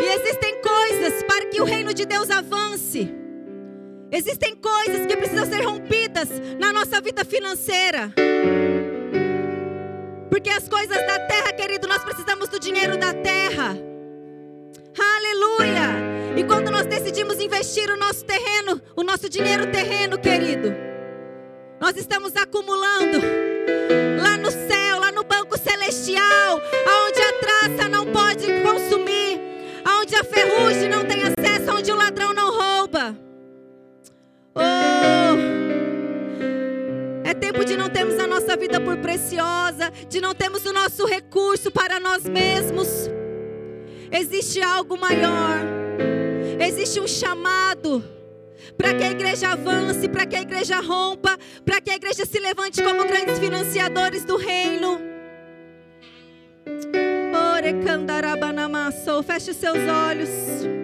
E 0.00 0.08
existem 0.14 0.60
coisas 0.62 1.24
para 1.24 1.46
que 1.46 1.60
o 1.60 1.64
reino 1.64 1.92
de 1.92 2.06
Deus 2.06 2.30
avance. 2.30 3.12
Existem 4.12 4.54
coisas 4.54 5.06
que 5.06 5.16
precisam 5.16 5.44
ser 5.44 5.62
rompidas 5.62 6.28
na 6.60 6.72
nossa 6.72 7.00
vida 7.00 7.24
financeira. 7.24 8.12
Porque 10.30 10.50
as 10.50 10.68
coisas 10.68 10.96
da 11.04 11.18
terra, 11.26 11.52
querido, 11.52 11.88
nós 11.88 12.04
precisamos 12.04 12.48
do 12.48 12.60
dinheiro 12.60 12.96
da 12.96 13.12
terra. 13.12 13.76
Aleluia! 15.16 16.36
E 16.36 16.44
quando 16.44 16.70
nós 16.70 16.86
decidimos 16.86 17.40
investir 17.40 17.90
o 17.90 17.96
nosso 17.96 18.24
terreno, 18.24 18.80
o 18.94 19.02
nosso 19.02 19.28
dinheiro 19.28 19.66
terreno, 19.72 20.16
querido, 20.16 20.72
nós 21.80 21.96
estamos 21.96 22.36
acumulando 22.36 23.18
lá 24.22 24.36
no 24.36 24.50
céu, 24.50 24.71
celestial, 25.62 26.60
aonde 26.86 27.20
a 27.20 27.32
traça 27.40 27.88
não 27.88 28.06
pode 28.06 28.46
consumir, 28.62 29.40
aonde 29.84 30.14
a 30.14 30.24
ferrugem 30.24 30.88
não 30.88 31.04
tem 31.04 31.22
acesso, 31.22 31.72
onde 31.72 31.92
o 31.92 31.96
ladrão 31.96 32.32
não 32.32 32.50
rouba. 32.50 33.16
Oh! 34.54 35.62
É 37.24 37.34
tempo 37.34 37.64
de 37.64 37.76
não 37.76 37.88
termos 37.88 38.18
a 38.18 38.26
nossa 38.26 38.56
vida 38.56 38.80
por 38.80 38.98
preciosa, 38.98 39.90
de 40.08 40.20
não 40.20 40.34
termos 40.34 40.66
o 40.66 40.72
nosso 40.72 41.06
recurso 41.06 41.70
para 41.70 41.98
nós 41.98 42.24
mesmos. 42.24 42.88
Existe 44.10 44.60
algo 44.60 44.98
maior. 44.98 45.60
Existe 46.60 47.00
um 47.00 47.08
chamado 47.08 48.04
para 48.76 48.94
que 48.94 49.04
a 49.04 49.10
igreja 49.10 49.48
avance, 49.52 50.08
para 50.08 50.26
que 50.26 50.36
a 50.36 50.42
igreja 50.42 50.80
rompa, 50.80 51.38
para 51.64 51.80
que 51.80 51.90
a 51.90 51.94
igreja 51.94 52.26
se 52.26 52.38
levante 52.38 52.82
como 52.82 53.06
grandes 53.06 53.38
financiadores 53.38 54.24
do 54.24 54.36
reino. 54.36 55.00
Feche 59.22 59.54
seus 59.54 59.78
olhos. 59.78 60.81